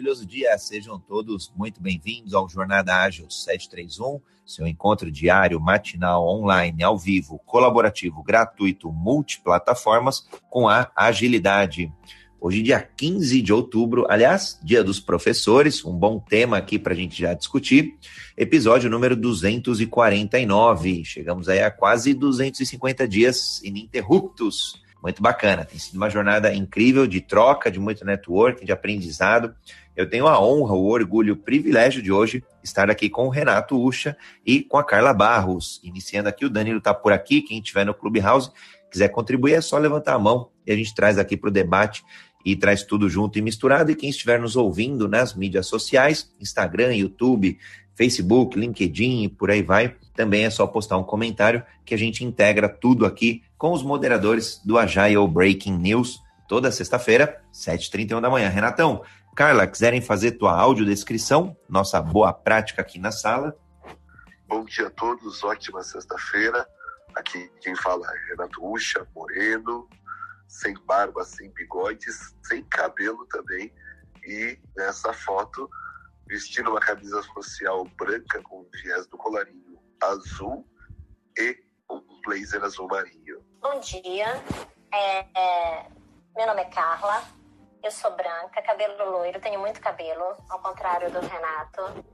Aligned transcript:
maravilhoso 0.00 0.24
dia. 0.24 0.56
Sejam 0.56 0.98
todos 0.98 1.52
muito 1.54 1.80
bem-vindos 1.80 2.32
ao 2.32 2.48
Jornada 2.48 3.02
Ágil 3.02 3.28
731, 3.28 4.18
seu 4.46 4.66
encontro 4.66 5.10
diário, 5.10 5.60
matinal, 5.60 6.26
online, 6.26 6.82
ao 6.82 6.96
vivo, 6.96 7.38
colaborativo, 7.44 8.22
gratuito, 8.22 8.90
multiplataformas 8.90 10.26
com 10.48 10.66
a 10.66 10.90
agilidade. 10.96 11.92
Hoje, 12.40 12.62
dia 12.62 12.80
15 12.80 13.42
de 13.42 13.52
outubro, 13.52 14.06
aliás, 14.08 14.58
dia 14.62 14.82
dos 14.82 14.98
professores, 14.98 15.84
um 15.84 15.92
bom 15.92 16.18
tema 16.18 16.56
aqui 16.56 16.78
para 16.78 16.94
a 16.94 16.96
gente 16.96 17.20
já 17.20 17.34
discutir. 17.34 17.98
Episódio 18.38 18.88
número 18.88 19.14
249. 19.14 21.04
Chegamos 21.04 21.46
aí 21.46 21.60
a 21.60 21.70
quase 21.70 22.14
250 22.14 23.06
dias 23.06 23.62
ininterruptos. 23.62 24.80
Muito 25.02 25.22
bacana, 25.22 25.64
tem 25.64 25.78
sido 25.78 25.96
uma 25.96 26.10
jornada 26.10 26.54
incrível 26.54 27.06
de 27.06 27.22
troca, 27.22 27.70
de 27.70 27.80
muito 27.80 28.04
networking, 28.04 28.66
de 28.66 28.72
aprendizado. 28.72 29.54
Eu 30.00 30.08
tenho 30.08 30.26
a 30.26 30.42
honra, 30.42 30.72
o 30.72 30.86
orgulho, 30.86 31.34
o 31.34 31.36
privilégio 31.36 32.00
de 32.00 32.10
hoje 32.10 32.42
estar 32.64 32.90
aqui 32.90 33.10
com 33.10 33.26
o 33.26 33.28
Renato 33.28 33.78
Ucha 33.78 34.16
e 34.46 34.62
com 34.62 34.78
a 34.78 34.82
Carla 34.82 35.12
Barros. 35.12 35.78
Iniciando 35.84 36.26
aqui, 36.26 36.46
o 36.46 36.48
Danilo 36.48 36.78
está 36.78 36.94
por 36.94 37.12
aqui. 37.12 37.42
Quem 37.42 37.58
estiver 37.58 37.84
no 37.84 37.92
Clubhouse 37.92 38.50
quiser 38.90 39.08
contribuir, 39.10 39.52
é 39.52 39.60
só 39.60 39.76
levantar 39.76 40.14
a 40.14 40.18
mão 40.18 40.48
e 40.66 40.72
a 40.72 40.74
gente 40.74 40.94
traz 40.94 41.18
aqui 41.18 41.36
para 41.36 41.48
o 41.48 41.52
debate 41.52 42.02
e 42.46 42.56
traz 42.56 42.82
tudo 42.82 43.10
junto 43.10 43.38
e 43.38 43.42
misturado. 43.42 43.90
E 43.90 43.94
quem 43.94 44.08
estiver 44.08 44.40
nos 44.40 44.56
ouvindo 44.56 45.06
nas 45.06 45.34
mídias 45.34 45.66
sociais, 45.66 46.32
Instagram, 46.40 46.94
YouTube, 46.94 47.58
Facebook, 47.94 48.58
LinkedIn 48.58 49.24
e 49.24 49.28
por 49.28 49.50
aí 49.50 49.62
vai, 49.62 49.96
também 50.14 50.46
é 50.46 50.50
só 50.50 50.66
postar 50.66 50.96
um 50.96 51.04
comentário 51.04 51.62
que 51.84 51.92
a 51.92 51.98
gente 51.98 52.24
integra 52.24 52.70
tudo 52.70 53.04
aqui 53.04 53.42
com 53.58 53.70
os 53.70 53.82
moderadores 53.82 54.62
do 54.64 54.78
Agile 54.78 55.28
Breaking 55.28 55.76
News 55.76 56.22
toda 56.50 56.72
sexta-feira, 56.72 57.40
7h31 57.54 58.20
da 58.20 58.28
manhã. 58.28 58.48
Renatão, 58.48 59.02
Carla, 59.34 59.66
quiserem 59.66 60.02
fazer 60.02 60.32
tua 60.32 60.52
audiodescrição, 60.52 61.56
nossa 61.68 62.00
boa 62.02 62.32
prática 62.32 62.82
aqui 62.82 62.98
na 62.98 63.12
sala. 63.12 63.56
Bom 64.46 64.64
dia 64.64 64.88
a 64.88 64.90
todos, 64.90 65.42
ótima 65.44 65.82
sexta-feira. 65.82 66.66
Aqui 67.14 67.50
quem 67.60 67.74
fala 67.76 68.06
é 68.12 68.30
Renato 68.30 68.64
Ucha, 68.64 69.06
moreno, 69.14 69.88
sem 70.48 70.74
barba, 70.84 71.24
sem 71.24 71.50
bigodes, 71.52 72.34
sem 72.42 72.62
cabelo 72.64 73.24
também. 73.26 73.72
E 74.26 74.58
nessa 74.76 75.12
foto, 75.12 75.70
vestindo 76.26 76.70
uma 76.70 76.80
camisa 76.80 77.22
social 77.22 77.86
branca 77.96 78.42
com 78.42 78.66
viés 78.74 79.06
do 79.06 79.16
colarinho 79.16 79.78
azul 80.02 80.66
e 81.38 81.56
um 81.90 82.02
blazer 82.24 82.62
azul 82.62 82.88
marinho. 82.88 83.42
Bom 83.60 83.78
dia, 83.80 84.42
é, 84.92 85.18
é, 85.38 85.86
meu 86.36 86.46
nome 86.46 86.62
é 86.62 86.64
Carla, 86.66 87.22
eu 87.82 87.90
sou 87.90 88.14
branca, 88.14 88.62
cabelo 88.62 89.10
loiro, 89.10 89.40
tenho 89.40 89.58
muito 89.58 89.80
cabelo, 89.80 90.36
ao 90.48 90.58
contrário 90.60 91.10
do 91.10 91.20
Renato. 91.20 92.04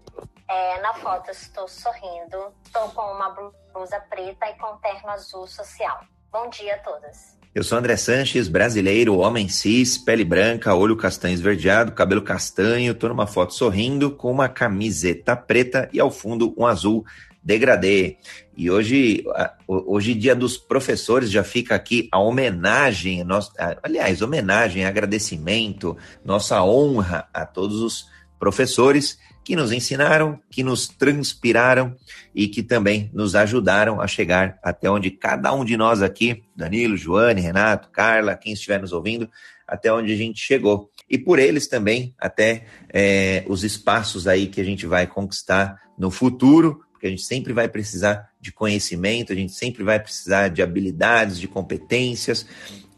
É, 0.48 0.80
na 0.80 0.94
foto 0.94 1.30
estou 1.30 1.66
sorrindo, 1.66 2.52
estou 2.64 2.88
com 2.90 3.02
uma 3.02 3.30
blusa 3.30 4.00
preta 4.08 4.48
e 4.48 4.54
com 4.54 4.76
terno 4.76 5.10
azul 5.10 5.46
social. 5.46 6.00
Bom 6.30 6.48
dia 6.48 6.76
a 6.76 6.78
todas. 6.78 7.36
Eu 7.52 7.64
sou 7.64 7.78
André 7.78 7.96
Sanches, 7.96 8.48
brasileiro, 8.48 9.18
homem 9.18 9.48
cis, 9.48 9.96
pele 9.96 10.24
branca, 10.24 10.74
olho 10.74 10.96
castanho 10.96 11.34
esverdeado, 11.34 11.92
cabelo 11.92 12.22
castanho, 12.22 12.94
tô 12.94 13.08
numa 13.08 13.26
foto 13.26 13.54
sorrindo 13.54 14.10
com 14.10 14.30
uma 14.30 14.48
camiseta 14.48 15.34
preta 15.34 15.88
e 15.92 15.98
ao 15.98 16.10
fundo 16.10 16.54
um 16.56 16.66
azul 16.66 17.04
degradê. 17.46 18.16
E 18.56 18.68
hoje, 18.68 19.24
hoje 19.68 20.14
dia 20.14 20.34
dos 20.34 20.58
professores, 20.58 21.30
já 21.30 21.44
fica 21.44 21.76
aqui 21.76 22.08
a 22.10 22.18
homenagem, 22.18 23.22
nossa, 23.22 23.52
aliás, 23.84 24.20
homenagem, 24.20 24.84
agradecimento, 24.84 25.96
nossa 26.24 26.60
honra 26.64 27.28
a 27.32 27.46
todos 27.46 27.80
os 27.80 28.08
professores 28.36 29.16
que 29.44 29.54
nos 29.54 29.70
ensinaram, 29.70 30.40
que 30.50 30.64
nos 30.64 30.88
transpiraram 30.88 31.94
e 32.34 32.48
que 32.48 32.64
também 32.64 33.08
nos 33.14 33.36
ajudaram 33.36 34.00
a 34.00 34.08
chegar 34.08 34.58
até 34.60 34.90
onde 34.90 35.08
cada 35.12 35.54
um 35.54 35.64
de 35.64 35.76
nós 35.76 36.02
aqui, 36.02 36.42
Danilo, 36.56 36.96
Joane, 36.96 37.40
Renato, 37.40 37.90
Carla, 37.90 38.34
quem 38.34 38.54
estiver 38.54 38.80
nos 38.80 38.92
ouvindo, 38.92 39.30
até 39.68 39.92
onde 39.92 40.12
a 40.12 40.16
gente 40.16 40.40
chegou. 40.40 40.90
E 41.08 41.16
por 41.16 41.38
eles 41.38 41.68
também, 41.68 42.12
até 42.18 42.66
é, 42.92 43.44
os 43.46 43.62
espaços 43.62 44.26
aí 44.26 44.48
que 44.48 44.60
a 44.60 44.64
gente 44.64 44.84
vai 44.84 45.06
conquistar 45.06 45.80
no 45.96 46.10
futuro, 46.10 46.84
porque 46.96 47.06
a 47.06 47.10
gente 47.10 47.22
sempre 47.22 47.52
vai 47.52 47.68
precisar 47.68 48.30
de 48.40 48.50
conhecimento, 48.50 49.32
a 49.32 49.36
gente 49.36 49.52
sempre 49.52 49.84
vai 49.84 50.00
precisar 50.00 50.48
de 50.48 50.62
habilidades, 50.62 51.38
de 51.38 51.46
competências 51.46 52.46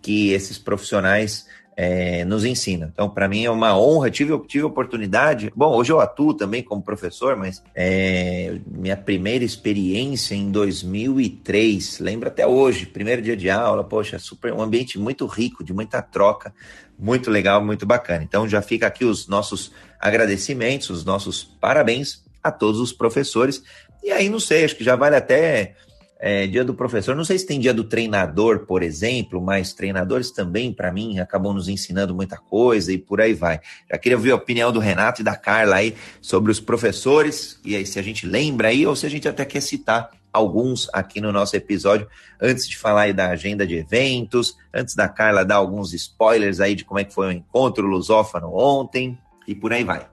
que 0.00 0.30
esses 0.30 0.56
profissionais 0.56 1.46
é, 1.76 2.24
nos 2.24 2.44
ensina. 2.44 2.90
Então, 2.92 3.10
para 3.10 3.28
mim 3.28 3.44
é 3.44 3.50
uma 3.50 3.76
honra, 3.76 4.08
tive, 4.08 4.38
tive 4.46 4.64
oportunidade. 4.64 5.52
Bom, 5.54 5.74
hoje 5.74 5.90
eu 5.90 5.98
atuo 5.98 6.32
também 6.32 6.62
como 6.62 6.80
professor, 6.80 7.36
mas 7.36 7.60
é, 7.74 8.58
minha 8.66 8.96
primeira 8.96 9.44
experiência 9.44 10.36
em 10.36 10.50
2003, 10.52 11.98
lembro 11.98 12.28
até 12.28 12.46
hoje, 12.46 12.86
primeiro 12.86 13.20
dia 13.20 13.36
de 13.36 13.50
aula, 13.50 13.82
poxa, 13.82 14.18
super, 14.18 14.52
um 14.52 14.62
ambiente 14.62 14.96
muito 14.96 15.26
rico, 15.26 15.64
de 15.64 15.72
muita 15.72 16.00
troca, 16.00 16.54
muito 16.96 17.30
legal, 17.30 17.64
muito 17.64 17.84
bacana. 17.84 18.22
Então, 18.22 18.48
já 18.48 18.62
fica 18.62 18.86
aqui 18.86 19.04
os 19.04 19.26
nossos 19.26 19.72
agradecimentos, 19.98 20.88
os 20.88 21.04
nossos 21.04 21.42
parabéns 21.60 22.24
a 22.42 22.50
todos 22.50 22.80
os 22.80 22.92
professores. 22.92 23.62
E 24.08 24.10
aí, 24.10 24.30
não 24.30 24.40
sei, 24.40 24.64
acho 24.64 24.74
que 24.74 24.82
já 24.82 24.96
vale 24.96 25.16
até 25.16 25.74
é, 26.18 26.46
dia 26.46 26.64
do 26.64 26.72
professor. 26.72 27.14
Não 27.14 27.26
sei 27.26 27.38
se 27.38 27.46
tem 27.46 27.60
dia 27.60 27.74
do 27.74 27.84
treinador, 27.84 28.60
por 28.60 28.82
exemplo, 28.82 29.38
mas 29.38 29.74
treinadores 29.74 30.30
também, 30.30 30.72
para 30.72 30.90
mim, 30.90 31.18
acabam 31.18 31.52
nos 31.52 31.68
ensinando 31.68 32.14
muita 32.14 32.38
coisa 32.38 32.90
e 32.90 32.96
por 32.96 33.20
aí 33.20 33.34
vai. 33.34 33.60
Já 33.86 33.98
queria 33.98 34.16
ouvir 34.16 34.30
a 34.30 34.36
opinião 34.36 34.72
do 34.72 34.80
Renato 34.80 35.20
e 35.20 35.24
da 35.24 35.36
Carla 35.36 35.76
aí 35.76 35.94
sobre 36.22 36.50
os 36.50 36.58
professores, 36.58 37.60
e 37.62 37.76
aí 37.76 37.84
se 37.84 37.98
a 37.98 38.02
gente 38.02 38.26
lembra 38.26 38.68
aí, 38.68 38.86
ou 38.86 38.96
se 38.96 39.04
a 39.04 39.10
gente 39.10 39.28
até 39.28 39.44
quer 39.44 39.60
citar 39.60 40.10
alguns 40.32 40.88
aqui 40.94 41.20
no 41.20 41.30
nosso 41.30 41.54
episódio, 41.54 42.08
antes 42.40 42.66
de 42.66 42.78
falar 42.78 43.02
aí 43.02 43.12
da 43.12 43.28
agenda 43.28 43.66
de 43.66 43.76
eventos, 43.76 44.56
antes 44.72 44.94
da 44.94 45.06
Carla 45.06 45.44
dar 45.44 45.56
alguns 45.56 45.92
spoilers 45.92 46.60
aí 46.60 46.74
de 46.74 46.82
como 46.82 46.98
é 46.98 47.04
que 47.04 47.12
foi 47.12 47.26
o 47.26 47.32
encontro 47.32 47.86
lusófano 47.86 48.56
ontem, 48.56 49.18
e 49.46 49.54
por 49.54 49.70
aí 49.70 49.84
vai 49.84 50.06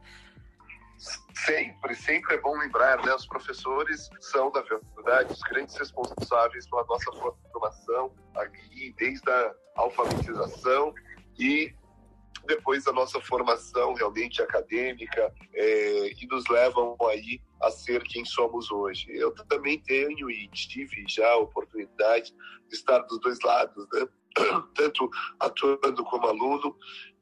sempre, 1.46 1.96
sempre 1.96 2.36
é 2.36 2.42
bom 2.42 2.58
lembrar, 2.58 3.04
né? 3.06 3.14
Os 3.14 3.26
professores 3.26 4.10
são, 4.20 4.52
na 4.52 4.62
verdade, 4.62 5.32
os 5.32 5.42
grandes 5.42 5.76
responsáveis 5.78 6.68
pela 6.70 6.84
nossa 6.86 7.12
formação 7.52 8.12
aqui, 8.36 8.94
desde 8.98 9.30
a 9.30 9.54
alfabetização 9.76 10.94
e 11.38 11.74
depois 12.46 12.84
da 12.84 12.94
nossa 12.94 13.20
formação 13.22 13.94
realmente 13.94 14.42
acadêmica 14.42 15.34
é, 15.54 16.12
e 16.12 16.28
nos 16.28 16.48
levam 16.48 16.96
aí 17.10 17.42
a 17.62 17.72
ser 17.72 18.04
quem 18.04 18.24
somos 18.24 18.72
hoje. 18.72 19.08
Eu 19.10 19.34
também 19.50 19.80
tenho 19.82 20.30
e 20.30 20.48
tive 20.50 21.06
já 21.08 21.28
a 21.28 21.38
oportunidade 21.38 22.34
de 22.70 22.76
estar 22.76 23.00
dos 23.00 23.20
dois 23.20 23.40
lados, 23.42 23.88
né? 23.94 24.08
tanto 24.76 25.10
atuando 25.40 26.04
como 26.04 26.28
aluno 26.28 26.76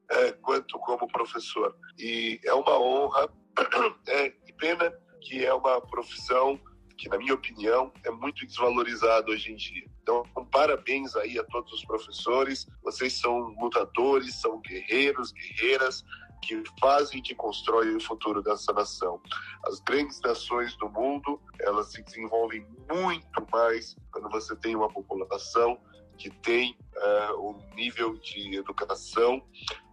é, 0.10 0.32
quanto 0.34 0.78
como 0.80 1.08
professor. 1.08 1.76
E 1.98 2.40
é 2.44 2.54
uma 2.54 2.78
honra 2.78 3.30
é 4.08 4.34
pena 4.58 4.94
que 5.22 5.46
é 5.46 5.54
uma 5.54 5.82
profissão 5.82 6.60
que, 6.98 7.10
na 7.10 7.18
minha 7.18 7.34
opinião, 7.34 7.92
é 8.04 8.12
muito 8.12 8.46
desvalorizada 8.46 9.30
hoje 9.32 9.52
em 9.52 9.56
dia. 9.56 9.86
Então, 10.02 10.24
parabéns 10.52 11.16
aí 11.16 11.40
a 11.40 11.44
todos 11.46 11.74
os 11.74 11.86
professores. 11.86 12.68
Vocês 12.84 13.20
são 13.20 13.54
lutadores, 13.60 14.36
são 14.36 14.60
guerreiros, 14.62 15.32
guerreiras 15.32 16.04
que 16.42 16.62
fazem, 16.80 17.22
que 17.22 17.34
constroem 17.34 17.96
o 17.96 18.02
futuro 18.02 18.42
dessa 18.42 18.74
nação. 18.74 19.22
As 19.66 19.80
grandes 19.80 20.20
nações 20.22 20.76
do 20.78 20.90
mundo, 20.90 21.42
elas 21.60 21.92
se 21.92 22.04
desenvolvem 22.04 22.66
muito 22.90 23.48
mais 23.52 23.96
quando 24.12 24.30
você 24.30 24.56
tem 24.58 24.76
uma 24.76 24.90
população 24.90 25.78
que 26.18 26.30
tem 26.30 26.78
uh, 26.96 27.50
um 27.50 27.76
nível 27.76 28.18
de 28.18 28.56
educação 28.56 29.42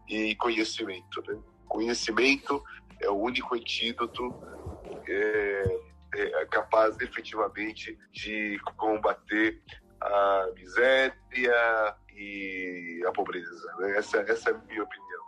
e 0.09 0.34
conhecimento. 0.37 1.22
Né? 1.27 1.41
Conhecimento 1.69 2.62
é 3.00 3.09
o 3.09 3.16
único 3.16 3.55
antídoto 3.55 4.34
é, 5.09 5.80
é 6.15 6.47
capaz 6.47 6.98
efetivamente 7.01 7.98
de 8.13 8.59
combater 8.77 9.63
a 10.01 10.48
miséria 10.54 11.16
e 12.15 13.04
a 13.07 13.13
pobreza. 13.13 13.74
Né? 13.78 13.97
Essa, 13.97 14.19
essa 14.21 14.51
é 14.51 14.54
a 14.54 14.59
minha 14.59 14.83
opinião. 14.83 15.21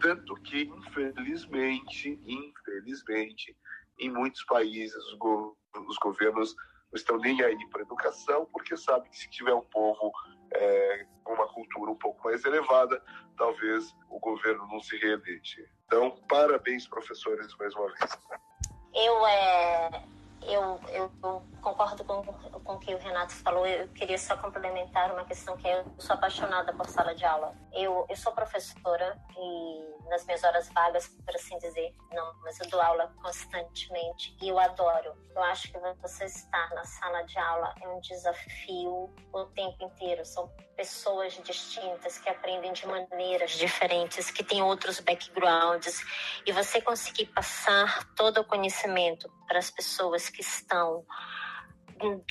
Tanto 0.00 0.34
que, 0.36 0.62
infelizmente, 0.62 2.20
infelizmente, 2.26 3.56
em 3.98 4.10
muitos 4.10 4.44
países 4.44 4.96
os, 4.96 5.14
go 5.14 5.56
os 5.88 5.96
governos 5.98 6.54
não 6.90 6.96
estão 6.96 7.18
nem 7.18 7.42
aí 7.42 7.68
para 7.70 7.82
educação, 7.82 8.46
porque 8.52 8.76
sabem 8.76 9.10
que 9.10 9.18
se 9.18 9.28
tiver 9.28 9.52
um 9.52 9.64
povo 9.64 10.12
é, 10.52 11.06
com 11.24 11.34
uma 11.34 11.48
cultura 11.48 11.90
um 11.90 11.96
pouco 11.96 12.22
mais 12.24 12.44
elevada, 12.44 13.02
talvez 13.36 13.94
o 14.08 14.18
governo 14.20 14.66
não 14.68 14.80
se 14.80 14.96
reelege. 14.96 15.68
Então, 15.94 16.10
parabéns, 16.28 16.88
professores, 16.88 17.54
mais 17.56 17.72
uma 17.76 17.86
vez. 17.86 18.18
Eu, 18.92 19.26
é, 19.28 20.02
eu, 20.42 20.80
eu 20.88 21.42
concordo 21.62 22.02
com, 22.02 22.20
com 22.24 22.72
o 22.72 22.78
que 22.80 22.92
o 22.92 22.98
Renato 22.98 23.32
falou. 23.32 23.64
Eu 23.64 23.86
queria 23.90 24.18
só 24.18 24.36
complementar 24.36 25.12
uma 25.12 25.24
questão 25.24 25.56
que 25.56 25.68
eu 25.68 25.84
sou 25.98 26.16
apaixonada 26.16 26.72
por 26.72 26.88
sala 26.88 27.14
de 27.14 27.24
aula. 27.24 27.54
Eu, 27.72 28.04
eu 28.08 28.16
sou 28.16 28.32
professora 28.32 29.16
e 29.38 29.93
nas 30.08 30.24
minhas 30.24 30.42
horas 30.44 30.68
vagas, 30.70 31.08
por 31.08 31.34
assim 31.34 31.56
dizer. 31.58 31.94
Não, 32.12 32.34
mas 32.42 32.58
eu 32.60 32.68
dou 32.68 32.80
aula 32.80 33.12
constantemente 33.22 34.36
e 34.40 34.48
eu 34.48 34.58
adoro. 34.58 35.14
Eu 35.34 35.42
acho 35.42 35.70
que 35.70 35.78
você 36.00 36.24
estar 36.24 36.70
na 36.74 36.84
sala 36.84 37.22
de 37.22 37.38
aula 37.38 37.74
é 37.80 37.88
um 37.88 38.00
desafio 38.00 39.12
o 39.32 39.44
tempo 39.54 39.84
inteiro. 39.84 40.24
São 40.24 40.48
pessoas 40.76 41.34
distintas 41.42 42.18
que 42.18 42.28
aprendem 42.28 42.72
de 42.72 42.86
maneiras 42.86 43.52
diferentes, 43.52 44.30
que 44.30 44.44
têm 44.44 44.62
outros 44.62 45.00
backgrounds 45.00 46.02
e 46.46 46.52
você 46.52 46.80
conseguir 46.80 47.26
passar 47.26 48.04
todo 48.14 48.40
o 48.40 48.44
conhecimento 48.44 49.28
para 49.46 49.58
as 49.58 49.70
pessoas 49.70 50.28
que 50.28 50.40
estão 50.40 51.04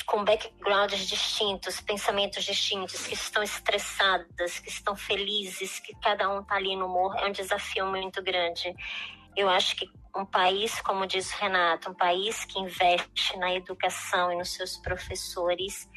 com 0.05 0.23
backgrounds 0.23 1.07
distintos, 1.07 1.81
pensamentos 1.81 2.43
distintos, 2.43 3.07
que 3.07 3.13
estão 3.13 3.43
estressadas, 3.43 4.59
que 4.59 4.69
estão 4.69 4.95
felizes, 4.95 5.79
que 5.79 5.93
cada 6.01 6.29
um 6.29 6.41
está 6.41 6.55
ali 6.55 6.75
no 6.75 6.85
humor, 6.85 7.15
é 7.17 7.25
um 7.25 7.31
desafio 7.31 7.85
muito 7.87 8.21
grande. 8.21 8.73
Eu 9.35 9.49
acho 9.49 9.75
que 9.75 9.89
um 10.15 10.25
país, 10.25 10.79
como 10.81 11.07
diz 11.07 11.33
o 11.33 11.37
Renato, 11.37 11.89
um 11.89 11.93
país 11.93 12.45
que 12.45 12.59
investe 12.59 13.37
na 13.37 13.53
educação 13.53 14.31
e 14.31 14.35
nos 14.35 14.53
seus 14.53 14.77
professores, 14.77 15.89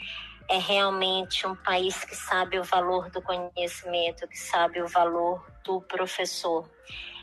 é 0.49 0.59
realmente 0.59 1.47
um 1.47 1.55
país 1.57 2.05
que 2.05 2.15
sabe 2.15 2.59
o 2.59 2.65
valor 2.65 3.11
do 3.11 3.21
conhecimento, 3.21 4.27
que 4.29 4.39
sabe 4.39 4.81
o 4.81 4.89
valor 4.89 5.45
do 5.65 5.81
professor. 5.83 6.71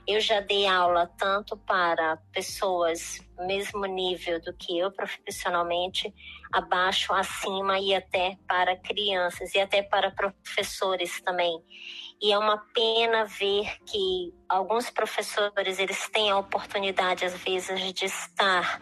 Eu 0.08 0.20
já 0.20 0.42
dei 0.42 0.68
aula 0.68 1.10
tanto 1.18 1.56
para 1.56 2.18
pessoas 2.34 3.22
mesmo 3.46 3.86
nível 3.86 4.42
do 4.42 4.54
que 4.54 4.78
eu 4.78 4.92
profissionalmente, 4.92 6.14
abaixo, 6.52 7.14
acima 7.14 7.80
e 7.80 7.96
até 7.96 8.38
para 8.48 8.76
crianças 8.76 9.54
e 9.54 9.60
até 9.60 9.82
para 9.82 10.12
professores 10.12 11.22
também. 11.22 11.62
E 12.22 12.32
é 12.32 12.38
uma 12.38 12.58
pena 12.74 13.26
ver 13.26 13.78
que 13.86 14.34
alguns 14.48 14.90
professores 14.90 15.80
eles 15.80 16.10
têm 16.10 16.32
a 16.32 16.38
oportunidade 16.38 17.26
às 17.26 17.38
vezes 17.38 17.94
de 17.94 18.06
estar 18.06 18.80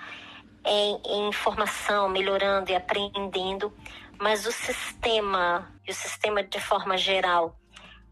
em, 0.66 1.02
em 1.06 1.32
formação, 1.32 2.10
melhorando 2.10 2.72
e 2.72 2.76
aprendendo, 2.76 3.74
mas 4.20 4.46
o 4.46 4.52
sistema, 4.52 5.72
e 5.88 5.92
o 5.92 5.94
sistema 5.94 6.44
de 6.44 6.60
forma 6.60 6.98
geral, 6.98 7.58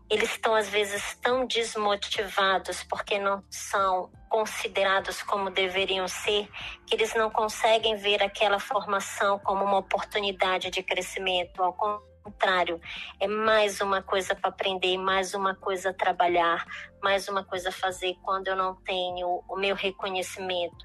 eles 0.09 0.31
estão 0.31 0.55
às 0.55 0.67
vezes 0.67 1.15
tão 1.21 1.45
desmotivados 1.45 2.83
porque 2.83 3.19
não 3.19 3.43
são 3.49 4.11
considerados 4.27 5.21
como 5.21 5.49
deveriam 5.49 6.07
ser, 6.07 6.49
que 6.85 6.95
eles 6.95 7.13
não 7.13 7.29
conseguem 7.29 7.95
ver 7.95 8.21
aquela 8.23 8.59
formação 8.59 9.39
como 9.39 9.63
uma 9.63 9.77
oportunidade 9.77 10.69
de 10.69 10.81
crescimento. 10.81 11.61
Ao 11.61 11.73
contrário, 11.73 12.79
é 13.19 13.27
mais 13.27 13.81
uma 13.81 14.01
coisa 14.01 14.35
para 14.35 14.49
aprender, 14.49 14.97
mais 14.97 15.33
uma 15.33 15.55
coisa 15.55 15.93
trabalhar, 15.93 16.65
mais 17.01 17.27
uma 17.27 17.43
coisa 17.43 17.71
fazer 17.71 18.15
quando 18.23 18.47
eu 18.47 18.55
não 18.55 18.75
tenho 18.75 19.43
o 19.47 19.55
meu 19.55 19.75
reconhecimento. 19.75 20.77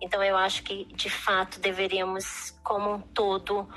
Então, 0.00 0.22
eu 0.22 0.36
acho 0.36 0.64
que, 0.64 0.84
de 0.86 1.08
fato, 1.08 1.60
deveríamos, 1.60 2.58
como 2.64 2.92
um 2.92 3.00
todo, 3.00 3.68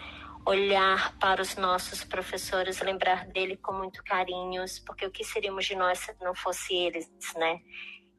olhar 0.45 1.17
para 1.17 1.41
os 1.41 1.55
nossos 1.55 2.03
professores, 2.03 2.79
lembrar 2.79 3.25
dele 3.27 3.57
com 3.57 3.73
muito 3.73 4.03
carinho, 4.03 4.63
porque 4.85 5.05
o 5.05 5.11
que 5.11 5.23
seríamos 5.23 5.65
de 5.65 5.75
nós 5.75 5.99
se 5.99 6.15
não 6.21 6.35
fosse 6.35 6.75
eles, 6.75 7.09
né? 7.35 7.59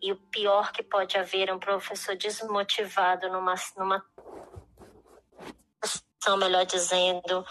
E 0.03 0.13
o 0.13 0.17
pior 0.17 0.73
que 0.73 0.83
pode 0.83 1.17
haver 1.17 1.49
é 1.49 1.55
um 1.55 1.59
professor 1.59 2.17
desmotivado 2.17 3.29
numa, 3.31 3.55
numa 3.77 4.05
melhor 6.37 6.67
dizendo, 6.67 7.45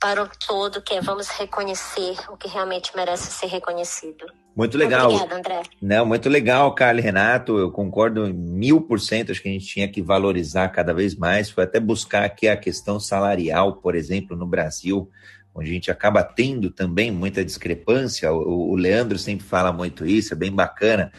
para 0.00 0.22
o 0.22 0.28
todo, 0.46 0.80
que 0.80 0.94
é 0.94 1.00
vamos 1.00 1.28
reconhecer 1.28 2.16
o 2.30 2.36
que 2.36 2.48
realmente 2.48 2.92
merece 2.94 3.30
ser 3.30 3.46
reconhecido. 3.46 4.26
Muito 4.54 4.76
legal. 4.76 5.10
Obrigada, 5.10 5.36
André. 5.36 5.62
Não, 5.80 6.04
muito 6.04 6.28
legal, 6.28 6.74
Carlos 6.74 7.04
Renato. 7.04 7.58
Eu 7.58 7.70
concordo 7.70 8.32
mil 8.32 8.80
por 8.80 9.00
cento. 9.00 9.30
Acho 9.30 9.42
que 9.42 9.48
a 9.48 9.52
gente 9.52 9.66
tinha 9.66 9.88
que 9.88 10.02
valorizar 10.02 10.68
cada 10.70 10.92
vez 10.92 11.14
mais. 11.14 11.48
Foi 11.50 11.64
até 11.64 11.78
buscar 11.78 12.24
aqui 12.24 12.48
a 12.48 12.56
questão 12.56 12.98
salarial, 12.98 13.76
por 13.76 13.94
exemplo, 13.94 14.36
no 14.36 14.46
Brasil, 14.46 15.08
onde 15.54 15.70
a 15.70 15.72
gente 15.72 15.90
acaba 15.90 16.24
tendo 16.24 16.70
também 16.70 17.12
muita 17.12 17.44
discrepância. 17.44 18.32
O, 18.32 18.70
o 18.70 18.74
Leandro 18.74 19.18
sempre 19.18 19.46
fala 19.46 19.72
muito 19.72 20.04
isso, 20.04 20.34
é 20.34 20.36
bem 20.36 20.50
bacana 20.50 21.12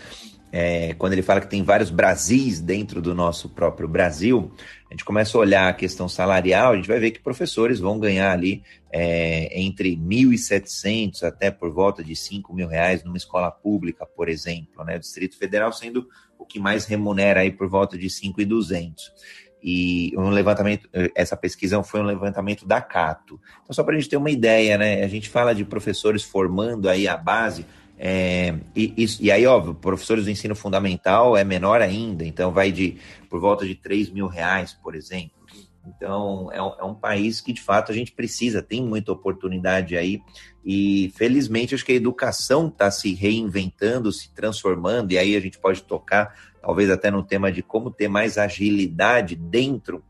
é, 0.52 0.94
quando 0.96 1.14
ele 1.14 1.22
fala 1.22 1.42
que 1.42 1.48
tem 1.48 1.64
vários 1.64 1.90
Brasis 1.90 2.60
dentro 2.60 3.02
do 3.02 3.14
nosso 3.14 3.50
próprio 3.50 3.88
Brasil, 3.88 4.52
a 4.90 4.94
gente 4.94 5.06
começa 5.06 5.38
a 5.38 5.42
olhar 5.42 5.70
a 5.70 5.74
questão 5.74 6.10
salarial, 6.10 6.74
a 6.74 6.76
gente 6.76 6.88
vai 6.88 7.00
ver 7.00 7.12
que 7.12 7.20
professores 7.20 7.80
vão 7.80 8.00
ganhar 8.00 8.32
ali 8.32 8.64
é, 8.92 9.60
entre 9.62 9.96
1.700 9.96 11.24
até 11.24 11.52
por 11.52 11.72
volta 11.72 12.04
de 12.04 12.16
5 12.16 12.54
mil 12.54 12.68
reais 12.68 13.04
numa 13.04 13.18
escola 13.18 13.52
pública, 13.52 14.06
por 14.06 14.28
exemplo, 14.28 14.84
né? 14.84 14.98
O 14.98 15.00
Distrito 15.00 15.38
Federal 15.38 15.72
sendo 15.72 16.08
o 16.38 16.46
que 16.46 16.60
mais 16.60 16.86
remunera 16.86 17.42
aí 17.42 17.52
por 17.52 17.68
volta 17.68 17.98
de 17.98 18.08
5.200 18.08 18.96
e 19.62 20.14
um 20.18 20.30
levantamento, 20.30 20.90
essa 21.14 21.36
pesquisa 21.36 21.82
foi 21.84 22.00
um 22.00 22.06
levantamento 22.06 22.66
da 22.66 22.82
Cato. 22.82 23.40
Então, 23.62 23.74
só 23.74 23.84
para 23.84 23.96
a 23.96 24.00
gente 24.00 24.10
ter 24.10 24.18
uma 24.18 24.32
ideia, 24.32 24.78
né? 24.78 25.04
A 25.04 25.08
gente 25.08 25.30
fala 25.30 25.54
de 25.54 25.66
professores 25.66 26.24
formando 26.24 26.90
aí 26.90 27.08
a 27.08 27.18
base, 27.18 27.66
é, 28.02 28.56
e, 28.74 28.94
e, 28.96 29.26
e, 29.26 29.32
aí, 29.32 29.46
óbvio, 29.46 29.76
professores 29.76 30.24
do 30.24 30.32
ensino 30.32 30.56
fundamental 30.56 31.36
é 31.36 31.44
menor 31.44 31.82
ainda, 31.82 32.26
então 32.26 32.50
vai 32.50 32.72
de 32.72 32.98
por 33.30 33.42
volta 33.42 33.68
de 33.68 33.76
3 33.76 34.10
mil 34.10 34.26
reais, 34.28 34.74
por 34.74 34.96
exemplo. 34.96 35.38
Então, 35.86 36.50
é 36.54 36.62
um, 36.62 36.74
é 36.80 36.84
um, 36.86 36.96
país 36.96 37.42
que, 37.42 37.52
de 37.52 37.62
fato, 37.62 37.92
a 37.92 37.96
gente 37.96 38.14
precisa, 38.14 38.62
tem 38.62 38.82
muita 38.82 39.12
oportunidade 39.12 39.98
aí, 39.98 40.22
e 40.64 41.12
felizmente 41.18 41.76
acho 41.76 41.86
que 41.86 41.92
a 41.92 41.96
educação 41.96 42.70
está 42.70 42.90
se 42.90 43.14
reinventando, 43.14 44.14
se 44.14 44.34
transformando, 44.34 45.12
e 45.12 45.18
aí 45.18 45.36
a 45.36 45.40
gente 45.42 45.60
pode 45.60 45.84
tocar, 45.84 46.34
talvez 46.62 46.90
até 46.90 47.12
no 47.12 47.24
tema 47.24 47.52
de 47.52 47.62
como 47.62 47.92
ter 47.92 48.08
mais 48.08 48.38
agilidade 48.38 49.36
dentro, 49.36 50.02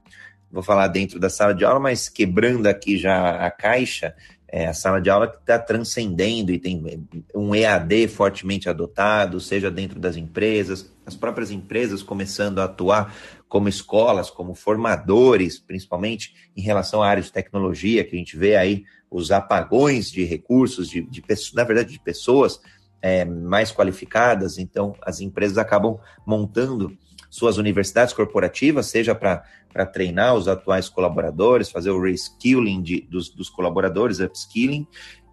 vou 0.51 0.62
falar 0.62 0.89
dentro 0.89 1.19
da 1.19 1.30
sala 1.30 1.56
de 1.56 1.65
aula, 1.65 1.80
mas 1.80 2.07
quebrando 2.07 2.68
aqui 2.68 2.97
já 3.00 3.45
a 3.45 3.50
caixa, 3.50 4.15
é, 4.51 4.68
a 4.68 4.74
sala 4.74 5.00
de 5.00 5.10
aula 5.10 5.28
que 5.28 5.38
está 5.38 5.60
transcendendo 5.60 6.51
e 6.51 6.60
tem 6.60 7.07
um 7.34 7.54
EAD 7.54 8.07
fortemente 8.07 8.68
adotado, 8.68 9.40
seja 9.40 9.69
dentro 9.69 10.00
das 10.00 10.16
empresas, 10.16 10.92
as 11.06 11.16
próprias 11.16 11.51
empresas 11.51 12.04
começando 12.04 12.60
a 12.60 12.66
atuar 12.66 13.16
como 13.48 13.69
escolas, 13.69 14.30
como 14.30 14.54
formadores, 14.54 15.60
principalmente 15.60 16.36
em 16.56 16.62
relação 16.62 17.01
à 17.01 17.07
área 17.07 17.24
de 17.24 17.31
tecnologia, 17.31 18.04
que 18.04 18.16
a 18.16 18.19
gente 18.19 18.38
vê 18.38 18.56
aí 18.56 18.84
os 19.10 19.31
apagões 19.31 20.12
de 20.12 20.24
recursos, 20.24 20.90
de, 20.90 21.01
de 21.01 21.24
na 21.54 21.63
verdade, 21.63 21.92
de 21.92 22.00
pessoas 22.00 22.60
é, 23.01 23.25
mais 23.25 23.72
qualificadas, 23.72 24.57
então 24.57 24.96
as 25.01 25.19
empresas 25.19 25.57
acabam 25.57 26.00
montando 26.25 26.96
suas 27.29 27.57
universidades 27.57 28.13
corporativas, 28.13 28.88
seja 28.88 29.13
para 29.13 29.86
treinar 29.86 30.36
os 30.36 30.48
atuais 30.48 30.89
colaboradores, 30.89 31.69
fazer 31.69 31.91
o 31.91 32.01
reskilling 32.01 32.81
de, 32.81 33.01
dos, 33.01 33.29
dos 33.29 33.50
colaboradores, 33.50 34.19
upskilling, 34.19 34.88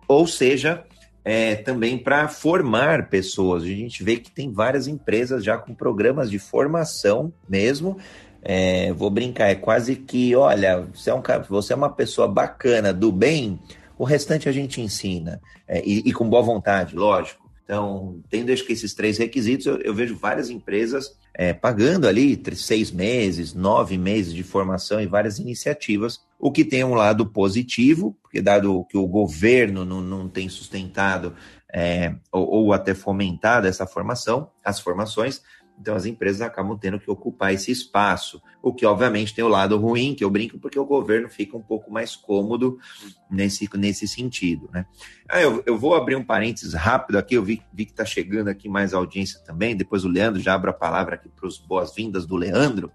ou 0.06 0.26
seja, 0.26 0.84
é, 1.24 1.56
também 1.56 1.98
para 1.98 2.28
formar 2.28 3.08
pessoas. 3.08 3.64
A 3.64 3.66
gente 3.66 4.04
vê 4.04 4.16
que 4.16 4.30
tem 4.30 4.52
várias 4.52 4.86
empresas 4.86 5.42
já 5.42 5.58
com 5.58 5.74
programas 5.74 6.30
de 6.30 6.38
formação 6.38 7.32
mesmo. 7.48 7.96
É, 8.42 8.92
vou 8.92 9.10
brincar, 9.10 9.48
é 9.48 9.56
quase 9.56 9.96
que, 9.96 10.36
olha, 10.36 10.86
você 10.94 11.10
é, 11.10 11.14
um, 11.14 11.22
você 11.48 11.72
é 11.72 11.76
uma 11.76 11.90
pessoa 11.90 12.28
bacana, 12.28 12.92
do 12.92 13.10
bem, 13.10 13.58
o 13.98 14.04
restante 14.04 14.48
a 14.48 14.52
gente 14.52 14.80
ensina. 14.80 15.40
É, 15.66 15.82
e, 15.84 16.08
e, 16.08 16.12
com 16.12 16.28
boa 16.28 16.42
vontade, 16.42 16.94
lógico. 16.94 17.45
Então, 17.66 18.20
tendo 18.30 18.52
acho 18.52 18.64
que 18.64 18.72
esses 18.72 18.94
três 18.94 19.18
requisitos, 19.18 19.66
eu, 19.66 19.78
eu 19.78 19.92
vejo 19.92 20.14
várias 20.16 20.50
empresas 20.50 21.18
é, 21.34 21.52
pagando 21.52 22.06
ali 22.06 22.40
seis 22.54 22.92
meses, 22.92 23.52
nove 23.52 23.98
meses 23.98 24.32
de 24.32 24.44
formação 24.44 25.00
e 25.00 25.06
várias 25.06 25.40
iniciativas, 25.40 26.20
o 26.38 26.52
que 26.52 26.64
tem 26.64 26.84
um 26.84 26.94
lado 26.94 27.26
positivo, 27.26 28.16
porque 28.22 28.40
dado 28.40 28.86
que 28.88 28.96
o 28.96 29.06
governo 29.08 29.84
não, 29.84 30.00
não 30.00 30.28
tem 30.28 30.48
sustentado 30.48 31.34
é, 31.72 32.14
ou, 32.30 32.46
ou 32.48 32.72
até 32.72 32.94
fomentado 32.94 33.66
essa 33.66 33.84
formação, 33.84 34.48
as 34.64 34.78
formações, 34.78 35.42
então 35.78 35.94
as 35.94 36.06
empresas 36.06 36.40
acabam 36.40 36.76
tendo 36.78 36.98
que 36.98 37.10
ocupar 37.10 37.52
esse 37.52 37.70
espaço, 37.70 38.42
o 38.62 38.72
que 38.72 38.86
obviamente 38.86 39.34
tem 39.34 39.44
o 39.44 39.48
lado 39.48 39.76
ruim, 39.76 40.14
que 40.14 40.24
eu 40.24 40.30
brinco, 40.30 40.58
porque 40.58 40.78
o 40.78 40.84
governo 40.84 41.28
fica 41.28 41.56
um 41.56 41.62
pouco 41.62 41.90
mais 41.92 42.16
cômodo 42.16 42.78
nesse, 43.30 43.68
nesse 43.74 44.08
sentido. 44.08 44.68
Né? 44.72 44.86
Ah, 45.28 45.40
eu, 45.40 45.62
eu 45.66 45.78
vou 45.78 45.94
abrir 45.94 46.16
um 46.16 46.24
parênteses 46.24 46.74
rápido 46.74 47.16
aqui, 47.16 47.34
eu 47.34 47.42
vi, 47.42 47.62
vi 47.72 47.84
que 47.84 47.92
está 47.92 48.04
chegando 48.04 48.48
aqui 48.48 48.68
mais 48.68 48.94
audiência 48.94 49.40
também, 49.40 49.76
depois 49.76 50.04
o 50.04 50.08
Leandro 50.08 50.40
já 50.40 50.54
abre 50.54 50.70
a 50.70 50.74
palavra 50.74 51.14
aqui 51.14 51.28
para 51.28 51.46
os 51.46 51.58
boas-vindas 51.58 52.26
do 52.26 52.36
Leandro. 52.36 52.90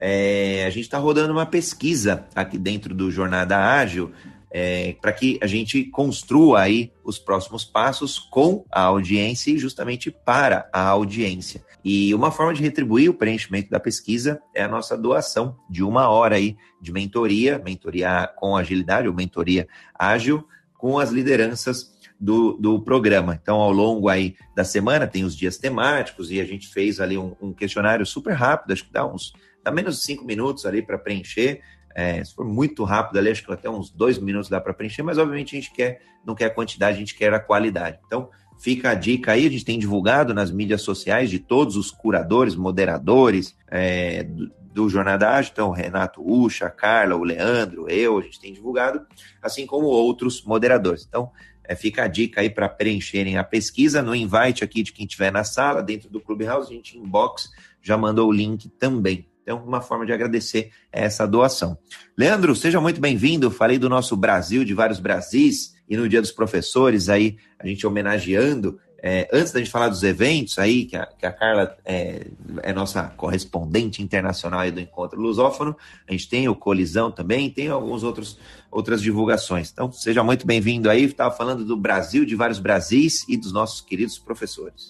É, 0.00 0.64
a 0.66 0.70
gente 0.70 0.82
está 0.82 0.98
rodando 0.98 1.32
uma 1.32 1.46
pesquisa 1.46 2.26
aqui 2.34 2.58
dentro 2.58 2.92
do 2.92 3.08
Jornada 3.10 3.56
Ágil 3.56 4.10
é, 4.52 4.94
para 5.00 5.12
que 5.12 5.38
a 5.42 5.46
gente 5.46 5.84
construa 5.84 6.60
aí 6.60 6.92
os 7.02 7.18
próximos 7.18 7.64
passos 7.64 8.18
com 8.18 8.64
a 8.70 8.82
audiência 8.82 9.50
e 9.50 9.58
justamente 9.58 10.10
para 10.10 10.68
a 10.70 10.86
audiência. 10.88 11.64
E 11.82 12.14
uma 12.14 12.30
forma 12.30 12.52
de 12.52 12.62
retribuir 12.62 13.08
o 13.08 13.14
preenchimento 13.14 13.70
da 13.70 13.80
pesquisa 13.80 14.40
é 14.54 14.62
a 14.62 14.68
nossa 14.68 14.96
doação 14.96 15.56
de 15.70 15.82
uma 15.82 16.08
hora 16.08 16.36
aí 16.36 16.56
de 16.80 16.92
mentoria, 16.92 17.58
mentoria 17.58 18.30
com 18.36 18.54
agilidade 18.54 19.08
ou 19.08 19.14
mentoria 19.14 19.66
ágil, 19.98 20.46
com 20.76 20.98
as 20.98 21.10
lideranças 21.10 21.92
do, 22.20 22.52
do 22.52 22.80
programa. 22.80 23.38
Então, 23.40 23.56
ao 23.56 23.72
longo 23.72 24.08
aí 24.08 24.36
da 24.54 24.64
semana, 24.64 25.06
tem 25.06 25.24
os 25.24 25.34
dias 25.34 25.56
temáticos 25.56 26.30
e 26.30 26.40
a 26.40 26.44
gente 26.44 26.68
fez 26.68 27.00
ali 27.00 27.16
um, 27.16 27.34
um 27.40 27.52
questionário 27.52 28.04
super 28.04 28.34
rápido, 28.34 28.72
acho 28.72 28.84
que 28.84 28.92
dá 28.92 29.06
uns 29.06 29.32
dá 29.64 29.70
menos 29.70 29.96
de 29.96 30.02
cinco 30.02 30.24
minutos 30.24 30.66
ali 30.66 30.82
para 30.82 30.98
preencher. 30.98 31.60
É, 31.94 32.22
se 32.24 32.34
for 32.34 32.44
muito 32.44 32.84
rápido 32.84 33.18
ali, 33.18 33.30
acho 33.30 33.44
que 33.44 33.52
até 33.52 33.68
uns 33.68 33.90
dois 33.90 34.18
minutos 34.18 34.48
dá 34.48 34.60
para 34.60 34.72
preencher, 34.72 35.02
mas 35.02 35.18
obviamente 35.18 35.56
a 35.56 35.60
gente 35.60 35.72
quer, 35.72 36.00
não 36.24 36.34
quer 36.34 36.46
a 36.46 36.50
quantidade, 36.50 36.96
a 36.96 37.00
gente 37.00 37.14
quer 37.14 37.32
a 37.32 37.40
qualidade. 37.40 37.98
Então, 38.06 38.30
fica 38.58 38.90
a 38.90 38.94
dica 38.94 39.32
aí, 39.32 39.46
a 39.46 39.50
gente 39.50 39.64
tem 39.64 39.78
divulgado 39.78 40.32
nas 40.32 40.50
mídias 40.50 40.82
sociais 40.82 41.30
de 41.30 41.38
todos 41.38 41.76
os 41.76 41.90
curadores, 41.90 42.54
moderadores 42.54 43.56
é, 43.68 44.22
do, 44.22 44.50
do 44.72 44.88
Jornada 44.88 45.30
Ágil, 45.30 45.50
então 45.52 45.68
o 45.68 45.72
Renato 45.72 46.22
Ucha, 46.24 46.70
Carla, 46.70 47.14
o 47.14 47.24
Leandro, 47.24 47.88
eu, 47.90 48.18
a 48.18 48.22
gente 48.22 48.40
tem 48.40 48.52
divulgado, 48.52 49.06
assim 49.42 49.66
como 49.66 49.86
outros 49.86 50.42
moderadores. 50.44 51.04
Então, 51.06 51.30
é, 51.64 51.76
fica 51.76 52.04
a 52.04 52.08
dica 52.08 52.40
aí 52.40 52.50
para 52.50 52.68
preencherem 52.68 53.36
a 53.36 53.44
pesquisa 53.44 54.02
no 54.02 54.14
invite 54.14 54.64
aqui 54.64 54.82
de 54.82 54.92
quem 54.92 55.06
estiver 55.06 55.30
na 55.30 55.44
sala, 55.44 55.82
dentro 55.82 56.08
do 56.08 56.20
Clubhouse, 56.20 56.72
a 56.72 56.74
gente 56.74 56.96
inbox 56.96 57.50
já 57.82 57.98
mandou 57.98 58.28
o 58.28 58.32
link 58.32 58.68
também. 58.68 59.28
Então, 59.42 59.62
uma 59.64 59.80
forma 59.80 60.06
de 60.06 60.12
agradecer 60.12 60.70
essa 60.90 61.26
doação. 61.26 61.76
Leandro, 62.16 62.54
seja 62.54 62.80
muito 62.80 63.00
bem-vindo. 63.00 63.50
Falei 63.50 63.78
do 63.78 63.88
nosso 63.88 64.16
Brasil, 64.16 64.64
de 64.64 64.72
vários 64.72 65.00
Brasis, 65.00 65.74
e 65.88 65.96
no 65.96 66.08
Dia 66.08 66.20
dos 66.20 66.32
Professores, 66.32 67.08
aí 67.08 67.36
a 67.58 67.66
gente 67.66 67.86
homenageando. 67.86 68.78
É, 69.04 69.28
antes 69.32 69.50
da 69.50 69.58
gente 69.58 69.70
falar 69.70 69.88
dos 69.88 70.04
eventos 70.04 70.60
aí, 70.60 70.84
que 70.84 70.96
a, 70.96 71.06
que 71.06 71.26
a 71.26 71.32
Carla 71.32 71.76
é, 71.84 72.28
é, 72.62 72.72
nossa 72.72 73.08
correspondente 73.16 74.00
internacional 74.00 74.70
do 74.70 74.78
Encontro 74.78 75.20
Lusófono, 75.20 75.76
a 76.08 76.12
gente 76.12 76.28
tem 76.28 76.48
o 76.48 76.54
Colisão 76.54 77.10
também, 77.10 77.50
tem 77.50 77.66
alguns 77.66 78.04
outros 78.04 78.38
outras 78.70 79.02
divulgações. 79.02 79.72
Então, 79.72 79.90
seja 79.90 80.22
muito 80.22 80.46
bem-vindo 80.46 80.88
aí. 80.88 81.04
Estava 81.04 81.34
falando 81.34 81.64
do 81.64 81.76
Brasil, 81.76 82.24
de 82.24 82.36
vários 82.36 82.60
Brasis 82.60 83.28
e 83.28 83.36
dos 83.36 83.52
nossos 83.52 83.80
queridos 83.80 84.20
professores. 84.20 84.88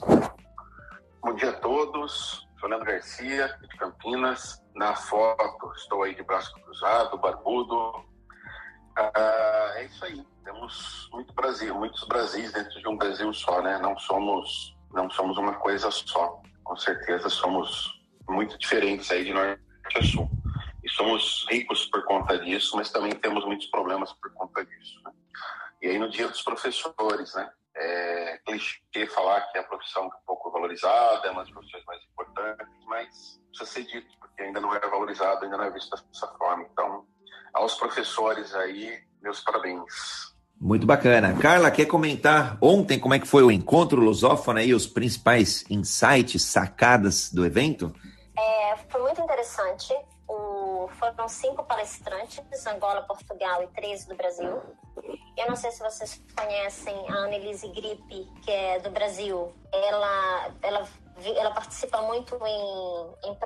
Bom 1.23 1.35
dia 1.35 1.49
a 1.49 1.55
todos. 1.55 2.47
Fernando 2.63 2.85
Garcia, 2.85 3.59
de 3.61 3.77
Campinas. 3.77 4.63
Na 4.77 4.95
foto, 4.95 5.73
estou 5.75 6.05
aí 6.05 6.15
de 6.15 6.23
braço 6.23 6.55
cruzado, 6.55 7.19
barbudo. 7.19 7.93
Ah, 8.97 9.73
é 9.75 9.85
isso 9.85 10.05
aí. 10.05 10.25
Temos 10.45 11.09
muito 11.13 11.35
Brasil, 11.35 11.75
muitos 11.75 12.05
Brasis 12.05 12.53
dentro 12.53 12.81
de 12.81 12.89
um 12.89 12.97
Brasil 12.97 13.33
só, 13.33 13.61
né? 13.61 13.79
Não 13.79 13.99
somos, 13.99 14.77
não 14.93 15.11
somos 15.11 15.37
uma 15.39 15.55
coisa 15.55 15.91
só. 15.91 16.41
Com 16.63 16.77
certeza 16.77 17.29
somos 17.29 18.01
muito 18.29 18.57
diferentes 18.57 19.11
aí 19.11 19.25
de 19.25 19.33
norte 19.33 19.61
a 19.97 20.03
sul. 20.05 20.31
E 20.85 20.89
somos 20.89 21.45
ricos 21.51 21.87
por 21.87 22.05
conta 22.05 22.39
disso, 22.39 22.77
mas 22.77 22.93
também 22.93 23.13
temos 23.13 23.45
muitos 23.45 23.67
problemas 23.67 24.13
por 24.13 24.33
conta 24.35 24.65
disso. 24.65 25.03
Né? 25.05 25.13
E 25.83 25.89
aí 25.89 25.99
no 25.99 26.09
dia 26.09 26.29
dos 26.29 26.43
professores, 26.43 27.35
né? 27.35 27.51
É 27.75 28.39
clichê 28.45 29.07
falar 29.15 29.41
que 29.51 29.59
é 29.59 29.61
a 29.61 29.65
profissão 29.65 30.07
um 30.07 30.27
pouco 30.27 30.51
valorizada, 30.51 31.27
é 31.27 31.31
uma 31.31 31.43
das 31.43 31.51
profissões 31.51 31.85
mais 31.87 32.03
importantes, 32.05 32.22
mas 32.87 33.41
precisa 33.49 33.71
ser 33.71 33.85
dito, 33.85 34.07
porque 34.19 34.43
ainda 34.43 34.61
não 34.61 34.75
é 34.75 34.81
valorizado, 34.81 35.45
ainda 35.45 35.57
não 35.57 35.65
é 35.65 35.71
visto 35.71 35.91
dessa 35.91 36.29
forma. 36.39 36.67
Então, 36.73 37.05
aos 37.55 37.75
professores 37.75 38.55
aí, 38.55 39.03
meus 39.23 39.41
parabéns. 39.41 40.33
Muito 40.61 40.87
bacana. 40.87 41.37
Carla, 41.39 41.71
quer 41.71 41.87
comentar 41.87 42.57
ontem 42.61 42.99
como 42.99 43.15
é 43.15 43.19
que 43.19 43.27
foi 43.27 43.43
o 43.43 43.51
encontro 43.51 44.01
lusófono 44.01 44.61
e 44.61 44.73
os 44.73 44.87
principais 44.87 45.65
insights, 45.69 46.45
sacadas 46.45 47.33
do 47.33 47.45
evento? 47.45 47.93
É, 48.39 48.77
foi 48.89 49.03
muito 49.03 49.21
interessante 49.21 49.93
foram 50.89 51.29
cinco 51.29 51.65
palestrantes, 51.65 52.41
Angola, 52.67 53.03
Portugal 53.03 53.63
e 53.63 53.67
três 53.69 54.05
do 54.07 54.15
Brasil. 54.15 54.63
Eu 55.37 55.49
não 55.49 55.57
sei 55.57 55.71
se 55.71 55.81
vocês 55.81 56.23
conhecem 56.37 56.95
a 57.09 57.15
Annelise 57.25 57.69
Gripe, 57.69 58.29
que 58.43 58.51
é 58.51 58.79
do 58.81 58.91
Brasil. 58.91 59.53
Ela, 59.73 60.51
ela, 60.63 60.89
ela 61.27 61.51
participa 61.53 62.01
muito 62.03 62.39
em, 62.45 63.15
em, 63.25 63.37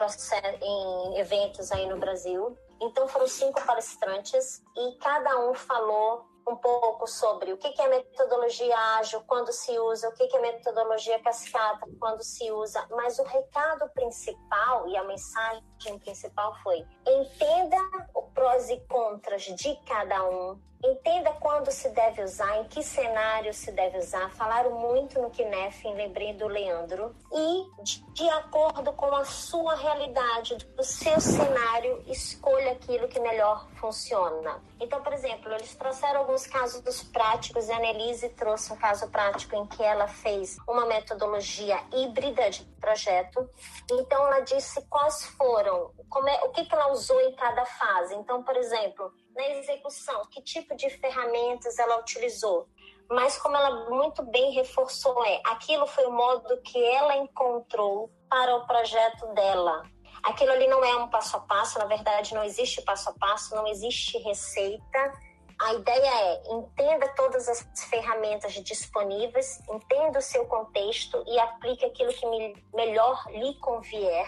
em 0.62 1.18
eventos 1.18 1.70
aí 1.72 1.86
no 1.88 1.98
Brasil. 1.98 2.56
Então 2.80 3.08
foram 3.08 3.26
cinco 3.26 3.64
palestrantes 3.64 4.62
e 4.76 4.98
cada 4.98 5.38
um 5.40 5.54
falou 5.54 6.26
um 6.48 6.54
pouco 6.54 7.08
sobre 7.08 7.52
o 7.52 7.56
que 7.56 7.74
é 7.80 7.88
metodologia 7.88 8.78
ágil, 8.98 9.20
quando 9.26 9.52
se 9.52 9.76
usa, 9.78 10.08
o 10.08 10.12
que 10.12 10.24
é 10.36 10.40
metodologia 10.40 11.18
cascata, 11.18 11.86
quando 11.98 12.22
se 12.22 12.50
usa. 12.52 12.86
Mas 12.90 13.18
o 13.18 13.24
recado 13.24 13.88
principal 13.90 14.86
e 14.88 14.96
a 14.96 15.02
mensagem 15.02 15.64
principal 15.98 16.56
foi: 16.62 16.84
entenda 17.06 17.78
o 18.14 18.22
prós 18.22 18.68
e 18.70 18.78
contras 18.88 19.42
de 19.42 19.76
cada 19.86 20.22
um, 20.28 20.58
entenda 20.84 21.32
quando 21.32 21.70
se 21.70 21.88
deve 21.90 22.22
usar, 22.22 22.58
em 22.58 22.64
que 22.64 22.82
cenário 22.82 23.52
se 23.52 23.72
deve 23.72 23.98
usar. 23.98 24.30
Falaram 24.30 24.78
muito 24.78 25.20
no 25.20 25.30
Kinef, 25.30 25.84
lembrei 25.84 26.34
do 26.34 26.46
Leandro. 26.46 27.14
E, 27.32 27.82
de, 27.82 28.02
de 28.12 28.28
acordo 28.30 28.92
com 28.92 29.14
a 29.14 29.24
sua 29.24 29.74
realidade, 29.74 30.56
do 30.56 30.84
seu 30.84 31.20
cenário, 31.20 32.02
escolha 32.06 32.72
aquilo 32.72 33.08
que 33.08 33.20
melhor 33.20 33.66
funciona. 33.76 34.60
Então, 34.80 35.02
por 35.02 35.12
exemplo, 35.12 35.52
eles 35.52 35.74
trouxeram 35.74 36.20
alguns 36.20 36.46
casos 36.46 37.02
práticos 37.04 37.68
e 37.68 37.72
a 37.72 37.76
Annelise 37.76 38.28
trouxe 38.30 38.72
um 38.72 38.76
caso 38.76 39.08
prático 39.08 39.56
em 39.56 39.66
que 39.66 39.82
ela 39.82 40.06
fez 40.06 40.56
uma 40.68 40.86
metodologia 40.86 41.82
híbrida 41.92 42.50
de 42.50 42.62
projeto. 42.80 43.48
Então, 43.90 44.26
ela 44.26 44.40
disse 44.40 44.80
quais 44.88 45.24
foram, 45.24 45.65
como 46.08 46.28
é, 46.28 46.42
o 46.44 46.50
que, 46.50 46.64
que 46.64 46.74
ela 46.74 46.92
usou 46.92 47.20
em 47.20 47.34
cada 47.34 47.64
fase. 47.64 48.14
Então, 48.14 48.42
por 48.42 48.56
exemplo, 48.56 49.12
na 49.34 49.48
execução, 49.50 50.22
que 50.30 50.42
tipo 50.42 50.74
de 50.76 50.88
ferramentas 50.90 51.78
ela 51.78 51.98
utilizou. 52.00 52.68
Mas 53.08 53.38
como 53.38 53.56
ela 53.56 53.88
muito 53.88 54.22
bem 54.24 54.52
reforçou, 54.52 55.24
é 55.24 55.40
aquilo 55.46 55.86
foi 55.86 56.06
o 56.06 56.12
modo 56.12 56.60
que 56.62 56.82
ela 56.84 57.16
encontrou 57.16 58.10
para 58.28 58.56
o 58.56 58.66
projeto 58.66 59.26
dela. 59.34 59.84
Aquilo 60.22 60.50
ali 60.50 60.66
não 60.66 60.84
é 60.84 60.96
um 60.96 61.08
passo 61.08 61.36
a 61.36 61.40
passo, 61.40 61.78
na 61.78 61.84
verdade 61.84 62.34
não 62.34 62.42
existe 62.42 62.82
passo 62.82 63.10
a 63.10 63.12
passo, 63.12 63.54
não 63.54 63.66
existe 63.66 64.18
receita. 64.18 65.12
A 65.60 65.74
ideia 65.74 66.04
é 66.04 66.42
entenda 66.52 67.08
todas 67.14 67.48
as 67.48 67.66
ferramentas 67.88 68.52
disponíveis, 68.54 69.60
entenda 69.70 70.18
o 70.18 70.22
seu 70.22 70.44
contexto 70.46 71.22
e 71.26 71.38
aplique 71.38 71.84
aquilo 71.84 72.12
que 72.12 72.54
melhor 72.74 73.24
lhe 73.30 73.54
convier 73.60 74.26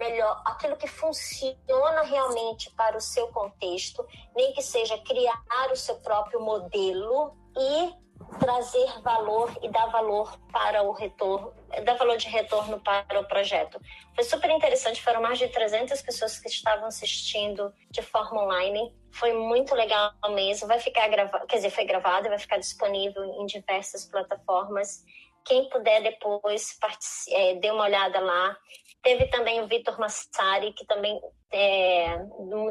melhor, 0.00 0.42
aquilo 0.46 0.76
que 0.76 0.88
funciona 0.88 2.02
realmente 2.02 2.70
para 2.70 2.96
o 2.96 3.00
seu 3.00 3.28
contexto, 3.28 4.04
nem 4.34 4.52
que 4.54 4.62
seja 4.62 4.98
criar 4.98 5.70
o 5.70 5.76
seu 5.76 5.96
próprio 6.00 6.40
modelo 6.40 7.36
e 7.56 8.00
trazer 8.38 9.00
valor 9.02 9.50
e 9.62 9.68
dar 9.68 9.86
valor 9.86 10.38
para 10.52 10.82
o 10.82 10.92
retorno, 10.92 11.52
dar 11.84 11.94
valor 11.94 12.16
de 12.16 12.28
retorno 12.28 12.80
para 12.80 13.20
o 13.20 13.24
projeto. 13.24 13.80
Foi 14.14 14.24
super 14.24 14.50
interessante, 14.50 15.02
foram 15.02 15.20
mais 15.20 15.38
de 15.38 15.48
300 15.48 16.00
pessoas 16.02 16.38
que 16.38 16.48
estavam 16.48 16.86
assistindo 16.86 17.72
de 17.90 18.02
forma 18.02 18.44
online. 18.44 18.94
Foi 19.12 19.32
muito 19.32 19.74
legal 19.74 20.12
mesmo. 20.30 20.68
Vai 20.68 20.78
ficar 20.78 21.08
gravado, 21.08 21.46
quer 21.46 21.56
dizer, 21.56 21.70
foi 21.70 21.84
gravado 21.84 22.26
e 22.26 22.30
vai 22.30 22.38
ficar 22.38 22.58
disponível 22.58 23.24
em 23.24 23.46
diversas 23.46 24.04
plataformas. 24.04 25.04
Quem 25.44 25.68
puder 25.68 26.02
depois 26.02 26.78
é, 27.30 27.54
dê 27.54 27.70
uma 27.70 27.84
olhada 27.84 28.20
lá. 28.20 28.56
Teve 29.02 29.26
também 29.28 29.62
o 29.62 29.66
Vitor 29.66 29.98
Massari, 29.98 30.72
que 30.74 30.84
também 30.84 31.18
é, 31.50 32.18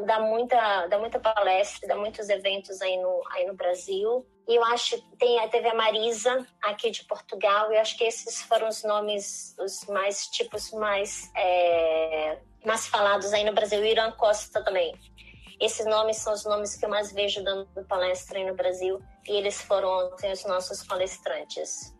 dá, 0.05 0.19
muita, 0.19 0.87
dá 0.87 0.99
muita 0.99 1.19
palestra, 1.19 1.87
dá 1.87 1.95
muitos 1.95 2.29
eventos 2.29 2.81
aí 2.81 2.97
no, 2.97 3.21
aí 3.31 3.47
no 3.47 3.55
Brasil. 3.55 4.25
E 4.47 4.55
eu 4.55 4.63
acho 4.65 4.97
que 4.97 5.17
tem, 5.17 5.49
teve 5.49 5.67
a 5.67 5.73
Marisa, 5.73 6.45
aqui 6.61 6.91
de 6.91 7.03
Portugal, 7.05 7.71
e 7.71 7.75
eu 7.75 7.81
acho 7.81 7.97
que 7.97 8.03
esses 8.03 8.43
foram 8.43 8.67
os 8.67 8.83
nomes, 8.83 9.55
os 9.59 9.85
mais 9.87 10.27
tipos 10.27 10.71
mais, 10.71 11.31
é, 11.35 12.39
mais 12.63 12.87
falados 12.87 13.33
aí 13.33 13.43
no 13.43 13.53
Brasil. 13.53 13.83
E 13.83 13.91
Irã 13.91 14.11
Costa 14.11 14.63
também. 14.63 14.93
Esses 15.59 15.85
nomes 15.85 16.17
são 16.17 16.33
os 16.33 16.45
nomes 16.45 16.75
que 16.75 16.85
eu 16.85 16.89
mais 16.89 17.11
vejo 17.11 17.43
dando 17.43 17.67
palestra 17.87 18.37
aí 18.37 18.45
no 18.45 18.55
Brasil, 18.55 19.01
e 19.27 19.35
eles 19.35 19.61
foram 19.61 20.07
ontem 20.07 20.31
os 20.31 20.45
nossos 20.45 20.85
palestrantes. 20.85 21.93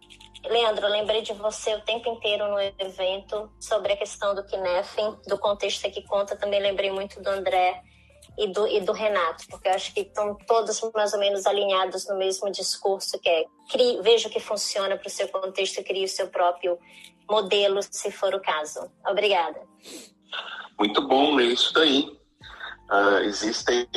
Leandro, 0.46 0.88
lembrei 0.88 1.22
de 1.22 1.34
você 1.34 1.76
o 1.76 1.82
tempo 1.82 2.10
inteiro 2.10 2.48
no 2.50 2.60
evento 2.60 3.52
sobre 3.60 3.94
a 3.94 3.98
questão 3.98 4.34
do 4.34 4.44
Kinefin, 4.44 5.18
do 5.28 5.38
contexto 5.38 5.90
que 5.92 6.02
conta. 6.04 6.36
Também 6.36 6.62
lembrei 6.62 6.92
muito 6.92 7.22
do 7.22 7.30
André 7.30 7.82
e 8.38 8.48
do, 8.48 8.68
e 8.68 8.80
do 8.80 8.94
Renato, 8.94 9.46
porque 9.50 9.68
eu 9.68 9.74
acho 9.74 9.94
que 9.94 10.02
estão 10.02 10.36
todos 10.48 10.80
mais 10.94 11.14
ou 11.14 11.20
menos 11.20 11.46
alinhados 11.46 12.08
no 12.08 12.18
mesmo 12.18 12.50
discurso, 12.50 13.20
que 13.20 13.28
é 13.28 13.46
crie, 13.70 14.02
veja 14.02 14.30
o 14.30 14.32
que 14.32 14.40
funciona 14.40 14.96
para 14.98 15.08
o 15.08 15.12
seu 15.12 15.28
contexto 15.28 15.80
e 15.80 15.84
crie 15.84 16.06
o 16.06 16.10
seu 16.10 16.28
próprio 16.28 16.80
modelo, 17.30 17.82
se 17.84 18.10
for 18.10 18.34
o 18.34 18.40
caso. 18.40 18.90
Obrigada. 19.06 19.62
Muito 20.80 21.06
bom 21.06 21.36
ler 21.36 21.48
isso 21.48 21.74
daí. 21.74 22.18
Uh, 22.90 23.20
existem, 23.26 23.88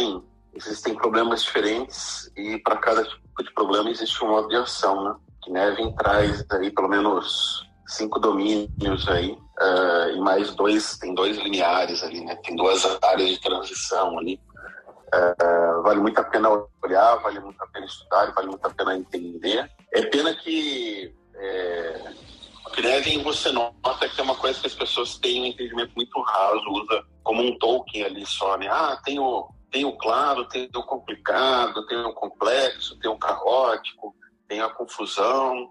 existem 0.52 0.94
problemas 0.94 1.44
diferentes 1.44 2.30
e 2.36 2.58
para 2.58 2.76
cada 2.76 3.04
tipo 3.04 3.42
de 3.42 3.54
problema 3.54 3.90
existe 3.90 4.22
um 4.24 4.28
modo 4.28 4.48
de 4.48 4.56
ação, 4.56 5.04
né? 5.04 5.16
Que 5.42 5.50
Nevin 5.50 5.92
traz 5.96 6.44
aí 6.50 6.70
pelo 6.70 6.88
menos 6.88 7.68
cinco 7.86 8.18
domínios 8.18 9.08
aí 9.08 9.32
uh, 9.32 10.10
e 10.14 10.20
mais 10.20 10.54
dois 10.54 10.98
tem 10.98 11.14
dois 11.14 11.36
lineares 11.36 12.02
ali 12.02 12.24
né? 12.24 12.36
Tem 12.36 12.56
duas 12.56 12.84
áreas 13.02 13.30
de 13.30 13.40
transição 13.40 14.18
ali. 14.18 14.40
Uh, 15.14 15.82
vale 15.82 16.00
muito 16.00 16.18
a 16.18 16.24
pena 16.24 16.48
olhar 16.82 17.16
vale 17.16 17.38
muito 17.40 17.62
a 17.62 17.66
pena 17.66 17.84
estudar 17.84 18.32
vale 18.32 18.48
muito 18.48 18.64
a 18.66 18.70
pena 18.70 18.96
entender. 18.96 19.70
É 19.92 20.02
pena 20.02 20.34
que 20.34 21.14
é, 21.34 22.12
Knevin 22.72 23.22
você 23.22 23.52
nota 23.52 24.08
que 24.08 24.20
é 24.20 24.24
uma 24.24 24.34
coisa 24.34 24.58
que 24.60 24.66
as 24.66 24.74
pessoas 24.74 25.18
têm 25.18 25.42
um 25.42 25.46
entendimento 25.46 25.92
muito 25.94 26.20
raso, 26.22 26.64
usa 26.70 27.04
como 27.22 27.42
um 27.42 27.58
token 27.58 28.04
ali 28.04 28.24
só, 28.26 28.56
né? 28.56 28.68
Ah, 28.68 28.98
tem 29.04 29.18
o, 29.18 29.48
tem 29.70 29.84
o 29.84 29.92
claro, 29.92 30.46
tem 30.46 30.68
o 30.74 30.82
complicado, 30.82 31.86
tem 31.86 31.98
o 31.98 32.12
complexo, 32.14 32.98
tem 32.98 33.10
o 33.10 33.18
caótico, 33.18 34.14
tem 34.52 34.60
a 34.60 34.68
confusão, 34.68 35.70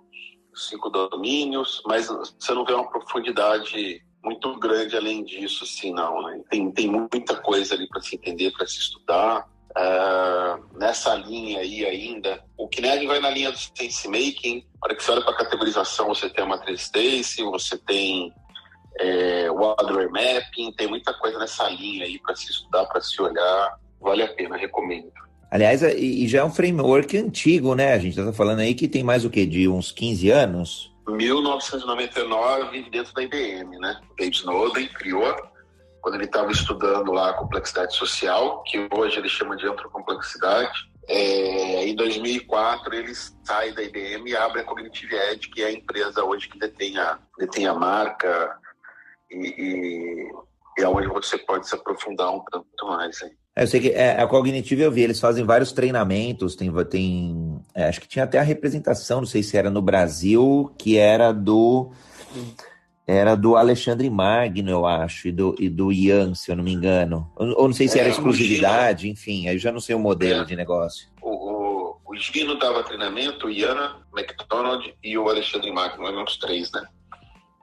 cinco 0.56 0.90
domínios, 0.90 1.84
mas 1.86 2.08
você 2.08 2.52
não 2.52 2.66
vê 2.66 2.74
uma 2.74 2.90
profundidade 2.90 4.04
muito 4.24 4.60
grande 4.60 4.98
além 4.98 5.24
disso, 5.24 5.64
assim, 5.64 5.94
não. 5.94 6.24
Né? 6.24 6.42
Tem, 6.50 6.72
tem 6.72 6.88
muita 6.88 7.36
coisa 7.36 7.76
ali 7.76 7.88
para 7.88 8.02
se 8.02 8.16
entender, 8.16 8.52
para 8.52 8.66
se 8.66 8.80
estudar. 8.80 9.48
Uh, 9.72 10.78
nessa 10.80 11.14
linha 11.14 11.60
aí 11.60 11.86
ainda, 11.86 12.44
o 12.58 12.68
Kinect 12.68 13.06
vai 13.06 13.20
na 13.20 13.30
linha 13.30 13.52
do 13.52 13.58
sense 13.58 14.08
making. 14.08 14.66
Para 14.80 14.96
que 14.96 15.04
você 15.04 15.12
olha 15.12 15.22
para 15.22 15.34
a 15.34 15.38
categorização, 15.38 16.08
você 16.08 16.28
tem 16.28 16.44
a 16.44 16.48
matriz 16.48 16.82
Stacy, 16.82 17.44
você 17.44 17.78
tem 17.78 18.34
é, 19.00 19.46
hardware 19.48 20.10
mapping, 20.10 20.72
tem 20.74 20.88
muita 20.88 21.14
coisa 21.14 21.38
nessa 21.38 21.70
linha 21.70 22.06
aí 22.06 22.20
para 22.20 22.36
se 22.36 22.50
estudar, 22.50 22.88
para 22.88 23.00
se 23.00 23.22
olhar. 23.22 23.80
Vale 24.00 24.24
a 24.24 24.34
pena, 24.34 24.58
recomendo. 24.58 25.12
Aliás, 25.52 25.84
e 25.84 26.26
já 26.30 26.40
é 26.40 26.44
um 26.46 26.50
framework 26.50 27.18
antigo, 27.18 27.76
né? 27.76 27.92
A 27.94 28.00
gente 28.00 28.18
está 28.18 28.32
falando 28.32 28.60
aí 28.60 28.74
que 28.74 28.88
tem 28.88 29.04
mais 29.04 29.26
o 29.26 29.30
quê? 29.30 29.46
De 29.46 29.68
uns 29.68 29.92
15 29.92 30.30
anos? 30.30 30.96
1999, 31.06 32.90
dentro 32.90 33.14
da 33.14 33.22
IBM, 33.22 33.78
né? 33.80 34.00
Dave 34.18 34.32
Snowden 34.32 34.88
criou, 34.94 35.36
quando 36.02 36.16
ele 36.16 36.24
estava 36.24 36.50
estudando 36.54 37.12
lá 37.12 37.32
a 37.32 37.34
complexidade 37.34 37.94
social, 37.98 38.64
que 38.64 38.88
hoje 38.94 39.20
ele 39.20 39.28
chama 39.28 39.58
de 39.58 39.68
antrocomplexidade. 39.68 40.90
É, 41.10 41.86
em 41.86 41.96
2004, 41.96 42.96
ele 42.96 43.14
sai 43.44 43.74
da 43.74 43.84
IBM 43.84 44.30
e 44.30 44.36
abre 44.38 44.62
a 44.62 44.64
Cognitive 44.64 45.14
Edge, 45.14 45.50
que 45.50 45.62
é 45.62 45.66
a 45.66 45.74
empresa 45.74 46.24
hoje 46.24 46.48
que 46.48 46.58
detém 46.58 46.98
a, 46.98 47.20
detém 47.38 47.68
a 47.68 47.74
marca 47.74 48.58
e, 49.30 49.36
e, 49.36 50.32
e 50.80 50.82
é 50.82 50.88
onde 50.88 51.08
você 51.08 51.38
pode 51.38 51.68
se 51.68 51.76
aprofundar 51.76 52.34
um 52.34 52.42
tanto 52.50 52.86
mais. 52.86 53.22
Hein? 53.22 53.32
É, 53.62 53.64
eu 53.64 53.68
sei 53.68 53.80
que 53.80 53.90
é, 53.90 54.20
a 54.20 54.26
Cognitive 54.26 54.82
eu 54.82 54.92
vi, 54.92 55.04
eles 55.04 55.20
fazem 55.20 55.46
vários 55.46 55.72
treinamentos, 55.72 56.56
tem, 56.56 56.72
tem 56.86 57.62
é, 57.76 57.84
acho 57.84 58.02
que 58.02 58.08
tinha 58.08 58.26
até 58.26 58.40
a 58.40 58.44
representação, 58.44 59.20
não 59.20 59.28
sei 59.28 59.44
se 59.44 59.56
era 59.56 59.70
no 59.70 59.84
Brasil, 59.84 60.74
que 60.80 60.98
era 60.98 61.32
do 61.32 61.92
era 63.06 63.36
do 63.36 63.56
Alexandre 63.56 64.10
Magno, 64.10 64.70
eu 64.70 64.86
acho, 64.86 65.28
e 65.28 65.32
do, 65.32 65.56
e 65.60 65.70
do 65.70 65.92
Ian, 65.92 66.34
se 66.34 66.50
eu 66.50 66.56
não 66.56 66.64
me 66.64 66.74
engano. 66.74 67.30
Ou, 67.36 67.48
ou 67.50 67.68
não 67.68 67.74
sei 67.74 67.88
se 67.88 68.00
era 68.00 68.08
é, 68.08 68.12
exclusividade, 68.12 69.10
enfim, 69.10 69.48
aí 69.48 69.56
eu 69.56 69.60
já 69.60 69.72
não 69.72 69.80
sei 69.80 69.94
o 69.94 70.00
modelo 70.00 70.42
é. 70.42 70.46
de 70.46 70.56
negócio. 70.56 71.10
O, 71.22 71.30
o, 71.30 71.98
o 72.06 72.16
Gino 72.16 72.58
dava 72.58 72.84
treinamento, 72.84 73.48
o 73.48 73.50
Ian, 73.50 73.98
McDonald 74.16 74.92
e 75.04 75.18
o 75.18 75.30
Alexandre 75.30 75.72
Magno, 75.72 76.08
eram 76.08 76.24
os 76.24 76.38
três, 76.38 76.72
né? 76.72 76.84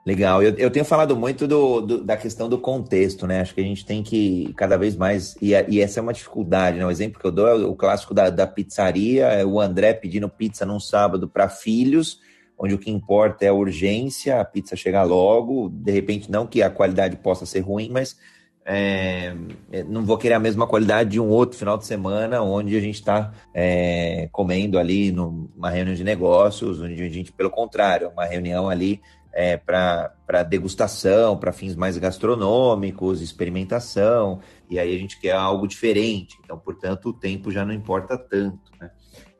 Legal, 0.05 0.41
eu, 0.41 0.55
eu 0.55 0.71
tenho 0.71 0.85
falado 0.85 1.15
muito 1.15 1.45
do, 1.45 1.81
do, 1.81 2.03
da 2.03 2.15
questão 2.15 2.47
do 2.47 2.57
contexto, 2.57 3.27
né? 3.27 3.41
Acho 3.41 3.53
que 3.53 3.61
a 3.61 3.63
gente 3.63 3.85
tem 3.85 4.01
que 4.01 4.53
cada 4.55 4.77
vez 4.77 4.95
mais, 4.95 5.35
e, 5.41 5.51
e 5.67 5.81
essa 5.81 5.99
é 5.99 6.01
uma 6.01 6.13
dificuldade, 6.13 6.77
né? 6.77 6.85
O 6.85 6.91
exemplo 6.91 7.19
que 7.19 7.27
eu 7.27 7.31
dou 7.31 7.47
é 7.47 7.53
o 7.53 7.75
clássico 7.75 8.13
da, 8.13 8.29
da 8.29 8.47
pizzaria, 8.47 9.25
é 9.25 9.45
o 9.45 9.59
André 9.59 9.93
pedindo 9.93 10.29
pizza 10.29 10.65
num 10.65 10.79
sábado 10.79 11.27
para 11.27 11.49
filhos, 11.49 12.19
onde 12.57 12.73
o 12.73 12.79
que 12.79 12.89
importa 12.89 13.45
é 13.45 13.49
a 13.49 13.53
urgência, 13.53 14.39
a 14.39 14.45
pizza 14.45 14.75
chegar 14.75 15.03
logo, 15.03 15.69
de 15.69 15.91
repente 15.91 16.31
não 16.31 16.47
que 16.47 16.63
a 16.63 16.69
qualidade 16.69 17.17
possa 17.17 17.45
ser 17.45 17.59
ruim, 17.59 17.89
mas 17.91 18.17
é, 18.65 19.33
é 19.71 19.83
não 19.83 20.05
vou 20.05 20.17
querer 20.17 20.35
a 20.35 20.39
mesma 20.39 20.65
qualidade 20.65 21.11
de 21.11 21.19
um 21.19 21.27
outro 21.29 21.57
final 21.57 21.77
de 21.77 21.85
semana, 21.85 22.41
onde 22.41 22.75
a 22.75 22.81
gente 22.81 22.95
está 22.95 23.33
é, 23.53 24.29
comendo 24.31 24.79
ali 24.79 25.11
numa 25.11 25.69
reunião 25.69 25.95
de 25.95 26.03
negócios, 26.03 26.81
onde 26.81 27.01
a 27.03 27.09
gente, 27.09 27.31
pelo 27.31 27.49
contrário, 27.49 28.09
uma 28.09 28.25
reunião 28.25 28.69
ali 28.69 29.01
é, 29.33 29.57
para 29.57 30.43
degustação, 30.47 31.37
para 31.37 31.51
fins 31.51 31.75
mais 31.75 31.97
gastronômicos, 31.97 33.21
experimentação, 33.21 34.39
e 34.69 34.77
aí 34.79 34.95
a 34.95 34.99
gente 34.99 35.19
quer 35.19 35.33
algo 35.33 35.67
diferente. 35.67 36.37
Então, 36.43 36.57
portanto, 36.57 37.09
o 37.09 37.13
tempo 37.13 37.51
já 37.51 37.65
não 37.65 37.73
importa 37.73 38.17
tanto. 38.17 38.71
Né? 38.79 38.89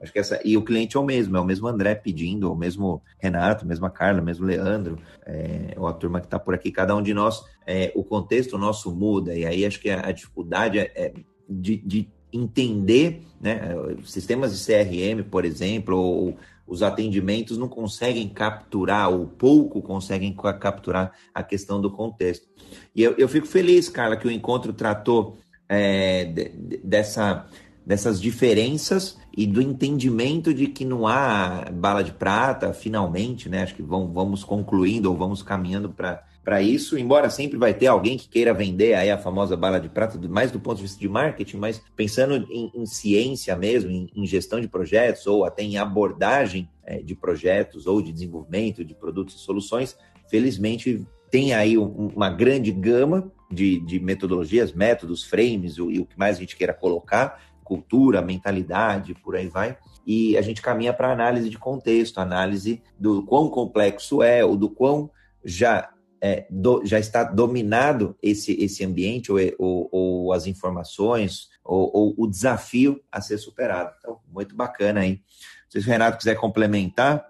Acho 0.02 0.14
que 0.14 0.20
essa. 0.20 0.40
E 0.46 0.56
o 0.56 0.64
cliente 0.64 0.96
é 0.96 1.00
o 1.00 1.04
mesmo, 1.04 1.36
é 1.36 1.40
o 1.40 1.46
mesmo 1.46 1.68
André 1.68 1.96
pedindo, 1.96 2.52
o 2.52 2.56
mesmo 2.56 3.02
Renato, 3.20 3.66
a 3.66 3.68
mesma 3.68 3.90
Carla, 3.90 4.22
o 4.22 4.26
mesmo 4.26 4.46
Leandro, 4.46 4.98
é, 5.26 5.74
ou 5.78 5.88
a 5.88 5.94
turma 5.94 6.20
que 6.22 6.28
está 6.28 6.40
por 6.40 6.54
aqui, 6.54 6.72
cada 6.72 6.96
um 6.96 7.02
de 7.02 7.14
nós, 7.14 7.44
é, 7.68 7.92
o 7.96 8.04
contexto 8.04 8.58
nosso 8.58 8.94
muda, 8.96 9.36
e 9.36 9.46
aí 9.46 9.66
acho 9.66 9.80
que 9.80 9.90
a, 9.90 10.08
a 10.08 10.12
dificuldade 10.12 10.80
é, 10.80 10.92
é 10.96 11.14
de, 11.50 11.78
de 11.78 12.10
entender, 12.32 13.24
né? 13.42 13.76
Sistemas 14.06 14.58
de 14.58 14.66
CRM, 14.66 15.24
por 15.30 15.44
exemplo, 15.44 15.98
ou 15.98 16.38
os 16.70 16.84
atendimentos 16.84 17.58
não 17.58 17.68
conseguem 17.68 18.30
capturar, 18.30 19.10
ou 19.10 19.26
pouco 19.26 19.82
conseguem 19.82 20.34
capturar 20.60 21.12
a 21.34 21.42
questão 21.42 21.82
do 21.82 21.90
contexto. 21.90 22.48
E 22.96 23.02
eu, 23.02 23.16
eu 23.18 23.28
fico 23.28 23.48
feliz, 23.48 23.90
Carla, 23.90 24.16
que 24.16 24.28
o 24.28 24.32
encontro 24.32 24.72
tratou 24.72 25.38
é, 25.68 26.26
de, 26.26 26.78
dessa, 26.84 27.48
dessas 27.84 28.22
diferenças 28.22 29.18
e 29.36 29.48
do 29.48 29.62
entendimento 29.62 30.54
de 30.54 30.68
que 30.68 30.86
não 30.86 31.08
há 31.08 31.66
bala 31.74 32.04
de 32.04 32.12
prata, 32.12 32.72
finalmente, 32.72 33.50
né? 33.50 33.64
Acho 33.64 33.74
que 33.74 33.82
vamos, 33.82 34.14
vamos 34.14 34.44
concluindo 34.44 35.10
ou 35.10 35.18
vamos 35.18 35.42
caminhando 35.42 35.90
para 35.90 36.24
para 36.50 36.64
isso, 36.64 36.98
embora 36.98 37.30
sempre 37.30 37.60
vai 37.60 37.76
ter 37.76 37.86
alguém 37.86 38.18
que 38.18 38.28
queira 38.28 38.56
vender 38.56 38.96
aí 38.96 39.12
a 39.12 39.20
famosa 39.20 39.56
bala 39.56 39.80
de 39.80 39.88
prata, 39.88 40.20
mais 40.28 40.52
do 40.52 40.60
ponto 40.60 40.78
de 40.78 40.82
vista 40.82 41.00
de 41.00 41.08
marketing, 41.08 41.58
mas 41.58 41.80
pensando 41.96 42.44
em, 42.50 42.72
em 42.74 42.88
ciência 42.88 43.56
mesmo, 43.56 43.92
em, 43.92 44.10
em, 44.16 44.26
gestão 44.26 44.60
de 44.60 44.68
projetos 44.68 45.28
ou 45.28 45.46
até 45.46 45.62
em 45.62 45.78
abordagem 45.78 46.68
é, 46.84 47.04
de 47.04 47.14
projetos 47.14 47.86
ou 47.86 48.02
de 48.02 48.12
desenvolvimento 48.12 48.84
de 48.84 48.96
produtos 48.96 49.36
e 49.36 49.38
soluções, 49.38 49.96
felizmente 50.28 51.06
tem 51.30 51.54
aí 51.54 51.78
um, 51.78 52.08
uma 52.16 52.32
grande 52.32 52.72
gama 52.72 53.32
de, 53.52 53.80
de 53.82 54.00
metodologias, 54.00 54.74
métodos, 54.74 55.24
frames 55.24 55.78
o, 55.78 55.92
e 55.92 56.00
o 56.00 56.06
que 56.08 56.18
mais 56.18 56.38
a 56.38 56.40
gente 56.40 56.56
queira 56.56 56.74
colocar, 56.74 57.44
cultura, 57.64 58.24
mentalidade, 58.24 59.14
por 59.14 59.36
aí 59.36 59.48
vai. 59.48 59.78
E 60.04 60.36
a 60.36 60.42
gente 60.42 60.64
caminha 60.64 60.94
para 60.94 61.12
análise 61.12 61.48
de 61.48 61.60
contexto, 61.60 62.18
análise 62.18 62.82
do 62.98 63.22
quão 63.22 63.50
complexo 63.50 64.24
é, 64.24 64.44
ou 64.44 64.58
do 64.58 64.68
quão 64.68 65.12
já 65.46 65.92
é, 66.22 66.46
do, 66.50 66.86
já 66.86 67.00
está 67.00 67.24
dominado 67.24 68.18
esse, 68.22 68.54
esse 68.54 68.84
ambiente 68.84 69.32
ou, 69.32 69.40
ou, 69.58 69.90
ou 69.92 70.34
as 70.34 70.48
informações 70.48 71.50
ou, 71.64 71.90
ou, 71.94 72.16
o 72.18 72.28
desafio 72.28 73.02
a 73.12 73.22
ser 73.22 73.38
superado. 73.38 73.94
Então, 74.00 74.20
muito 74.28 74.56
bacana 74.56 75.02
aí. 75.02 75.22
Se 75.70 75.78
o 75.78 75.82
Renato 75.82 76.18
quiser 76.18 76.36
complementar. 76.36 77.30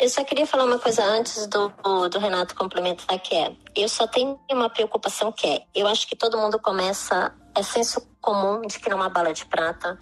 Eu 0.00 0.08
só 0.08 0.24
queria 0.24 0.46
falar 0.46 0.64
uma 0.64 0.78
coisa 0.78 1.04
antes 1.04 1.46
do, 1.46 1.68
do 2.08 2.18
Renato 2.18 2.54
complementar, 2.54 3.18
que 3.20 3.34
é, 3.34 3.52
eu 3.76 3.88
só 3.88 4.06
tenho 4.06 4.38
uma 4.50 4.70
preocupação 4.70 5.32
que 5.32 5.46
é, 5.46 5.62
eu 5.74 5.86
acho 5.86 6.08
que 6.08 6.16
todo 6.16 6.38
mundo 6.38 6.58
começa, 6.58 7.34
é 7.54 7.62
senso 7.62 8.08
comum 8.20 8.62
de 8.62 8.78
que 8.78 8.88
não 8.88 8.98
é 8.98 9.00
uma 9.02 9.08
bala 9.08 9.32
de 9.32 9.44
prata, 9.44 9.98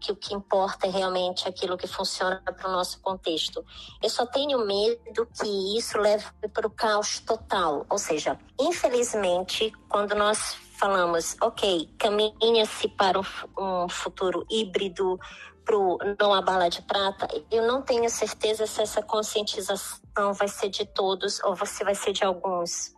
que 0.00 0.10
o 0.10 0.16
que 0.16 0.34
importa 0.34 0.86
é 0.86 0.90
realmente 0.90 1.46
aquilo 1.46 1.76
que 1.76 1.86
funciona 1.86 2.42
para 2.42 2.68
o 2.68 2.72
nosso 2.72 3.00
contexto. 3.00 3.64
Eu 4.02 4.08
só 4.08 4.24
tenho 4.26 4.64
medo 4.66 5.26
que 5.38 5.76
isso 5.76 5.98
leve 5.98 6.24
para 6.52 6.66
o 6.66 6.70
caos 6.70 7.20
total. 7.20 7.84
Ou 7.88 7.98
seja, 7.98 8.38
infelizmente, 8.58 9.70
quando 9.88 10.14
nós 10.14 10.56
falamos, 10.78 11.36
ok, 11.42 11.94
caminha-se 11.98 12.88
para 12.88 13.20
um 13.20 13.88
futuro 13.88 14.46
híbrido, 14.50 15.20
pro 15.64 15.98
não 16.18 16.32
a 16.32 16.40
bala 16.40 16.68
de 16.68 16.82
prata, 16.82 17.28
eu 17.50 17.66
não 17.66 17.82
tenho 17.82 18.08
certeza 18.08 18.66
se 18.66 18.80
essa 18.82 19.02
conscientização 19.02 20.32
vai 20.32 20.48
ser 20.48 20.68
de 20.70 20.84
todos 20.86 21.40
ou 21.44 21.54
se 21.66 21.84
vai 21.84 21.94
ser 21.94 22.12
de 22.12 22.24
alguns. 22.24 22.94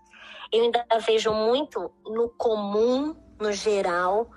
Eu 0.52 0.62
ainda 0.64 0.86
vejo 1.04 1.32
muito 1.32 1.90
no 2.06 2.28
comum, 2.28 3.16
no 3.40 3.52
geral, 3.52 4.30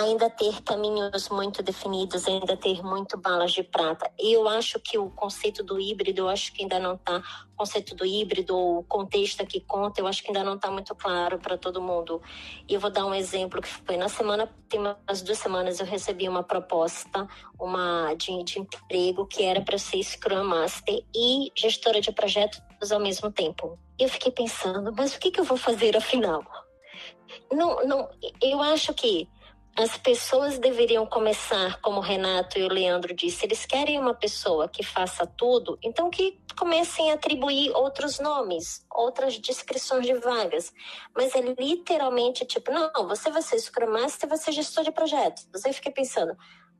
ainda 0.00 0.30
ter 0.30 0.62
caminhos 0.62 1.28
muito 1.28 1.62
definidos, 1.62 2.26
ainda 2.26 2.56
ter 2.56 2.82
muito 2.82 3.18
balas 3.18 3.52
de 3.52 3.62
prata. 3.62 4.10
E 4.18 4.32
eu 4.32 4.48
acho 4.48 4.80
que 4.80 4.98
o 4.98 5.10
conceito 5.10 5.62
do 5.62 5.78
híbrido, 5.78 6.22
eu 6.22 6.28
acho 6.28 6.52
que 6.52 6.62
ainda 6.62 6.78
não 6.78 6.94
está, 6.94 7.18
o 7.18 7.56
conceito 7.56 7.94
do 7.94 8.06
híbrido, 8.06 8.56
o 8.56 8.82
contexto 8.84 9.42
aqui 9.42 9.60
conta, 9.60 10.00
eu 10.00 10.06
acho 10.06 10.22
que 10.22 10.28
ainda 10.28 10.42
não 10.42 10.54
está 10.54 10.70
muito 10.70 10.94
claro 10.94 11.38
para 11.38 11.58
todo 11.58 11.82
mundo. 11.82 12.22
E 12.68 12.74
eu 12.74 12.80
vou 12.80 12.90
dar 12.90 13.04
um 13.04 13.14
exemplo 13.14 13.60
que 13.60 13.68
foi 13.68 13.96
na 13.96 14.08
semana, 14.08 14.48
tem 14.68 14.80
umas 14.80 15.22
duas 15.22 15.38
semanas 15.38 15.80
eu 15.80 15.86
recebi 15.86 16.28
uma 16.28 16.42
proposta, 16.42 17.28
uma 17.58 18.14
de, 18.14 18.42
de 18.42 18.58
emprego 18.58 19.26
que 19.26 19.42
era 19.42 19.60
para 19.60 19.76
ser 19.76 20.02
Scrum 20.02 20.44
Master 20.44 21.04
e 21.14 21.52
gestora 21.54 22.00
de 22.00 22.10
projetos 22.12 22.60
ao 22.90 23.00
mesmo 23.00 23.30
tempo. 23.30 23.78
Eu 23.98 24.08
fiquei 24.08 24.32
pensando, 24.32 24.92
mas 24.96 25.14
o 25.14 25.20
que, 25.20 25.30
que 25.30 25.40
eu 25.40 25.44
vou 25.44 25.58
fazer 25.58 25.96
afinal? 25.96 26.42
Não, 27.52 27.84
não, 27.84 28.08
eu 28.40 28.60
acho 28.62 28.94
que 28.94 29.28
as 29.76 29.96
pessoas 29.96 30.58
deveriam 30.58 31.06
começar, 31.06 31.80
como 31.80 31.98
o 31.98 32.02
Renato 32.02 32.58
e 32.58 32.62
o 32.62 32.68
Leandro 32.68 33.14
disse, 33.14 33.46
eles 33.46 33.64
querem 33.64 33.98
uma 33.98 34.14
pessoa 34.14 34.68
que 34.68 34.82
faça 34.82 35.26
tudo, 35.26 35.78
então 35.82 36.10
que 36.10 36.38
comecem 36.58 37.10
a 37.10 37.14
atribuir 37.14 37.70
outros 37.70 38.18
nomes, 38.18 38.84
outras 38.90 39.38
descrições 39.38 40.04
de 40.04 40.14
vagas. 40.14 40.72
Mas 41.16 41.34
é 41.34 41.40
literalmente 41.40 42.44
tipo, 42.44 42.70
não, 42.70 43.08
você 43.08 43.30
vai 43.30 43.42
ser 43.42 43.58
Scrum 43.58 43.90
Master, 43.90 44.20
você 44.20 44.26
vai 44.26 44.38
ser 44.38 44.52
gestor 44.52 44.84
de 44.84 44.92
projetos. 44.92 45.48
Você 45.52 45.72
fica 45.72 45.90
pensando, 45.90 46.36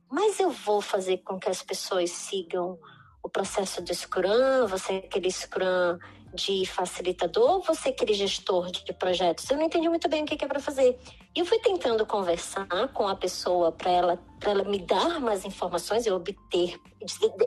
mas 0.09 0.39
eu 0.39 0.51
vou 0.51 0.81
fazer 0.81 1.17
com 1.19 1.39
que 1.39 1.49
as 1.49 1.63
pessoas 1.63 2.11
sigam 2.11 2.77
o 3.23 3.29
processo 3.29 3.81
do 3.81 3.93
Scrum, 3.93 4.67
você 4.67 4.93
é 4.93 4.97
aquele 4.97 5.31
Scrum 5.31 5.97
de 6.33 6.65
facilitador, 6.65 7.61
você 7.61 7.89
é 7.89 7.91
aquele 7.91 8.13
gestor 8.13 8.71
de 8.71 8.93
projetos. 8.93 9.49
Eu 9.49 9.57
não 9.57 9.65
entendi 9.65 9.89
muito 9.89 10.07
bem 10.07 10.23
o 10.23 10.25
que 10.25 10.43
é 10.43 10.47
para 10.47 10.59
fazer. 10.59 10.99
E 11.35 11.39
eu 11.39 11.45
fui 11.45 11.59
tentando 11.59 12.05
conversar 12.05 12.67
com 12.93 13.07
a 13.07 13.15
pessoa 13.15 13.71
para 13.71 13.91
ela, 13.91 14.19
ela 14.41 14.63
me 14.63 14.79
dar 14.79 15.19
mais 15.19 15.45
informações, 15.45 16.05
eu 16.05 16.15
obter 16.15 16.79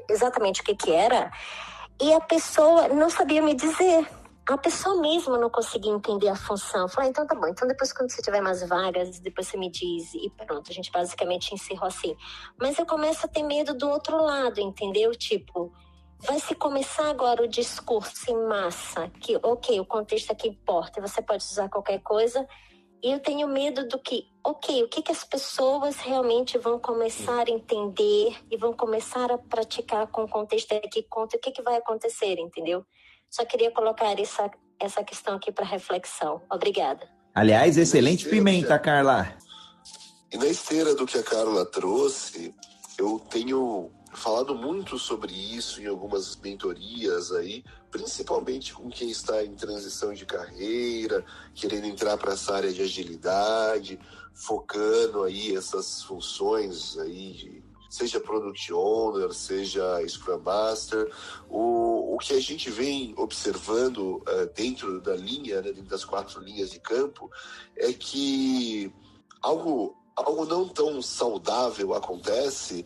exatamente 0.09 0.61
o 0.61 0.65
que, 0.65 0.75
que 0.75 0.91
era. 0.93 1.33
E 2.01 2.13
a 2.13 2.21
pessoa 2.21 2.89
não 2.89 3.09
sabia 3.09 3.41
me 3.41 3.55
dizer 3.55 4.07
a 4.47 4.59
pessoa 4.59 5.01
mesmo 5.01 5.39
não 5.39 5.49
conseguia 5.49 5.91
entender 5.91 6.29
a 6.29 6.37
função. 6.37 6.87
Falei, 6.87 7.09
ah, 7.09 7.11
então 7.11 7.27
tá 7.27 7.35
bom, 7.35 7.47
então 7.49 7.67
depois 7.67 7.93
quando 7.93 8.11
você 8.11 8.21
tiver 8.21 8.43
mais 8.43 8.67
vagas, 8.69 9.19
depois 9.19 9.49
você 9.49 9.57
me 9.57 9.71
diz 9.71 10.13
e 10.15 10.31
pronto, 10.47 10.71
a 10.71 10.75
gente 10.75 10.91
basicamente 10.93 11.55
encerrou 11.55 11.87
assim. 11.87 12.15
Mas 12.61 12.79
eu 12.79 12.85
começo 12.85 13.25
a 13.25 13.29
ter 13.29 13.43
medo 13.43 13.73
do 13.73 13.89
outro 13.89 14.23
lado, 14.23 14.61
entendeu? 14.61 15.13
Tipo, 15.13 15.73
vai 16.21 16.39
se 16.41 16.55
começar 16.55 17.09
agora 17.09 17.43
o 17.43 17.49
discurso 17.49 18.31
em 18.31 18.47
massa, 18.47 19.11
que 19.21 19.37
ok, 19.43 19.79
o 19.81 19.85
contexto 19.85 20.31
aqui 20.33 20.49
importa, 20.49 21.01
você 21.01 21.21
pode 21.21 21.45
usar 21.45 21.69
qualquer 21.69 22.01
coisa, 22.01 22.47
e 23.03 23.13
eu 23.13 23.21
tenho 23.21 23.47
medo 23.47 23.87
do 23.87 23.99
que, 23.99 24.27
ok, 24.43 24.83
o 24.83 24.89
que, 24.89 25.03
que 25.03 25.13
as 25.13 25.23
pessoas 25.25 25.97
realmente 25.97 26.57
vão 26.57 26.79
começar 26.79 27.47
a 27.47 27.51
entender 27.51 28.35
e 28.51 28.57
vão 28.57 28.73
começar 28.73 29.31
a 29.31 29.37
praticar 29.37 30.07
com 30.07 30.25
o 30.25 30.29
contexto 30.29 30.73
aqui 30.73 31.03
conta, 31.03 31.37
o 31.37 31.41
que, 31.41 31.51
que 31.51 31.61
vai 31.61 31.77
acontecer, 31.77 32.39
entendeu? 32.39 32.83
Só 33.29 33.45
queria 33.45 33.71
colocar 33.71 34.19
essa, 34.19 34.51
essa 34.81 35.05
questão 35.05 35.37
aqui 35.37 35.53
para 35.53 35.67
reflexão. 35.67 36.41
Obrigada. 36.51 37.07
Aliás, 37.35 37.77
excelente 37.77 38.27
pimenta, 38.27 38.79
Carla. 38.79 39.37
E 40.33 40.39
na 40.39 40.47
esteira 40.47 40.95
do 40.95 41.05
que 41.05 41.19
a 41.19 41.23
Carla 41.23 41.67
trouxe, 41.67 42.55
eu 42.97 43.19
tenho 43.31 43.91
falado 44.15 44.55
muito 44.55 44.99
sobre 44.99 45.33
isso 45.33 45.81
em 45.81 45.87
algumas 45.87 46.37
mentorias 46.37 47.33
aí, 47.33 47.65
principalmente 47.91 48.73
com 48.73 48.89
quem 48.89 49.11
está 49.11 49.45
em 49.45 49.55
transição 49.55 50.13
de 50.13 50.25
carreira, 50.25 51.25
querendo 51.55 51.87
entrar 51.87 52.17
para 52.17 52.33
essa 52.33 52.55
área 52.55 52.73
de 52.73 52.83
agilidade, 52.83 53.99
focando 54.33 55.23
aí 55.23 55.57
essas 55.57 56.03
funções 56.03 56.99
aí 56.99 57.33
de 57.33 57.65
seja 57.95 58.19
Product 58.19 58.73
Owner, 58.73 59.33
seja 59.33 60.05
Scrum 60.09 60.41
Master. 60.41 61.13
O, 61.49 62.17
o 62.17 62.19
que 62.19 62.33
a 62.33 62.41
gente 62.41 62.69
vem 62.69 63.15
observando 63.17 64.17
uh, 64.17 64.53
dentro 64.53 65.01
da 65.01 65.15
linha, 65.15 65.63
né, 65.63 65.71
dentro 65.71 65.91
das 65.91 66.05
quatro 66.05 66.41
linhas 66.41 66.73
de 66.73 66.81
campo, 66.81 67.31
é 67.77 67.93
que 67.93 68.93
algo 69.41 69.97
algo 70.17 70.45
não 70.45 70.69
tão 70.69 71.03
saudável 71.03 71.93
acontece, 71.93 72.85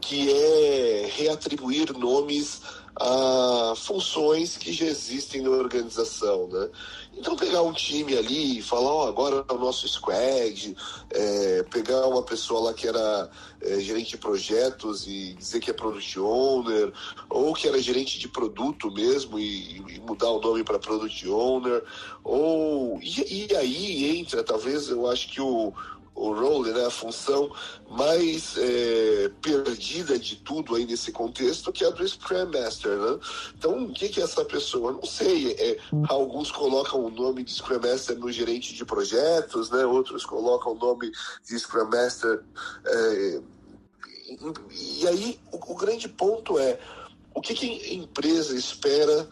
que 0.00 0.30
é 0.32 1.06
reatribuir 1.14 1.96
nomes 1.96 2.60
a 2.96 3.74
funções 3.76 4.56
que 4.56 4.72
já 4.72 4.86
existem 4.86 5.42
na 5.42 5.50
organização, 5.50 6.46
né? 6.46 6.70
Então 7.16 7.36
pegar 7.36 7.62
um 7.62 7.72
time 7.72 8.16
ali 8.16 8.58
e 8.58 8.62
falar, 8.62 8.90
ó, 8.90 9.04
oh, 9.04 9.08
agora 9.08 9.44
é 9.48 9.52
o 9.52 9.58
nosso 9.58 9.88
squad, 9.88 10.76
é, 11.10 11.62
pegar 11.64 12.06
uma 12.06 12.22
pessoa 12.22 12.60
lá 12.60 12.74
que 12.74 12.86
era 12.86 13.28
é, 13.60 13.80
gerente 13.80 14.10
de 14.10 14.18
projetos 14.18 15.06
e 15.08 15.34
dizer 15.34 15.60
que 15.60 15.70
é 15.70 15.74
product 15.74 16.18
owner, 16.20 16.92
ou 17.28 17.52
que 17.52 17.66
era 17.66 17.80
gerente 17.80 18.18
de 18.18 18.28
produto 18.28 18.90
mesmo 18.92 19.38
e, 19.38 19.78
e 19.78 20.00
mudar 20.00 20.30
o 20.30 20.40
nome 20.40 20.62
para 20.62 20.78
product 20.78 21.28
owner, 21.28 21.82
ou 22.22 23.00
e, 23.02 23.48
e 23.48 23.56
aí 23.56 24.18
entra, 24.18 24.44
talvez 24.44 24.88
eu 24.88 25.10
acho 25.10 25.28
que 25.28 25.40
o 25.40 25.72
o 26.14 26.32
role, 26.32 26.72
né, 26.72 26.86
a 26.86 26.90
função 26.90 27.50
mais 27.90 28.56
é, 28.56 29.30
perdida 29.42 30.18
de 30.18 30.36
tudo 30.36 30.76
aí 30.76 30.86
nesse 30.86 31.10
contexto, 31.10 31.72
que 31.72 31.84
é 31.84 31.88
a 31.88 31.90
do 31.90 32.06
Scrum 32.06 32.46
Master, 32.46 32.96
né? 32.96 33.18
Então, 33.56 33.84
o 33.84 33.92
que, 33.92 34.20
é 34.20 34.22
essa 34.22 34.44
pessoa? 34.44 34.92
Não 34.92 35.04
sei. 35.04 35.52
É, 35.52 35.78
alguns 36.08 36.52
colocam 36.52 37.04
o 37.04 37.10
nome 37.10 37.42
de 37.42 37.52
Scrum 37.52 37.80
Master 37.80 38.16
no 38.18 38.30
gerente 38.30 38.74
de 38.74 38.84
projetos, 38.84 39.70
né? 39.70 39.84
Outros 39.84 40.24
colocam 40.24 40.72
o 40.72 40.78
nome 40.78 41.10
de 41.44 41.58
Scrum 41.58 41.90
Master. 41.90 42.42
É, 42.86 43.40
e, 44.28 45.00
e 45.00 45.08
aí, 45.08 45.40
o, 45.50 45.72
o 45.72 45.74
grande 45.74 46.08
ponto 46.08 46.58
é 46.58 46.78
o 47.34 47.40
que, 47.40 47.54
que 47.54 47.66
a 47.66 47.94
empresa 47.94 48.56
espera 48.56 49.28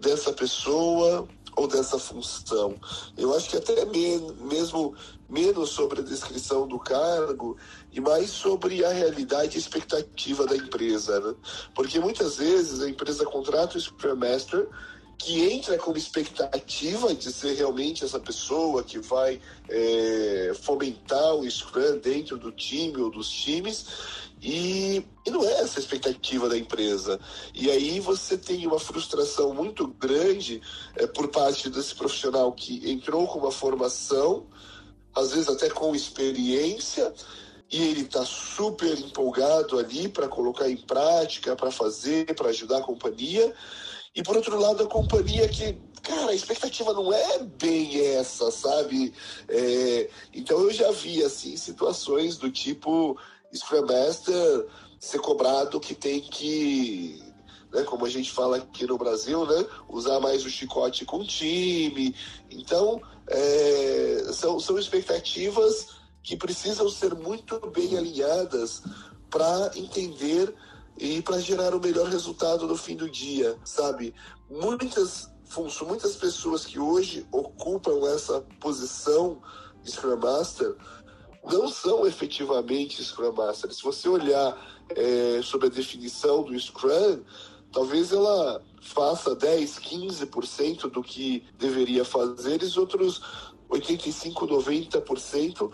dessa 0.00 0.32
pessoa 0.32 1.28
ou 1.56 1.68
dessa 1.68 1.98
função. 1.98 2.74
Eu 3.16 3.34
acho 3.34 3.48
que 3.48 3.56
até 3.56 3.84
mesmo 3.84 4.94
menos 5.34 5.70
sobre 5.70 6.00
a 6.00 6.04
descrição 6.04 6.68
do 6.68 6.78
cargo 6.78 7.56
e 7.92 8.00
mais 8.00 8.30
sobre 8.30 8.84
a 8.84 8.92
realidade 8.92 9.56
e 9.56 9.60
expectativa 9.60 10.46
da 10.46 10.56
empresa, 10.56 11.18
né? 11.18 11.34
Porque 11.74 11.98
muitas 11.98 12.36
vezes 12.36 12.80
a 12.80 12.88
empresa 12.88 13.26
contrata 13.26 13.76
o 13.76 13.80
Scrum 13.80 14.14
Master 14.14 14.68
que 15.18 15.42
entra 15.42 15.78
com 15.78 15.96
expectativa 15.96 17.14
de 17.14 17.32
ser 17.32 17.54
realmente 17.54 18.04
essa 18.04 18.20
pessoa 18.20 18.82
que 18.82 18.98
vai 18.98 19.40
é, 19.68 20.52
fomentar 20.62 21.34
o 21.34 21.48
Scrum 21.48 21.98
dentro 21.98 22.36
do 22.36 22.52
time 22.52 22.98
ou 22.98 23.10
dos 23.10 23.28
times 23.30 23.86
e, 24.42 25.02
e, 25.26 25.30
não 25.30 25.42
é 25.42 25.62
essa 25.62 25.78
a 25.78 25.80
expectativa 25.80 26.48
da 26.50 26.58
empresa. 26.58 27.18
E 27.54 27.70
aí 27.70 27.98
você 27.98 28.36
tem 28.36 28.66
uma 28.66 28.78
frustração 28.78 29.54
muito 29.54 29.86
grande 29.86 30.60
é, 30.96 31.06
por 31.06 31.28
parte 31.28 31.70
desse 31.70 31.94
profissional 31.94 32.52
que 32.52 32.90
entrou 32.90 33.26
com 33.26 33.38
uma 33.38 33.50
formação, 33.50 34.44
às 35.14 35.32
vezes 35.32 35.48
até 35.48 35.70
com 35.70 35.94
experiência, 35.94 37.12
e 37.70 37.82
ele 37.82 38.02
está 38.02 38.24
super 38.24 38.98
empolgado 38.98 39.78
ali 39.78 40.08
para 40.08 40.28
colocar 40.28 40.68
em 40.68 40.76
prática, 40.76 41.56
para 41.56 41.70
fazer, 41.70 42.34
para 42.34 42.50
ajudar 42.50 42.78
a 42.78 42.82
companhia. 42.82 43.52
E 44.14 44.22
por 44.22 44.36
outro 44.36 44.58
lado, 44.58 44.84
a 44.84 44.86
companhia 44.86 45.48
que, 45.48 45.76
cara, 46.02 46.30
a 46.30 46.34
expectativa 46.34 46.92
não 46.92 47.12
é 47.12 47.38
bem 47.38 48.00
essa, 48.14 48.50
sabe? 48.50 49.12
É, 49.48 50.08
então 50.32 50.60
eu 50.60 50.72
já 50.72 50.90
vi 50.92 51.22
assim 51.24 51.56
situações 51.56 52.36
do 52.36 52.50
tipo 52.50 53.18
Scrum 53.52 53.86
Master 53.86 54.66
ser 55.00 55.18
cobrado 55.18 55.80
que 55.80 55.94
tem 55.94 56.20
que, 56.20 57.22
né, 57.74 57.82
como 57.82 58.06
a 58.06 58.08
gente 58.08 58.30
fala 58.30 58.58
aqui 58.58 58.86
no 58.86 58.96
Brasil, 58.96 59.44
né, 59.44 59.66
usar 59.88 60.20
mais 60.20 60.44
o 60.44 60.50
chicote 60.50 61.04
com 61.04 61.18
o 61.18 61.26
time. 61.26 62.14
Então, 62.50 63.02
é, 63.26 64.30
são, 64.32 64.60
são 64.60 64.78
expectativas 64.78 65.88
que 66.22 66.36
precisam 66.36 66.88
ser 66.88 67.14
muito 67.14 67.58
bem 67.70 67.98
alinhadas 67.98 68.82
para 69.28 69.72
entender 69.74 70.54
e 70.96 71.20
para 71.20 71.40
gerar 71.40 71.74
o 71.74 71.80
melhor 71.80 72.08
resultado 72.08 72.66
no 72.68 72.76
fim 72.76 72.96
do 72.96 73.10
dia, 73.10 73.58
sabe? 73.64 74.14
Muitas 74.48 75.28
muitas 75.86 76.16
pessoas 76.16 76.64
que 76.64 76.80
hoje 76.80 77.24
ocupam 77.30 78.08
essa 78.12 78.40
posição 78.58 79.40
de 79.84 79.92
Scrum 79.92 80.16
Master 80.16 80.74
não 81.44 81.68
são 81.68 82.06
efetivamente 82.06 83.04
Scrum 83.04 83.32
Masters. 83.32 83.76
Se 83.76 83.82
você 83.82 84.08
olhar 84.08 84.56
é, 84.90 85.40
sobre 85.42 85.66
a 85.66 85.70
definição 85.70 86.42
do 86.42 86.58
Scrum, 86.58 87.20
talvez 87.74 88.12
ela 88.12 88.62
faça 88.80 89.34
10, 89.34 89.78
15% 89.80 90.90
do 90.90 91.02
que 91.02 91.44
deveria 91.58 92.04
fazer 92.04 92.62
e 92.62 92.64
os 92.64 92.76
outros 92.76 93.20
85, 93.68 94.46
90% 94.46 95.70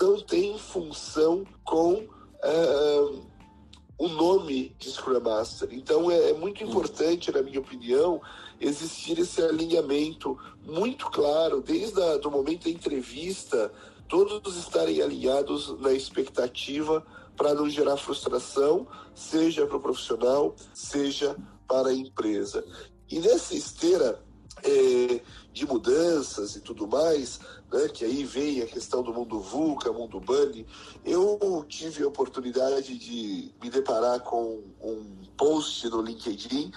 não 0.00 0.20
tem 0.20 0.58
função 0.58 1.44
com 1.64 2.04
é, 2.42 3.08
o 3.98 4.08
nome 4.08 4.74
de 4.78 4.90
Scrum 4.90 5.20
Master. 5.20 5.68
Então 5.70 6.10
é, 6.10 6.30
é 6.30 6.34
muito 6.34 6.64
importante, 6.64 7.30
na 7.30 7.42
minha 7.42 7.60
opinião, 7.60 8.20
existir 8.60 9.18
esse 9.18 9.40
alinhamento 9.40 10.36
muito 10.66 11.06
claro, 11.10 11.60
desde 11.60 12.00
o 12.00 12.30
momento 12.30 12.64
da 12.64 12.70
entrevista 12.70 13.72
todos 14.08 14.56
estarem 14.56 15.02
alinhados 15.02 15.78
na 15.80 15.92
expectativa 15.92 17.04
para 17.36 17.54
não 17.54 17.68
gerar 17.68 17.96
frustração, 17.96 18.86
seja 19.14 19.66
para 19.66 19.76
o 19.76 19.80
profissional, 19.80 20.54
seja 20.72 21.36
para 21.68 21.88
a 21.88 21.94
empresa. 21.94 22.64
E 23.08 23.18
nessa 23.20 23.54
esteira 23.54 24.20
é, 24.62 25.20
de 25.52 25.66
mudanças 25.66 26.56
e 26.56 26.60
tudo 26.60 26.86
mais, 26.86 27.40
né, 27.72 27.88
que 27.88 28.04
aí 28.04 28.24
vem 28.24 28.62
a 28.62 28.66
questão 28.66 29.02
do 29.02 29.12
mundo 29.12 29.40
VUCA, 29.40 29.92
mundo 29.92 30.20
BANI, 30.20 30.66
eu 31.04 31.64
tive 31.68 32.02
a 32.02 32.08
oportunidade 32.08 32.96
de 32.98 33.52
me 33.62 33.70
deparar 33.70 34.20
com 34.20 34.62
um 34.80 35.16
post 35.36 35.88
no 35.88 36.02
LinkedIn 36.02 36.72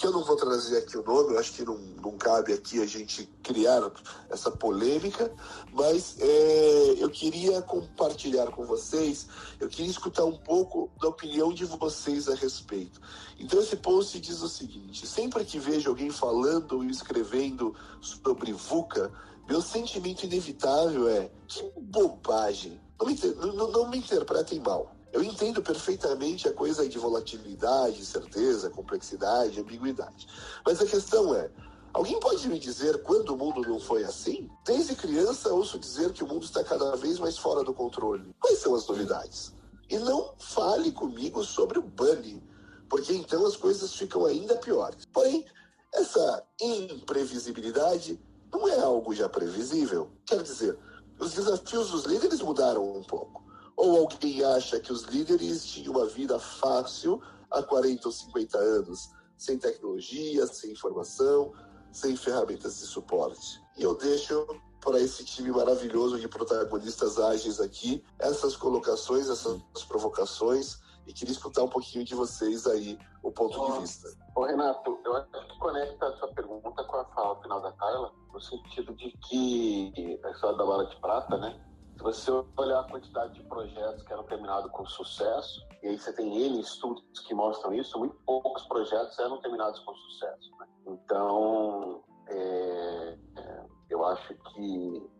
que 0.00 0.06
eu 0.06 0.12
não 0.12 0.24
vou 0.24 0.34
trazer 0.34 0.78
aqui 0.78 0.96
o 0.96 1.02
nome, 1.02 1.34
eu 1.34 1.38
acho 1.38 1.52
que 1.52 1.62
não, 1.62 1.76
não 1.76 2.16
cabe 2.16 2.54
aqui 2.54 2.80
a 2.80 2.86
gente 2.86 3.28
criar 3.42 3.82
essa 4.30 4.50
polêmica, 4.50 5.30
mas 5.74 6.16
é, 6.18 6.94
eu 6.96 7.10
queria 7.10 7.60
compartilhar 7.60 8.46
com 8.46 8.64
vocês, 8.64 9.26
eu 9.60 9.68
queria 9.68 9.90
escutar 9.90 10.24
um 10.24 10.38
pouco 10.38 10.90
da 10.98 11.08
opinião 11.08 11.52
de 11.52 11.66
vocês 11.66 12.30
a 12.30 12.34
respeito. 12.34 12.98
Então 13.38 13.60
esse 13.60 13.76
post 13.76 14.18
diz 14.18 14.40
o 14.40 14.48
seguinte: 14.48 15.06
sempre 15.06 15.44
que 15.44 15.58
vejo 15.58 15.90
alguém 15.90 16.10
falando 16.10 16.76
ou 16.76 16.84
escrevendo 16.84 17.76
sobre 18.00 18.54
VUCA, 18.54 19.12
meu 19.46 19.60
sentimento 19.60 20.24
inevitável 20.24 21.10
é 21.10 21.30
que 21.46 21.62
bobagem. 21.78 22.80
Não 22.98 23.06
me, 23.06 23.18
não, 23.54 23.70
não 23.70 23.90
me 23.90 23.98
interpretem 23.98 24.60
mal. 24.60 24.96
Eu 25.12 25.22
entendo 25.22 25.60
perfeitamente 25.62 26.48
a 26.48 26.52
coisa 26.52 26.88
de 26.88 26.98
volatilidade, 26.98 28.04
certeza, 28.04 28.70
complexidade, 28.70 29.60
ambiguidade. 29.60 30.26
Mas 30.64 30.80
a 30.80 30.86
questão 30.86 31.34
é, 31.34 31.50
Alguém 31.92 32.20
pode 32.20 32.48
me 32.48 32.56
dizer 32.56 33.02
quando 33.02 33.30
o 33.30 33.36
mundo 33.36 33.62
não 33.62 33.80
foi 33.80 34.04
assim? 34.04 34.48
Desde 34.64 34.94
criança 34.94 35.52
ouço 35.52 35.76
dizer 35.76 36.12
que 36.12 36.22
o 36.22 36.26
mundo 36.26 36.44
está 36.44 36.62
cada 36.62 36.94
vez 36.94 37.18
mais 37.18 37.36
fora 37.36 37.64
do 37.64 37.74
controle. 37.74 38.32
Quais 38.38 38.60
são 38.60 38.76
as 38.76 38.86
novidades? 38.86 39.52
E 39.88 39.98
não 39.98 40.32
fale 40.38 40.92
comigo 40.92 41.42
sobre 41.42 41.80
o 41.80 41.82
bunny, 41.82 42.40
porque 42.88 43.12
então 43.12 43.44
as 43.44 43.56
coisas 43.56 43.92
ficam 43.92 44.24
ainda 44.24 44.54
piores. 44.54 45.04
Porém, 45.06 45.44
essa 45.92 46.44
imprevisibilidade 46.60 48.20
não 48.52 48.68
é 48.68 48.78
algo 48.78 49.12
já 49.12 49.28
previsível. 49.28 50.10
Quer 50.24 50.44
dizer, 50.44 50.78
os 51.18 51.32
desafios 51.32 51.90
dos 51.90 52.04
líderes 52.04 52.40
mudaram 52.40 52.88
um 52.96 53.02
pouco. 53.02 53.42
Ou 53.80 53.96
alguém 53.96 54.44
acha 54.44 54.78
que 54.78 54.92
os 54.92 55.04
líderes 55.04 55.64
tinham 55.64 55.94
uma 55.94 56.04
vida 56.04 56.38
fácil 56.38 57.18
há 57.50 57.62
40 57.62 58.08
ou 58.08 58.12
50 58.12 58.58
anos, 58.58 59.10
sem 59.38 59.56
tecnologia, 59.58 60.46
sem 60.46 60.72
informação, 60.72 61.54
sem 61.90 62.14
ferramentas 62.14 62.78
de 62.78 62.84
suporte. 62.84 63.58
E 63.78 63.82
eu 63.82 63.96
deixo 63.96 64.46
para 64.82 65.00
esse 65.00 65.24
time 65.24 65.50
maravilhoso 65.50 66.20
de 66.20 66.28
protagonistas 66.28 67.18
ágeis 67.18 67.58
aqui 67.58 68.04
essas 68.18 68.54
colocações, 68.54 69.30
essas 69.30 69.58
provocações 69.88 70.78
e 71.06 71.12
queria 71.14 71.32
escutar 71.32 71.62
um 71.62 71.68
pouquinho 71.68 72.04
de 72.04 72.14
vocês 72.14 72.66
aí 72.66 72.98
o 73.22 73.32
ponto 73.32 73.64
de 73.64 73.80
vista. 73.80 74.10
Ô 74.36 74.44
Renato, 74.44 74.98
eu 75.06 75.16
acho 75.16 75.30
que 75.30 75.58
conecta 75.58 76.06
a 76.06 76.16
sua 76.18 76.28
pergunta 76.34 76.84
com 76.84 76.96
a 76.96 77.04
fala 77.06 77.40
final 77.40 77.62
da 77.62 77.72
Carla, 77.72 78.12
no 78.30 78.40
sentido 78.42 78.94
de 78.94 79.10
que 79.26 80.20
a 80.22 80.30
história 80.32 80.58
da 80.58 80.66
bala 80.66 80.84
de 80.84 80.96
prata, 81.00 81.38
né? 81.38 81.58
Se 82.00 82.04
você 82.04 82.30
olhar 82.56 82.80
a 82.80 82.84
quantidade 82.84 83.34
de 83.34 83.42
projetos 83.42 84.02
que 84.04 84.10
eram 84.10 84.24
terminados 84.24 84.70
com 84.70 84.86
sucesso, 84.86 85.60
e 85.82 85.88
aí 85.88 85.98
você 85.98 86.10
tem 86.14 86.46
N 86.46 86.58
estudos 86.58 87.04
que 87.26 87.34
mostram 87.34 87.74
isso, 87.74 87.98
muito 87.98 88.16
poucos 88.24 88.64
projetos 88.68 89.18
eram 89.18 89.38
terminados 89.42 89.80
com 89.80 89.94
sucesso. 89.94 90.50
Né? 90.58 90.66
Então, 90.86 92.02
é, 92.26 93.18
é, 93.36 93.64
eu 93.90 94.02
acho 94.06 94.34
que, 94.34 95.10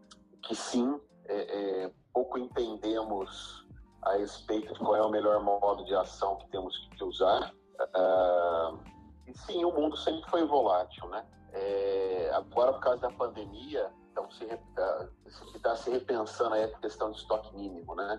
que 0.42 0.54
sim, 0.54 0.98
é, 1.26 1.82
é, 1.84 1.92
pouco 2.14 2.38
entendemos 2.38 3.68
a 4.00 4.12
respeito 4.12 4.72
de 4.72 4.78
qual 4.78 4.96
é 4.96 5.02
o 5.02 5.10
melhor 5.10 5.38
modo 5.44 5.84
de 5.84 5.94
ação 5.94 6.38
que 6.38 6.48
temos 6.48 6.74
que 6.96 7.04
usar. 7.04 7.52
Uh, 7.78 8.78
e 9.26 9.36
sim, 9.40 9.66
o 9.66 9.70
mundo 9.70 9.98
sempre 9.98 10.30
foi 10.30 10.46
volátil, 10.46 11.06
né? 11.10 11.26
É, 11.52 12.30
agora, 12.32 12.72
por 12.72 12.80
causa 12.80 13.02
da 13.02 13.10
pandemia, 13.10 13.92
então 14.20 15.08
se 15.28 15.56
está 15.56 15.76
se 15.76 15.90
repensando 15.90 16.54
aí 16.54 16.64
a 16.64 16.78
questão 16.78 17.10
de 17.10 17.18
estoque 17.18 17.54
mínimo, 17.56 17.94
né? 17.94 18.18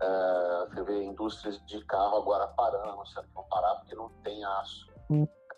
Uh, 0.00 0.68
você 0.68 0.82
vê 0.84 1.04
indústrias 1.04 1.64
de 1.66 1.84
carro 1.84 2.18
agora 2.18 2.46
parando, 2.48 2.90
anunciando 2.90 3.26
que 3.28 3.34
vão 3.34 3.44
parar 3.44 3.74
porque 3.76 3.94
não 3.94 4.08
tem 4.22 4.44
aço. 4.44 4.86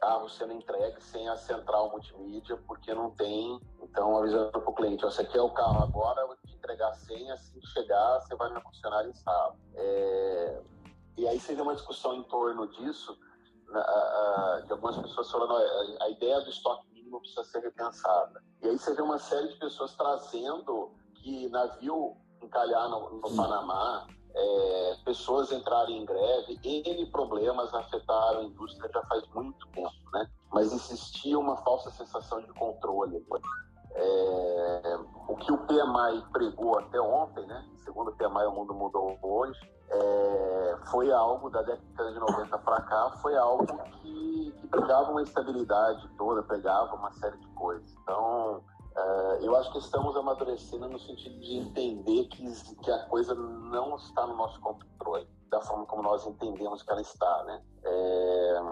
Carro 0.01 0.31
sendo 0.31 0.55
entregue 0.55 0.99
sem 1.03 1.29
a 1.29 1.37
central 1.37 1.91
multimídia, 1.91 2.57
porque 2.67 2.95
não 2.95 3.11
tem. 3.11 3.61
Então, 3.83 4.17
avisando 4.17 4.51
para 4.51 4.71
o 4.71 4.75
cliente: 4.75 5.03
você 5.03 5.25
quer 5.25 5.43
o 5.43 5.51
carro 5.51 5.83
agora, 5.83 6.23
eu 6.23 6.29
vou 6.29 6.37
te 6.37 6.55
entregar 6.55 6.95
sem, 6.95 7.31
assim 7.31 7.61
que 7.61 7.67
chegar, 7.67 8.21
você 8.21 8.35
vai 8.35 8.51
na 8.51 8.63
concessionária 8.63 9.09
e 9.09 9.11
instala. 9.11 9.55
É, 9.75 10.63
e 11.19 11.29
aí 11.29 11.39
seria 11.39 11.63
uma 11.63 11.75
discussão 11.75 12.15
em 12.15 12.23
torno 12.23 12.67
disso, 12.69 13.15
de 14.65 14.73
algumas 14.73 14.97
pessoas 14.97 15.31
falando: 15.31 15.55
a 16.01 16.09
ideia 16.09 16.41
do 16.41 16.49
estoque 16.49 16.90
mínimo 17.11 17.21
precisa 17.21 17.45
ser 17.45 17.61
repensada. 17.61 18.43
E 18.63 18.69
aí 18.69 18.79
você 18.79 18.95
vê 18.95 19.03
uma 19.03 19.19
série 19.19 19.49
de 19.49 19.57
pessoas 19.57 19.95
trazendo 19.97 20.93
que 21.17 21.49
navio 21.51 22.17
encalhar 22.41 22.89
no, 22.89 23.11
no 23.21 23.37
Panamá, 23.37 24.07
é, 24.33 24.97
pessoas 25.05 25.51
entrarem 25.51 26.01
em 26.01 26.05
greve, 26.05 26.59
N 26.63 27.07
problemas 27.07 27.75
afetaram 27.75 28.41
a 28.41 28.45
indústria 28.45 28.89
já 28.93 29.03
faz 29.03 29.27
muito 29.35 29.67
tempo, 29.69 30.11
né? 30.13 30.31
Mas 30.53 30.73
existia 30.73 31.39
uma 31.39 31.57
falsa 31.59 31.91
sensação 31.91 32.41
de 32.41 32.53
controle. 32.55 33.25
É, 33.95 34.99
o 35.29 35.37
que 35.37 35.53
o 35.53 35.59
PMI 35.59 36.25
pregou 36.33 36.79
até 36.79 37.01
ontem, 37.01 37.47
né? 37.47 37.65
Segundo 37.85 38.11
o 38.11 38.17
PMI, 38.17 38.47
o 38.47 38.53
mundo 38.53 38.75
mudou 38.75 39.19
hoje. 39.23 39.59
É, 39.89 40.79
foi 40.91 41.11
algo 41.11 41.51
da 41.51 41.63
década 41.63 42.13
de 42.13 42.19
90 42.21 42.59
para 42.59 42.81
cá, 42.83 43.11
foi 43.21 43.37
algo 43.37 43.67
que, 43.67 44.55
que 44.61 44.67
pegava 44.69 45.11
uma 45.11 45.23
estabilidade 45.23 46.09
toda, 46.17 46.43
pegava 46.45 46.95
uma 46.95 47.13
série 47.13 47.37
de 47.39 47.47
coisas. 47.49 47.93
Então, 48.03 48.63
Uh, 48.97 49.39
eu 49.41 49.57
acho 49.57 49.71
que 49.71 49.79
estamos 49.79 50.17
amadurecendo 50.17 50.89
no 50.89 50.99
sentido 50.99 51.39
de 51.39 51.59
entender 51.59 52.25
que, 52.25 52.75
que 52.83 52.91
a 52.91 53.07
coisa 53.07 53.35
não 53.35 53.95
está 53.95 54.27
no 54.27 54.37
nosso 54.37 54.61
controle, 54.61 55.29
da 55.49 55.61
forma 55.61 55.87
como 55.87 56.03
nós 56.03 56.27
entendemos 56.27 56.83
que 56.83 56.91
ela 56.91 57.01
está, 57.01 57.45
né? 57.45 57.63
É, 57.85 58.63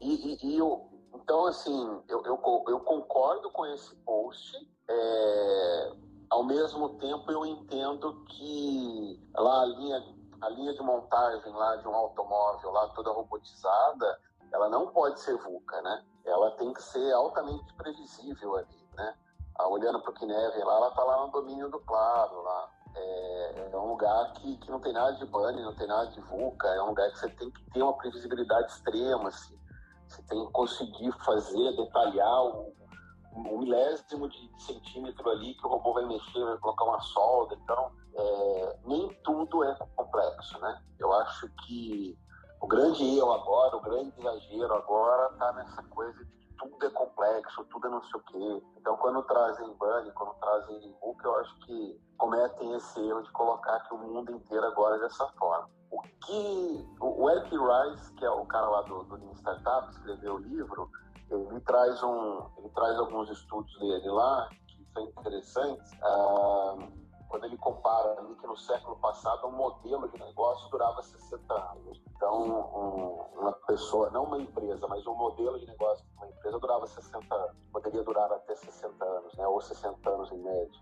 e, 0.00 0.32
e, 0.32 0.46
e 0.46 0.58
eu, 0.58 0.88
então, 1.14 1.46
assim, 1.46 2.02
eu, 2.08 2.22
eu, 2.24 2.64
eu, 2.68 2.80
concordo 2.80 3.50
com 3.50 3.66
esse 3.66 3.94
post, 3.96 4.56
é, 4.88 5.92
ao 6.30 6.42
mesmo 6.44 6.90
tempo 6.98 7.30
eu 7.30 7.44
entendo 7.46 8.24
que 8.26 9.20
lá 9.34 9.62
a 9.62 9.66
linha, 9.66 10.02
a 10.40 10.48
linha 10.50 10.74
de 10.74 10.82
montagem 10.82 11.52
lá 11.52 11.76
de 11.76 11.88
um 11.88 11.94
automóvel, 11.94 12.70
lá 12.70 12.88
toda 12.88 13.12
robotizada, 13.12 14.20
ela 14.52 14.68
não 14.68 14.88
pode 14.88 15.20
ser 15.20 15.36
VUCA, 15.36 15.80
né? 15.82 16.04
Ela 16.24 16.50
tem 16.52 16.72
que 16.72 16.82
ser 16.82 17.12
altamente 17.12 17.72
previsível 17.74 18.56
ali, 18.56 18.88
né? 18.94 19.14
a, 19.58 19.68
olhando 19.68 20.00
para 20.00 20.10
o 20.10 20.14
Kineve 20.14 20.64
lá, 20.64 20.76
ela 20.76 20.88
está 20.88 21.02
lá 21.02 21.26
no 21.26 21.32
domínio 21.32 21.68
do 21.70 21.80
claro 21.80 22.42
lá. 22.42 22.68
É, 22.94 23.70
é, 23.72 23.76
um 23.76 23.88
lugar 23.88 24.32
que, 24.34 24.56
que 24.58 24.70
não 24.70 24.78
tem 24.78 24.92
nada 24.92 25.12
de 25.12 25.24
bunny, 25.24 25.62
não 25.62 25.74
tem 25.74 25.86
nada 25.86 26.10
de 26.10 26.20
VUCA, 26.20 26.68
é 26.68 26.82
um 26.82 26.88
lugar 26.88 27.10
que 27.10 27.18
você 27.18 27.28
tem 27.30 27.50
que 27.50 27.64
ter 27.70 27.82
uma 27.82 27.96
previsibilidade 27.96 28.70
extrema, 28.70 29.28
assim. 29.28 29.58
Você 30.12 30.22
tem 30.24 30.44
que 30.44 30.52
conseguir 30.52 31.12
fazer, 31.24 31.76
detalhar 31.76 32.44
o, 32.44 32.74
o 33.34 33.58
milésimo 33.58 34.28
de 34.28 34.50
centímetro 34.58 35.30
ali 35.30 35.54
que 35.54 35.66
o 35.66 35.70
robô 35.70 35.94
vai 35.94 36.04
mexer, 36.04 36.44
vai 36.44 36.58
colocar 36.58 36.84
uma 36.84 37.00
solda. 37.00 37.54
Então, 37.54 37.92
é, 38.14 38.78
nem 38.84 39.08
tudo 39.24 39.64
é 39.64 39.74
complexo, 39.96 40.58
né? 40.60 40.82
Eu 40.98 41.10
acho 41.14 41.48
que 41.64 42.18
o 42.60 42.66
grande 42.66 43.02
erro 43.16 43.32
agora, 43.32 43.76
o 43.76 43.80
grande 43.80 44.12
exagero 44.18 44.74
agora 44.74 45.32
está 45.32 45.52
nessa 45.54 45.82
coisa 45.84 46.24
de 46.24 46.42
tudo 46.58 46.86
é 46.86 46.90
complexo, 46.90 47.64
tudo 47.64 47.86
é 47.86 47.90
não 47.90 48.02
sei 48.02 48.20
o 48.20 48.22
quê. 48.24 48.62
Então, 48.76 48.96
quando 48.98 49.22
trazem 49.22 49.66
Bunny, 49.74 50.12
quando 50.12 50.34
trazem 50.34 50.94
book, 51.00 51.24
eu 51.24 51.36
acho 51.38 51.58
que 51.60 52.00
cometem 52.18 52.74
esse 52.74 53.00
erro 53.00 53.22
de 53.22 53.32
colocar 53.32 53.80
que 53.80 53.94
o 53.94 53.98
mundo 53.98 54.30
inteiro 54.30 54.64
agora 54.66 54.96
é 54.96 55.00
dessa 55.00 55.26
forma. 55.38 55.68
O 55.92 56.00
que 56.00 56.88
o 57.00 57.30
Eric 57.30 57.50
Rice, 57.50 58.12
que 58.14 58.24
é 58.24 58.30
o 58.30 58.46
cara 58.46 58.66
lá 58.66 58.82
do, 58.82 59.04
do 59.04 59.16
Lean 59.16 59.34
Startup, 59.34 59.90
escreveu 59.90 60.36
o 60.36 60.38
livro, 60.38 60.90
ele 61.30 61.60
traz 61.60 62.02
um, 62.02 62.46
ele 62.56 62.68
traz 62.70 62.98
alguns 62.98 63.28
estudos 63.30 63.78
dele 63.78 64.08
lá 64.08 64.48
que 64.66 64.86
são 64.94 65.04
interessantes. 65.04 65.92
Ah, 66.02 66.76
quando 67.32 67.46
ele 67.46 67.56
compara 67.56 68.20
ali 68.20 68.34
que 68.36 68.46
no 68.46 68.56
século 68.58 68.94
passado 68.96 69.46
um 69.46 69.52
modelo 69.52 70.06
de 70.10 70.20
negócio 70.20 70.70
durava 70.70 71.02
60 71.02 71.54
anos. 71.54 72.02
Então, 72.14 72.42
um, 72.44 73.40
uma 73.40 73.52
pessoa, 73.66 74.10
não 74.10 74.24
uma 74.24 74.38
empresa, 74.38 74.86
mas 74.86 75.06
um 75.06 75.14
modelo 75.14 75.58
de 75.58 75.66
negócio 75.66 76.04
de 76.04 76.16
uma 76.18 76.28
empresa 76.28 76.58
durava 76.58 76.86
60 76.86 77.34
anos, 77.34 77.56
poderia 77.72 78.02
durar 78.04 78.30
até 78.30 78.54
60 78.54 79.02
anos, 79.02 79.34
né, 79.34 79.48
ou 79.48 79.62
60 79.62 80.10
anos 80.10 80.30
em 80.30 80.42
média. 80.42 80.80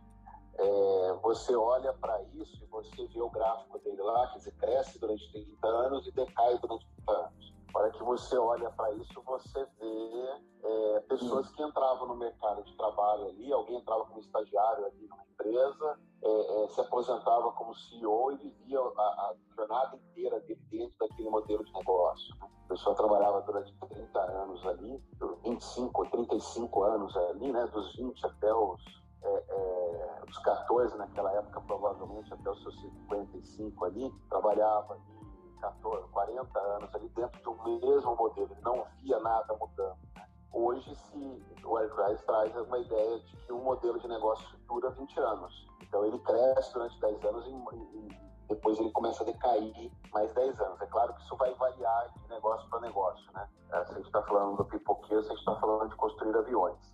É, 0.63 1.15
você 1.23 1.57
olha 1.57 1.91
para 1.95 2.21
isso 2.35 2.63
e 2.63 2.67
você 2.67 3.07
vê 3.07 3.23
o 3.23 3.31
gráfico 3.31 3.79
dele 3.79 4.03
lá, 4.03 4.27
quer 4.29 4.39
dizer, 4.39 4.53
cresce 4.59 4.99
durante 4.99 5.33
30 5.33 5.67
anos 5.67 6.07
e 6.07 6.13
decai 6.13 6.59
durante 6.59 6.87
30 7.07 7.13
anos. 7.13 7.55
Para 7.73 7.91
que 7.91 8.03
você 8.03 8.37
olha 8.37 8.69
para 8.71 8.93
isso, 8.93 9.23
você 9.25 9.65
vê 9.79 10.41
é, 10.63 11.01
pessoas 11.09 11.49
que 11.53 11.63
entravam 11.63 12.09
no 12.09 12.17
mercado 12.17 12.63
de 12.65 12.77
trabalho 12.77 13.29
ali, 13.29 13.51
alguém 13.51 13.77
entrava 13.77 14.05
como 14.05 14.21
estagiário 14.21 14.85
ali 14.85 15.09
numa 15.09 15.25
empresa, 15.33 15.99
é, 16.23 16.65
é, 16.65 16.69
se 16.69 16.81
aposentava 16.83 17.53
como 17.53 17.75
CEO 17.75 18.33
e 18.33 18.37
vivia 18.37 18.81
a, 18.81 19.03
a, 19.03 19.35
jornada 19.57 19.97
inteira 19.97 20.41
dele 20.41 20.61
dentro 20.71 20.95
daquele 20.99 21.31
modelo 21.31 21.65
de 21.65 21.73
negócio. 21.73 22.37
Né? 22.37 22.51
A 22.67 22.69
pessoa 22.69 22.95
trabalhava 22.95 23.41
durante 23.43 23.73
30 23.89 24.21
anos 24.21 24.67
ali, 24.67 25.03
25 25.45 26.03
ou 26.03 26.11
35 26.11 26.83
anos 26.83 27.17
ali, 27.17 27.51
né, 27.51 27.67
dos 27.69 27.97
20 27.97 28.27
até 28.27 28.53
os, 28.53 29.00
é, 29.23 29.45
é, 29.49 30.23
os 30.29 30.39
14 30.39 30.97
naquela 30.97 31.33
época, 31.33 31.61
provavelmente 31.63 32.33
até 32.33 32.51
os 32.51 32.63
seus 32.63 32.81
55 32.81 33.85
ali, 33.85 34.11
trabalhava 34.29 34.95
ali 34.95 35.21
14, 35.61 36.09
40 36.09 36.59
anos 36.59 36.95
ali 36.95 37.09
dentro 37.11 37.43
do 37.43 37.63
mesmo 37.65 38.17
modelo, 38.17 38.49
ele 38.51 38.61
não 38.63 38.87
via 39.03 39.19
nada 39.21 39.55
mudando. 39.55 39.99
Né? 40.17 40.27
Hoje, 40.53 40.95
se 40.95 41.43
o 41.65 41.77
Aircraft 41.77 42.25
traz 42.25 42.57
uma 42.57 42.79
ideia 42.79 43.21
de 43.21 43.37
que 43.37 43.53
um 43.53 43.63
modelo 43.63 43.99
de 43.99 44.09
negócio 44.09 44.59
dura 44.67 44.91
20 44.91 45.21
anos. 45.21 45.69
Então, 45.83 46.05
ele 46.05 46.19
cresce 46.21 46.73
durante 46.73 46.99
10 47.01 47.25
anos 47.25 47.47
e, 47.47 47.99
e 47.99 48.31
depois 48.49 48.79
ele 48.81 48.91
começa 48.91 49.23
a 49.23 49.27
decair 49.27 49.93
mais 50.13 50.33
10 50.35 50.61
anos. 50.61 50.81
É 50.81 50.87
claro 50.87 51.15
que 51.15 51.23
isso 51.23 51.37
vai 51.37 51.55
variar 51.55 52.13
de 52.17 52.29
negócio 52.29 52.69
para 52.69 52.81
negócio, 52.81 53.33
né? 53.33 53.49
É, 53.73 53.85
se 53.85 53.93
a 53.93 53.95
gente 53.95 54.07
está 54.07 54.23
falando 54.23 54.57
do 54.57 54.65
pipoqueiro, 54.65 55.23
se 55.23 55.29
a 55.29 55.35
gente 55.35 55.41
está 55.41 55.55
falando 55.61 55.89
de 55.89 55.97
construir 55.97 56.37
aviões. 56.37 56.93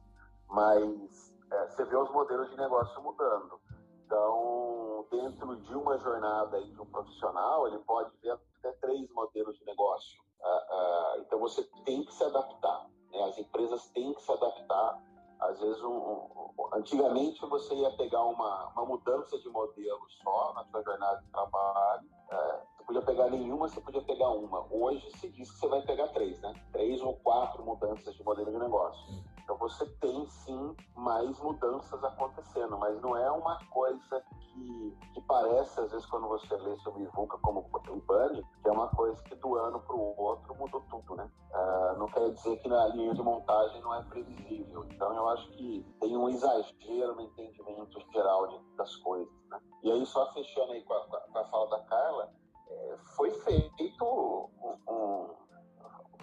Mas 0.49 1.35
é, 1.51 1.67
você 1.69 1.85
vê 1.85 1.97
os 1.97 2.11
modelos 2.11 2.51
de 2.51 2.57
negócio 2.57 3.03
mudando. 3.03 3.61
Então, 4.05 5.07
dentro 5.11 5.57
de 5.57 5.75
uma 5.75 5.99
jornada 5.99 6.63
de 6.63 6.81
um 6.81 6.87
profissional, 6.87 7.67
ele 7.67 7.79
pode 7.81 8.17
ver 8.23 8.39
até 8.59 8.73
três 8.81 9.11
modelos 9.11 9.59
de 9.59 9.65
negócio. 9.65 10.21
Ah, 10.43 10.67
ah, 10.71 11.17
então 11.19 11.39
você 11.41 11.63
tem 11.85 12.05
que 12.05 12.15
se 12.15 12.23
adaptar. 12.23 12.87
Né? 13.11 13.23
As 13.25 13.39
empresas 13.39 13.89
têm 13.91 14.15
que 14.15 14.23
se 14.23 14.31
adaptar. 14.31 15.03
Às 15.41 15.61
vezes, 15.61 15.83
um, 15.83 15.97
um, 15.97 16.51
antigamente 16.73 17.45
você 17.47 17.75
ia 17.75 17.91
pegar 17.97 18.23
uma, 18.25 18.69
uma 18.69 18.87
mudança 18.87 19.39
de 19.39 19.49
modelo 19.49 20.01
só 20.23 20.53
na 20.55 20.65
sua 20.67 20.83
jornada 20.83 21.21
de 21.21 21.31
trabalho. 21.31 22.09
É, 22.31 22.61
você 22.77 22.85
podia 22.85 23.03
pegar 23.03 23.31
nenhuma, 23.31 23.69
você 23.69 23.81
podia 23.81 24.03
pegar 24.03 24.31
uma. 24.31 24.67
Hoje 24.73 25.11
se 25.19 25.29
diz 25.31 25.51
que 25.51 25.59
você 25.59 25.69
vai 25.69 25.83
pegar 25.83 26.09
três, 26.09 26.41
né? 26.41 26.55
Três 26.73 27.03
ou 27.03 27.17
quatro 27.17 27.65
mudanças 27.65 28.15
de 28.15 28.23
modelo 28.23 28.51
de 28.51 28.59
negócio. 28.59 29.36
Então 29.47 29.57
você 29.59 29.87
tem 30.01 30.29
sim 30.29 30.77
mais 30.97 31.39
mudanças 31.39 32.03
acontecendo, 32.03 32.77
mas 32.79 33.01
não 33.01 33.17
é 33.17 33.31
uma 33.31 33.57
coisa 33.71 34.21
que, 34.41 34.99
que 35.15 35.21
parece, 35.21 35.79
às 35.79 35.93
vezes, 35.93 36.05
quando 36.07 36.27
você 36.27 36.57
lê 36.57 36.77
sobre 36.79 37.07
VUCA 37.07 37.39
como 37.39 37.61
o 37.61 38.01
BANI, 38.01 38.45
que 38.61 38.69
é 38.69 38.73
uma 38.73 38.89
coisa 38.89 39.23
que 39.23 39.37
do 39.37 39.55
ano 39.55 39.79
para 39.79 39.95
o 39.95 40.21
outro 40.21 40.53
mudou 40.57 40.83
tudo, 40.91 41.15
né? 41.15 41.31
Uh, 41.53 41.97
não 41.97 42.07
quer 42.09 42.29
dizer 42.33 42.57
que 42.57 42.69
na 42.69 42.89
linha 42.89 43.15
de 43.15 43.23
montagem 43.23 43.81
não 43.83 43.95
é 43.95 44.03
previsível. 44.03 44.85
Então 44.91 45.15
eu 45.15 45.29
acho 45.29 45.49
que 45.53 45.87
tem 46.01 46.17
um 46.17 46.29
exagero 46.29 47.15
no 47.15 47.21
entendimento 47.21 48.01
geral 48.13 48.49
de, 48.49 48.59
das 48.77 48.97
coisas, 48.97 49.33
né? 49.49 49.61
E 49.85 49.93
aí, 49.93 50.05
só 50.07 50.27
fechando 50.33 50.73
aí 50.73 50.83
com 50.83 50.93
a, 50.93 51.07
com 51.07 51.39
a 51.39 51.45
fala 51.45 51.71
da 51.71 51.85
Carla, 51.85 52.33
é, 52.69 52.97
foi 53.15 53.31
feito 53.31 54.05
um, 54.05 54.49
um 54.93 55.37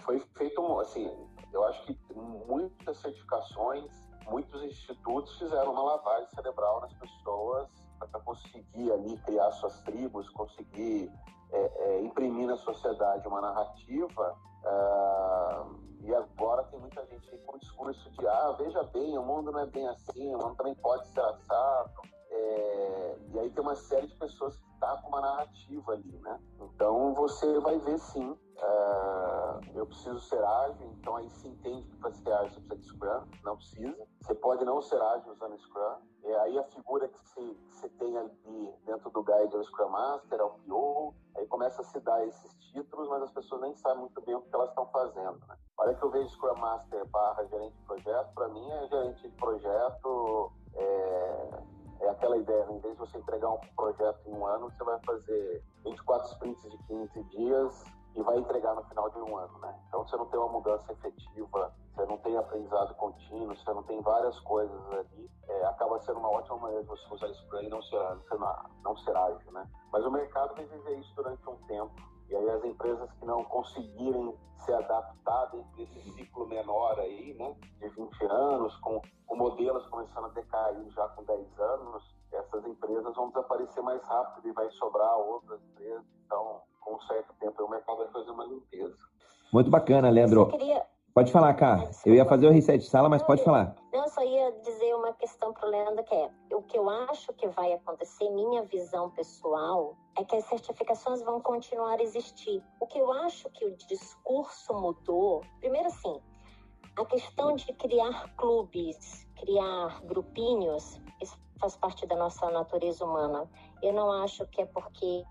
foi 0.00 0.20
feito 0.36 0.60
um, 0.60 0.78
assim 0.80 1.33
eu 1.54 1.64
acho 1.66 1.86
que 1.86 1.96
muitas 2.48 2.98
certificações, 2.98 3.90
muitos 4.26 4.62
institutos 4.64 5.38
fizeram 5.38 5.72
uma 5.72 5.84
lavagem 5.84 6.28
cerebral 6.30 6.80
nas 6.80 6.92
pessoas 6.94 7.68
para 7.98 8.20
conseguir 8.20 8.92
ali 8.92 9.16
criar 9.18 9.50
suas 9.52 9.78
tribos, 9.82 10.28
conseguir 10.30 11.10
é, 11.52 11.58
é, 11.58 12.02
imprimir 12.02 12.48
na 12.48 12.56
sociedade 12.56 13.26
uma 13.28 13.40
narrativa. 13.40 14.36
Uh, 14.64 15.84
e 16.00 16.14
agora 16.14 16.64
tem 16.64 16.80
muita 16.80 17.06
gente 17.06 17.30
com 17.46 17.56
o 17.56 17.58
discurso 17.58 18.10
de 18.10 18.26
ah, 18.26 18.54
veja 18.58 18.82
bem, 18.84 19.16
o 19.16 19.22
mundo 19.22 19.52
não 19.52 19.60
é 19.60 19.66
bem 19.66 19.86
assim, 19.88 20.34
o 20.34 20.38
mundo 20.38 20.56
também 20.56 20.74
pode 20.74 21.06
ser 21.08 21.20
assado. 21.20 21.92
É, 22.30 23.18
e 23.32 23.38
aí 23.38 23.50
tem 23.50 23.62
uma 23.62 23.76
série 23.76 24.08
de 24.08 24.14
pessoas 24.16 24.56
que 24.56 24.80
tá 24.80 24.96
com 25.02 25.08
uma 25.08 25.20
narrativa 25.20 25.92
ali, 25.92 26.18
né? 26.18 26.40
Então 26.60 27.14
você 27.14 27.60
vai 27.60 27.78
ver 27.78 27.98
sim 27.98 28.36
Uh, 28.56 29.60
eu 29.74 29.86
preciso 29.86 30.20
ser 30.20 30.42
ágil, 30.42 30.86
então 30.92 31.16
aí 31.16 31.28
se 31.28 31.48
entende 31.48 31.82
que 31.88 31.96
para 31.96 32.12
ser 32.12 32.32
ágil 32.32 32.50
você 32.50 32.60
precisa 32.60 32.76
de 32.76 32.86
Scrum, 32.86 33.26
não 33.42 33.56
precisa. 33.56 34.06
Você 34.22 34.34
pode 34.36 34.64
não 34.64 34.80
ser 34.80 35.00
ágil 35.00 35.32
usando 35.32 35.58
Scrum. 35.58 35.96
E 36.22 36.32
aí 36.34 36.58
a 36.58 36.64
figura 36.64 37.08
que 37.08 37.18
você 37.70 37.88
tem 37.98 38.16
ali 38.16 38.72
dentro 38.86 39.10
do 39.10 39.22
guide 39.22 39.54
é 39.54 39.58
o 39.58 39.64
Scrum 39.64 39.90
Master, 39.90 40.40
é 40.40 40.42
o 40.42 40.50
PO, 40.50 41.14
aí 41.36 41.46
começa 41.48 41.82
a 41.82 41.84
se 41.84 42.00
dar 42.00 42.26
esses 42.26 42.54
títulos, 42.72 43.08
mas 43.08 43.24
as 43.24 43.30
pessoas 43.32 43.60
nem 43.60 43.74
sabem 43.74 43.98
muito 43.98 44.20
bem 44.22 44.34
o 44.34 44.40
que 44.40 44.54
elas 44.54 44.70
estão 44.70 44.86
fazendo. 44.86 45.38
Né? 45.46 45.56
A 45.76 45.82
hora 45.82 45.94
que 45.94 46.02
eu 46.02 46.10
vejo 46.10 46.30
Scrum 46.30 46.56
Master 46.56 47.04
barra 47.08 47.44
gerente 47.44 47.76
de 47.76 47.82
projeto, 47.82 48.34
para 48.34 48.48
mim 48.48 48.70
é 48.70 48.88
gerente 48.88 49.28
de 49.28 49.36
projeto 49.36 50.52
é, 50.74 51.50
é 52.00 52.08
aquela 52.08 52.36
ideia, 52.36 52.66
em 52.70 52.78
vez 52.78 52.94
de 52.94 53.00
você 53.00 53.18
entregar 53.18 53.50
um 53.50 53.60
projeto 53.76 54.20
em 54.26 54.32
um 54.32 54.46
ano, 54.46 54.70
você 54.70 54.84
vai 54.84 54.98
fazer 55.04 55.62
24 55.84 56.32
sprints 56.32 56.62
de 56.70 56.78
15 56.84 57.22
dias 57.24 57.84
e 58.14 58.22
vai 58.22 58.38
entregar 58.38 58.74
no 58.74 58.84
final 58.84 59.10
de 59.10 59.18
um 59.18 59.36
ano, 59.36 59.58
né? 59.58 59.74
Então 59.88 60.06
você 60.06 60.16
não 60.16 60.26
tem 60.26 60.38
uma 60.38 60.48
mudança 60.48 60.92
efetiva, 60.92 61.74
você 61.94 62.06
não 62.06 62.16
tem 62.18 62.36
aprendizado 62.36 62.94
contínuo, 62.94 63.56
você 63.56 63.72
não 63.72 63.82
tem 63.82 64.00
várias 64.02 64.38
coisas 64.40 64.92
ali, 64.92 65.30
é, 65.48 65.66
acaba 65.66 66.00
sendo 66.00 66.20
uma 66.20 66.30
ótima 66.30 66.58
maneira 66.58 66.82
de 66.82 66.88
você 66.88 67.14
usar 67.14 67.28
isso 67.28 67.46
para 67.48 67.62
não 67.62 67.82
ser, 67.82 67.98
não 68.82 68.96
ser 68.98 69.16
ágil, 69.16 69.52
né? 69.52 69.68
Mas 69.92 70.04
o 70.04 70.10
mercado 70.10 70.54
vai 70.54 70.64
viver 70.64 70.98
isso 70.98 71.14
durante 71.16 71.48
um 71.48 71.56
tempo 71.66 71.94
e 72.28 72.36
aí 72.36 72.50
as 72.50 72.64
empresas 72.64 73.10
que 73.12 73.26
não 73.26 73.44
conseguirem 73.44 74.36
se 74.64 74.72
adaptar 74.72 75.46
dentro 75.46 75.70
desse 75.76 76.12
ciclo 76.12 76.46
menor 76.46 76.98
aí, 76.98 77.34
né, 77.34 77.54
de 77.78 77.88
20 77.88 78.24
anos, 78.24 78.74
com, 78.78 79.00
com 79.26 79.36
modelos 79.36 79.86
começando 79.88 80.24
a 80.26 80.28
decair 80.28 80.90
já 80.90 81.06
com 81.08 81.22
10 81.24 81.58
anos, 81.58 82.14
essas 82.32 82.64
empresas 82.66 83.14
vão 83.14 83.28
desaparecer 83.28 83.82
mais 83.82 84.02
rápido 84.04 84.48
e 84.48 84.52
vai 84.52 84.70
sobrar 84.72 85.16
outras 85.18 85.62
empresas. 85.62 86.04
Então, 86.24 86.62
com 86.84 86.94
um 86.94 87.00
certo 87.00 87.32
tempo, 87.40 87.62
o 87.64 87.70
mercado 87.70 87.98
vai 87.98 88.08
fazer 88.08 88.30
uma 88.30 88.44
limpeza. 88.44 88.96
Muito 89.52 89.70
bacana, 89.70 90.10
Leandro. 90.10 90.48
Queria... 90.48 90.84
Pode 91.14 91.30
falar, 91.30 91.54
Cá. 91.54 91.88
Eu 92.04 92.14
ia 92.14 92.24
fazer 92.24 92.48
o 92.48 92.50
reset 92.50 92.78
de 92.78 92.86
sala, 92.86 93.08
mas 93.08 93.22
pode 93.22 93.44
falar. 93.44 93.76
Não, 93.92 94.02
eu 94.02 94.08
só 94.08 94.20
ia 94.20 94.50
dizer 94.62 94.94
uma 94.96 95.12
questão 95.12 95.52
para 95.52 95.68
o 95.68 95.70
Leandro, 95.70 96.02
que 96.02 96.14
é 96.14 96.28
o 96.52 96.62
que 96.62 96.76
eu 96.76 96.90
acho 96.90 97.32
que 97.34 97.46
vai 97.48 97.72
acontecer, 97.72 98.28
minha 98.30 98.62
visão 98.64 99.10
pessoal, 99.10 99.96
é 100.18 100.24
que 100.24 100.34
as 100.34 100.44
certificações 100.46 101.22
vão 101.22 101.40
continuar 101.40 102.00
a 102.00 102.02
existir. 102.02 102.60
O 102.80 102.86
que 102.88 102.98
eu 102.98 103.12
acho 103.12 103.48
que 103.50 103.64
o 103.64 103.76
discurso 103.76 104.74
mudou, 104.74 105.42
primeiro 105.60 105.86
assim, 105.86 106.20
a 106.96 107.04
questão 107.04 107.54
de 107.54 107.72
criar 107.74 108.34
clubes, 108.36 109.24
criar 109.36 110.00
grupinhos, 110.04 111.00
isso 111.22 111.38
faz 111.60 111.76
parte 111.76 112.06
da 112.06 112.16
nossa 112.16 112.50
natureza 112.50 113.04
humana. 113.04 113.48
Eu 113.80 113.92
não 113.92 114.10
acho 114.10 114.46
que 114.48 114.62
é 114.62 114.66
porque 114.66 115.24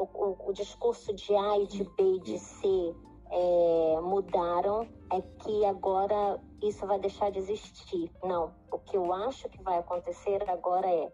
o, 0.00 0.04
o, 0.04 0.48
o 0.48 0.52
discurso 0.52 1.12
de 1.12 1.34
A 1.34 1.58
e 1.58 1.66
de 1.66 1.84
B 1.84 2.16
e 2.16 2.20
de 2.20 2.38
C 2.38 2.96
é, 3.30 4.00
mudaram, 4.00 4.88
é 5.12 5.20
que 5.20 5.64
agora 5.66 6.40
isso 6.62 6.86
vai 6.86 6.98
deixar 6.98 7.30
de 7.30 7.38
existir. 7.38 8.10
Não. 8.24 8.54
O 8.72 8.78
que 8.78 8.96
eu 8.96 9.12
acho 9.12 9.48
que 9.50 9.62
vai 9.62 9.78
acontecer 9.78 10.42
agora 10.48 10.88
é 10.88 11.12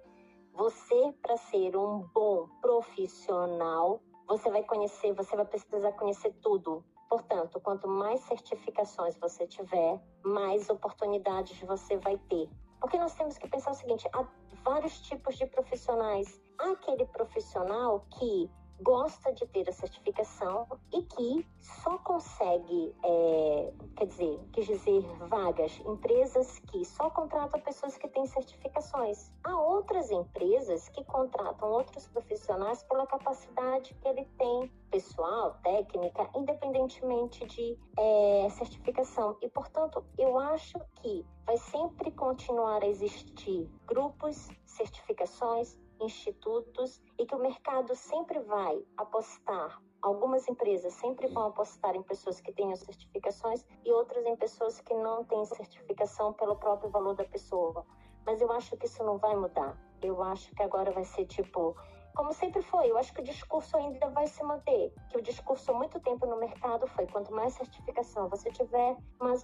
você, 0.54 1.12
para 1.20 1.36
ser 1.36 1.76
um 1.76 2.08
bom 2.14 2.48
profissional, 2.62 4.00
você 4.28 4.50
vai 4.50 4.62
conhecer, 4.62 5.12
você 5.12 5.34
vai 5.34 5.44
precisar 5.44 5.92
conhecer 5.92 6.32
tudo. 6.40 6.84
Portanto, 7.08 7.60
quanto 7.60 7.88
mais 7.88 8.20
certificações 8.20 9.16
você 9.16 9.46
tiver, 9.46 10.00
mais 10.24 10.70
oportunidades 10.70 11.60
você 11.60 11.96
vai 11.98 12.16
ter. 12.28 12.48
Porque 12.80 12.98
nós 12.98 13.14
temos 13.14 13.36
que 13.36 13.48
pensar 13.48 13.72
o 13.72 13.74
seguinte: 13.74 14.08
há 14.12 14.24
vários 14.64 15.00
tipos 15.00 15.36
de 15.36 15.46
profissionais. 15.46 16.40
Há 16.58 16.70
aquele 16.70 17.04
profissional 17.06 18.04
que 18.18 18.50
gosta 18.80 19.32
de 19.32 19.46
ter 19.46 19.68
a 19.68 19.72
certificação 19.72 20.66
e 20.92 21.02
que 21.02 21.46
só 21.60 21.98
consegue, 21.98 22.94
é, 23.02 23.72
quer 23.96 24.06
dizer, 24.06 24.40
quer 24.52 24.60
dizer, 24.62 25.02
vagas, 25.28 25.80
empresas 25.86 26.58
que 26.60 26.84
só 26.84 27.10
contratam 27.10 27.60
pessoas 27.60 27.96
que 27.96 28.08
têm 28.08 28.26
certificações. 28.26 29.32
Há 29.44 29.58
outras 29.58 30.10
empresas 30.10 30.88
que 30.90 31.04
contratam 31.04 31.70
outros 31.70 32.06
profissionais 32.08 32.82
pela 32.84 33.06
capacidade 33.06 33.94
que 33.94 34.08
ele 34.08 34.24
tem, 34.38 34.70
pessoal, 34.90 35.58
técnica, 35.62 36.28
independentemente 36.34 37.44
de 37.46 37.78
é, 37.98 38.48
certificação. 38.50 39.36
E, 39.42 39.48
portanto, 39.48 40.04
eu 40.18 40.38
acho 40.38 40.78
que 40.96 41.24
vai 41.44 41.56
sempre 41.56 42.10
continuar 42.10 42.82
a 42.82 42.86
existir 42.86 43.70
grupos, 43.86 44.48
certificações, 44.64 45.78
institutos 46.00 47.00
e 47.18 47.26
que 47.26 47.34
o 47.34 47.38
mercado 47.38 47.94
sempre 47.94 48.38
vai 48.40 48.82
apostar. 48.96 49.80
Algumas 50.02 50.48
empresas 50.48 50.92
sempre 50.94 51.26
vão 51.26 51.46
apostar 51.46 51.96
em 51.96 52.02
pessoas 52.02 52.40
que 52.40 52.52
tenham 52.52 52.76
certificações 52.76 53.64
e 53.84 53.92
outras 53.92 54.24
em 54.24 54.36
pessoas 54.36 54.80
que 54.80 54.94
não 54.94 55.24
têm 55.24 55.44
certificação 55.46 56.32
pelo 56.32 56.56
próprio 56.56 56.90
valor 56.90 57.14
da 57.14 57.24
pessoa. 57.24 57.84
Mas 58.24 58.40
eu 58.40 58.50
acho 58.52 58.76
que 58.76 58.86
isso 58.86 59.02
não 59.02 59.18
vai 59.18 59.34
mudar. 59.34 59.76
Eu 60.02 60.22
acho 60.22 60.54
que 60.54 60.62
agora 60.62 60.90
vai 60.92 61.04
ser 61.04 61.26
tipo 61.26 61.76
como 62.16 62.32
sempre 62.32 62.62
foi, 62.62 62.90
eu 62.90 62.96
acho 62.96 63.12
que 63.12 63.20
o 63.20 63.24
discurso 63.24 63.76
ainda 63.76 64.08
vai 64.08 64.26
se 64.26 64.42
manter. 64.42 64.90
Que 65.10 65.18
o 65.18 65.22
discurso 65.22 65.70
há 65.70 65.74
muito 65.74 66.00
tempo 66.00 66.26
no 66.26 66.40
mercado 66.40 66.86
foi: 66.88 67.06
quanto 67.06 67.32
mais 67.32 67.52
certificação 67.52 68.28
você 68.28 68.50
tiver, 68.50 68.96
mais, 69.20 69.42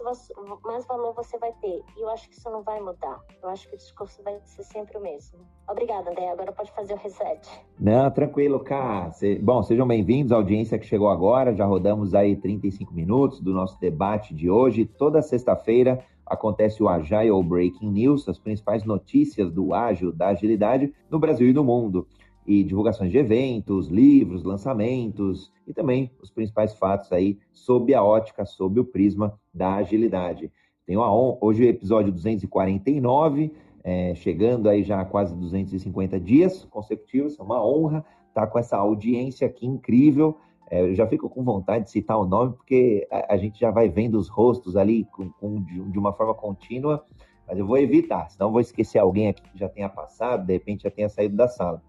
mais 0.65 0.87
valor 0.87 1.13
você 1.15 1.39
vai 1.39 1.53
ter. 1.61 1.83
E 1.97 2.01
eu 2.01 2.09
acho 2.09 2.29
que 2.31 2.35
isso 2.35 2.51
não 2.51 2.63
vai 2.63 2.81
mudar. 2.81 3.21
Eu 3.43 3.51
acho 3.51 3.69
que 3.69 3.75
o 3.75 3.79
discurso 3.79 4.23
vai 4.23 4.41
ser 4.45 4.65
sempre 4.65 4.97
o 4.97 5.03
mesmo. 5.03 5.41
Obrigada, 5.69 6.11
André. 6.11 6.31
Agora 6.31 6.51
pode 6.51 6.73
fazer 6.73 6.95
o 6.95 6.97
reset. 6.97 7.47
Não, 7.79 8.11
tranquilo, 8.11 8.59
Cá. 8.61 9.11
Bom, 9.43 9.63
sejam 9.63 9.87
bem-vindos 9.87 10.33
à 10.33 10.37
audiência 10.37 10.79
que 10.79 10.87
chegou 10.87 11.11
agora. 11.11 11.55
Já 11.55 11.67
rodamos 11.67 12.15
aí 12.15 12.37
35 12.37 12.95
minutos 12.95 13.39
do 13.41 13.53
nosso 13.53 13.79
debate 13.79 14.35
de 14.35 14.51
hoje. 14.51 14.87
Toda 14.87 15.21
sexta-feira 15.21 16.03
acontece 16.25 16.83
o 16.83 16.89
Agile 16.89 17.43
Breaking 17.43 17.91
News, 17.91 18.27
as 18.27 18.39
principais 18.39 18.85
notícias 18.85 19.53
do 19.53 19.75
ágil, 19.75 20.11
da 20.11 20.29
agilidade 20.29 20.95
no 21.11 21.19
Brasil 21.19 21.51
e 21.51 21.53
no 21.53 21.63
mundo 21.63 22.09
e 22.47 22.63
divulgações 22.65 23.11
de 23.11 23.19
eventos, 23.19 23.89
livros, 23.89 24.43
lançamentos 24.43 25.53
e 25.67 25.73
também 25.73 26.11
os 26.21 26.31
principais 26.31 26.75
fatos 26.75 27.13
aí 27.13 27.39
sob 27.53 27.95
a 27.95 28.03
ótica, 28.03 28.45
sob 28.45 28.81
o 28.81 28.85
prisma 28.85 29.39
da 29.53 29.75
agilidade. 29.77 30.51
Tenho 30.87 31.01
hoje 31.41 31.63
o 31.65 31.69
episódio 31.69 32.13
249, 32.13 33.53
é, 33.85 34.15
chegando 34.15 34.69
aí 34.69 34.83
já 34.83 35.01
a 35.01 35.05
quase 35.05 35.35
250 35.35 36.19
dias 36.19 36.65
consecutivos, 36.65 37.39
é 37.39 37.43
uma 37.43 37.65
honra 37.65 38.05
estar 38.29 38.47
com 38.47 38.59
essa 38.59 38.77
audiência 38.77 39.47
aqui 39.47 39.67
incrível. 39.67 40.37
É, 40.71 40.81
eu 40.81 40.95
já 40.95 41.07
fico 41.07 41.29
com 41.29 41.45
vontade 41.45 41.85
de 41.85 41.91
citar 41.91 42.19
o 42.19 42.25
nome, 42.25 42.55
porque 42.55 43.07
a, 43.11 43.35
a 43.35 43.37
gente 43.37 43.61
já 43.61 43.71
vai 43.71 43.89
vendo 43.89 44.19
os 44.19 44.29
rostos 44.29 44.77
ali 44.77 45.05
com, 45.13 45.29
com, 45.31 45.63
de 45.63 45.99
uma 45.99 46.13
forma 46.13 46.35
contínua, 46.35 47.05
mas 47.47 47.59
eu 47.59 47.67
vou 47.67 47.77
evitar, 47.77 48.31
senão 48.31 48.51
vou 48.51 48.61
esquecer 48.61 48.99
alguém 48.99 49.29
aqui 49.29 49.43
que 49.43 49.59
já 49.59 49.69
tenha 49.69 49.89
passado, 49.89 50.47
de 50.47 50.53
repente 50.53 50.85
já 50.85 50.91
tenha 50.91 51.09
saído 51.09 51.37
da 51.37 51.47
sala. 51.47 51.83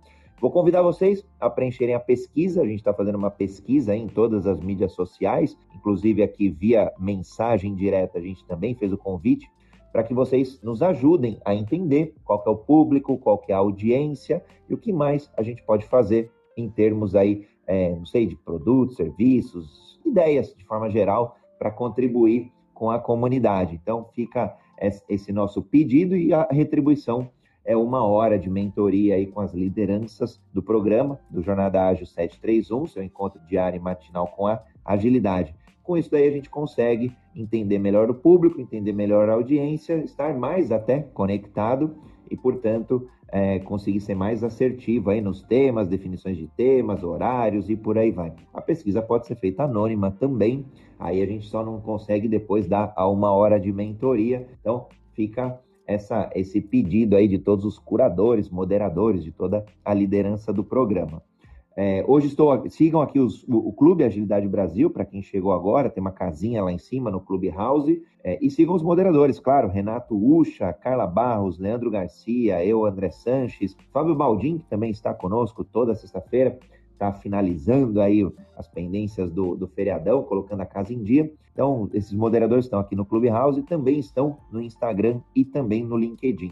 Vou 0.44 0.52
convidar 0.52 0.82
vocês 0.82 1.26
a 1.39 1.50
preencherem 1.50 1.96
a 1.96 2.02
pesquisa. 2.02 2.62
A 2.62 2.66
gente 2.66 2.80
está 2.80 2.94
fazendo 2.94 3.16
uma 3.16 3.32
pesquisa 3.32 3.96
em 3.96 4.10
todas 4.10 4.46
as 4.46 4.60
mídias 4.60 4.91
sociais, 4.91 5.58
inclusive 5.74 6.22
aqui 6.22 6.50
via 6.50 6.91
mensagem 7.00 7.74
direta, 7.74 8.18
a 8.18 8.22
gente 8.22 8.46
também 8.46 8.76
fez 8.76 8.91
o 8.91 8.98
convite 8.98 9.50
para 9.94 10.04
que 10.04 10.14
vocês 10.14 10.62
nos 10.62 10.82
ajudem 10.84 11.39
a 11.46 11.56
entender 11.56 12.14
qual 12.26 12.44
é 12.46 12.50
o 12.50 12.58
público, 12.58 13.18
qual 13.18 13.41
é 13.48 13.54
a 13.54 13.60
audiência 13.60 14.44
e 14.70 14.74
o 14.74 14.78
que 14.78 14.91
mais 14.91 15.32
a 15.38 15.41
gente 15.44 15.64
pode 15.64 15.86
fazer 15.86 16.30
em 16.58 16.70
termos 16.70 17.16
aí, 17.16 17.48
é, 17.66 17.96
não 17.96 18.06
sei, 18.06 18.26
de 18.26 18.36
produtos, 18.36 18.98
serviços, 18.98 19.98
ideias 20.06 20.54
de 20.54 20.66
forma 20.66 20.89
geral 20.89 21.38
para 21.58 21.72
contribuir 21.72 22.52
com 22.74 22.91
a 22.91 23.00
comunidade. 23.00 23.80
Então 23.82 24.10
fica 24.14 24.54
esse 25.08 25.32
nosso 25.32 25.62
pedido 25.62 26.18
e 26.18 26.34
a 26.34 26.50
retribuição 26.52 27.30
é 27.66 27.76
uma 27.76 28.03
hora 28.03 28.38
de 28.38 28.49
mentoria 28.49 29.16
aí 29.16 29.28
com 29.28 29.39
as 29.39 29.53
lideranças 29.53 30.41
do 30.53 30.61
programa 30.61 31.20
do 31.30 31.41
Jornada 31.41 31.88
Ágil 31.88 32.05
731, 32.05 32.88
seu 32.88 33.03
encontro 33.03 33.41
diário 33.47 33.78
e 33.78 33.80
matinal 33.80 34.28
com 34.28 34.47
a 34.47 34.61
agilidade. 34.84 35.55
Com 35.82 35.97
isso 35.97 36.11
daí 36.11 36.28
a 36.28 36.32
gente 36.32 36.49
consegue 36.49 37.16
entender 37.36 37.78
melhor 37.78 38.09
o 38.09 38.14
público, 38.14 38.61
entender 38.61 38.93
melhor 38.93 39.30
a 39.30 39.34
audiência, 39.34 39.95
estar 39.97 40.34
mais 40.34 40.72
até 40.72 41.01
conectado 41.01 41.95
e, 42.30 42.38
portanto, 42.38 43.07
é, 43.28 43.59
conseguir 43.59 43.99
ser 43.99 44.16
mais 44.16 44.43
assertivo 44.43 45.09
aí 45.09 45.20
nos 45.20 45.41
temas, 45.41 45.88
definições 45.88 46.38
de 46.38 46.47
temas, 46.47 47.03
horários 47.03 47.70
e 47.70 47.76
por 47.76 47.97
aí 47.97 48.11
vai. 48.11 48.32
A 48.53 48.61
pesquisa 48.61 49.01
pode 49.01 49.26
ser 49.26 49.36
feita 49.36 49.64
anônima 49.64 50.11
também, 50.11 50.66
aí 50.99 51.22
a 51.22 51.26
gente 51.26 51.47
só 51.47 51.66
não 51.66 51.82
consegue 51.82 52.28
depois 52.28 52.68
dar 52.68 52.93
a 52.95 53.07
uma 53.09 53.32
hora 53.32 53.59
de 53.59 53.72
mentoria, 53.72 54.47
então 54.61 54.88
fica 55.14 55.59
essa, 55.86 56.30
esse 56.36 56.62
pedido 56.62 57.16
aí 57.16 57.28
de 57.28 57.38
todos 57.38 57.66
os 57.66 57.78
curadores, 57.78 58.50
moderadores, 58.50 59.24
de 59.24 59.32
toda 59.32 59.66
a 59.84 59.94
liderança 59.94 60.52
do 60.54 60.64
programa. 60.64 61.22
É, 61.76 62.06
hoje 62.08 62.28
estou. 62.28 62.70
Sigam 62.70 63.02
aqui 63.02 63.20
os, 63.20 63.44
o, 63.48 63.70
o, 63.70 63.74
Clube 63.74 64.04
Agilidade 64.04 64.48
Brasil, 64.48 64.92
para 64.92 65.06
quem 65.06 65.24
chegou 65.24 65.52
agora, 65.52 65.90
tem 65.90 66.02
uma 66.02 66.12
casinha 66.12 66.64
lá 66.64 66.72
em 66.72 66.78
cima 66.78 67.10
no 67.10 67.20
Clube 67.20 67.50
House. 67.50 67.88
É, 68.24 68.38
e 68.42 68.50
sigam 68.50 68.76
os 68.76 68.84
moderadores, 68.84 69.40
claro, 69.40 69.68
Renato 69.68 70.16
Ucha, 70.16 70.72
Carla 70.72 71.08
Barros, 71.08 71.58
Leandro 71.58 71.90
Garcia, 71.90 72.64
eu, 72.64 72.86
André 72.86 73.10
Sanches, 73.10 73.76
Fábio 73.92 74.16
Baldin, 74.16 74.60
que 74.60 74.66
também 74.66 74.92
está 74.92 75.14
conosco 75.14 75.64
toda 75.64 75.96
sexta-feira, 75.96 76.58
está 76.94 77.12
finalizando 77.12 78.00
aí 78.00 78.26
as 78.56 78.68
pendências 78.68 79.30
do, 79.30 79.56
do 79.56 79.68
feriadão, 79.68 80.24
colocando 80.24 80.62
a 80.62 80.66
casa 80.66 80.94
em 80.94 81.04
dia. 81.04 81.32
Então, 81.52 81.89
esses 81.94 82.14
moderadores 82.14 82.66
estão 82.66 82.80
aqui 82.80 82.96
no 82.96 83.06
Clube 83.06 83.28
House 83.28 83.58
e 83.58 83.64
também 83.64 84.00
estão 84.00 84.38
no 84.52 84.62
Instagram 84.62 85.20
e 85.36 85.44
também 85.44 85.84
no 85.84 85.98
LinkedIn. 85.98 86.52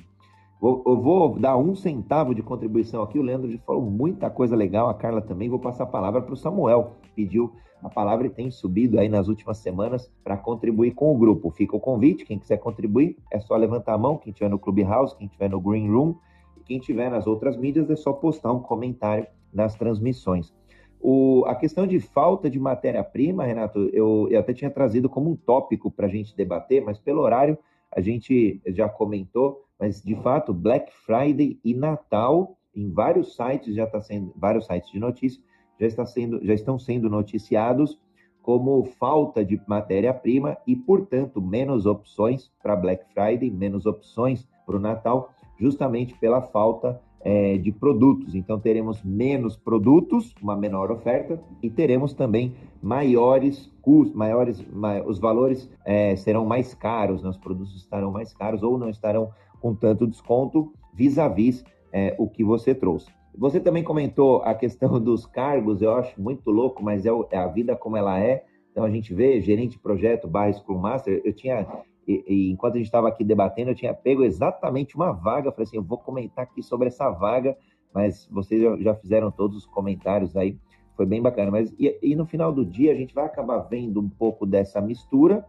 Vou, 0.60 0.84
eu 0.86 1.02
vou 1.02 1.40
dar 1.40 1.58
um 1.58 1.74
centavo 1.74 2.36
de 2.36 2.44
contribuição 2.44 3.02
aqui. 3.02 3.18
O 3.18 3.24
Leandro 3.24 3.52
já 3.52 3.58
falou 3.60 3.82
muita 3.82 4.30
coisa 4.30 4.56
legal, 4.56 4.90
a 4.90 4.94
Carla 4.94 5.22
também. 5.22 5.50
Vou 5.50 5.58
passar 5.58 5.86
a 5.86 5.88
palavra 5.88 6.22
para 6.22 6.34
o 6.34 6.38
Samuel, 6.38 6.98
pediu 7.16 7.52
a 7.82 7.90
palavra 7.90 8.28
e 8.28 8.30
tem 8.30 8.52
subido 8.52 9.00
aí 9.00 9.10
nas 9.10 9.28
últimas 9.28 9.58
semanas 9.58 10.12
para 10.24 10.38
contribuir 10.38 10.92
com 10.92 11.12
o 11.16 11.18
grupo. 11.18 11.50
Fica 11.50 11.76
o 11.76 11.80
convite, 11.80 12.26
quem 12.26 12.38
quiser 12.38 12.58
contribuir 12.58 13.18
é 13.32 13.40
só 13.40 13.56
levantar 13.56 13.96
a 13.96 13.98
mão, 13.98 14.18
quem 14.18 14.30
estiver 14.30 14.50
no 14.50 14.60
Clubhouse, 14.60 15.16
quem 15.16 15.26
estiver 15.26 15.50
no 15.50 15.60
Green 15.60 15.90
Room, 15.90 16.14
e 16.56 16.64
quem 16.64 16.78
estiver 16.78 17.10
nas 17.10 17.26
outras 17.26 17.58
mídias 17.58 17.90
é 17.90 17.96
só 17.96 18.14
postar 18.14 18.52
um 18.52 18.60
comentário 18.60 19.26
nas 19.54 19.76
transmissões. 19.76 20.54
O, 21.00 21.44
a 21.48 21.56
questão 21.56 21.88
de 21.88 22.00
falta 22.00 22.50
de 22.50 22.60
matéria-prima, 22.60 23.44
Renato, 23.44 23.90
eu, 23.92 24.28
eu 24.30 24.40
até 24.40 24.54
tinha 24.54 24.70
trazido 24.70 25.10
como 25.10 25.32
um 25.32 25.36
tópico 25.36 25.90
para 25.90 26.06
a 26.06 26.10
gente 26.10 26.36
debater, 26.36 26.84
mas 26.84 27.00
pelo 27.00 27.22
horário 27.22 27.58
a 27.94 28.00
gente 28.00 28.62
já 28.68 28.88
comentou 28.88 29.66
mas 29.82 30.00
de 30.00 30.16
fato, 30.18 30.54
Black 30.54 30.94
Friday 30.94 31.60
e 31.66 31.74
Natal 31.74 32.56
em 32.74 32.94
vários 32.94 33.36
sites 33.36 33.74
já 33.74 33.86
está 33.86 34.00
sendo, 34.00 34.32
vários 34.36 34.68
sites 34.68 34.92
de 34.92 35.00
notícias 35.00 35.44
já 35.80 35.88
está 35.88 36.06
sendo, 36.06 36.46
já 36.46 36.54
estão 36.54 36.78
sendo 36.78 37.10
noticiados 37.10 38.00
como 38.44 38.86
falta 38.86 39.44
de 39.44 39.60
matéria-prima 39.68 40.56
e, 40.68 40.76
portanto, 40.76 41.42
menos 41.42 41.88
opções 41.88 42.52
para 42.62 42.76
Black 42.76 43.04
Friday, 43.12 43.50
menos 43.50 43.88
opções 43.88 44.48
para 44.66 44.76
o 44.76 44.80
Natal, 44.80 45.32
justamente 45.60 46.14
pela 46.20 46.44
falta 46.44 47.02
é, 47.24 47.58
de 47.58 47.72
produtos. 47.72 48.36
Então, 48.36 48.60
teremos 48.60 49.04
menos 49.04 49.56
produtos, 49.56 50.34
uma 50.42 50.56
menor 50.56 50.92
oferta, 50.92 51.42
e 51.62 51.70
teremos 51.70 52.14
também 52.14 52.54
maiores 52.82 53.72
custos, 53.82 54.16
maiores, 54.16 54.64
os 55.06 55.20
valores 55.20 55.70
é, 55.86 56.16
serão 56.16 56.46
mais 56.46 56.74
caros, 56.74 57.24
né? 57.24 57.30
os 57.30 57.38
produtos 57.38 57.76
estarão 57.76 58.12
mais 58.12 58.34
caros 58.34 58.64
ou 58.64 58.78
não 58.78 58.90
estarão 58.90 59.32
com 59.60 59.76
tanto 59.76 60.08
desconto 60.08 60.74
vis-à-vis 60.94 61.64
é, 61.92 62.16
o 62.18 62.28
que 62.28 62.44
você 62.44 62.74
trouxe. 62.74 63.12
Você 63.38 63.60
também 63.60 63.84
comentou 63.84 64.42
a 64.44 64.54
questão 64.54 65.00
dos 65.02 65.26
cargos, 65.26 65.82
eu 65.82 65.96
acho 65.96 66.20
muito 66.22 66.50
louco, 66.50 66.84
mas 66.84 67.06
é, 67.06 67.10
é 67.32 67.38
a 67.38 67.48
vida 67.48 67.76
como 67.76 67.98
ela 67.98 68.20
é. 68.20 68.44
Então 68.72 68.84
a 68.84 68.90
gente 68.90 69.14
vê 69.14 69.42
gerente 69.42 69.74
de 69.74 69.80
projeto 69.80 70.28
barra 70.28 70.54
Scrum 70.54 70.78
Master, 70.78 71.22
eu 71.26 71.34
tinha, 71.34 71.68
e, 72.08 72.24
e 72.28 72.52
enquanto 72.52 72.76
a 72.76 72.78
gente 72.78 72.88
estava 72.88 73.08
aqui 73.08 73.24
debatendo, 73.24 73.72
eu 73.72 73.76
tinha 73.76 73.94
pego 73.94 74.24
exatamente 74.24 74.96
uma 74.96 75.12
vaga, 75.12 75.52
falei 75.52 75.64
assim, 75.64 75.78
eu 75.78 75.84
vou 75.84 75.98
comentar 75.98 76.44
aqui 76.44 76.62
sobre 76.64 76.88
essa 76.88 77.10
vaga, 77.10 77.58
mas 77.94 78.28
vocês 78.32 78.82
já 78.82 78.96
fizeram 78.96 79.32
todos 79.32 79.58
os 79.58 79.66
comentários 79.66 80.36
aí, 80.36 80.58
foi 80.96 81.06
bem 81.06 81.22
bacana. 81.22 81.52
Mas 81.52 81.74
e, 81.80 81.98
e 82.02 82.16
no 82.16 82.26
final 82.26 82.52
do 82.52 82.66
dia 82.66 82.92
a 82.92 82.96
gente 82.96 83.14
vai 83.14 83.26
acabar 83.26 83.60
vendo 83.60 84.00
um 84.00 84.10
pouco 84.10 84.46
dessa 84.46 84.82
mistura. 84.82 85.46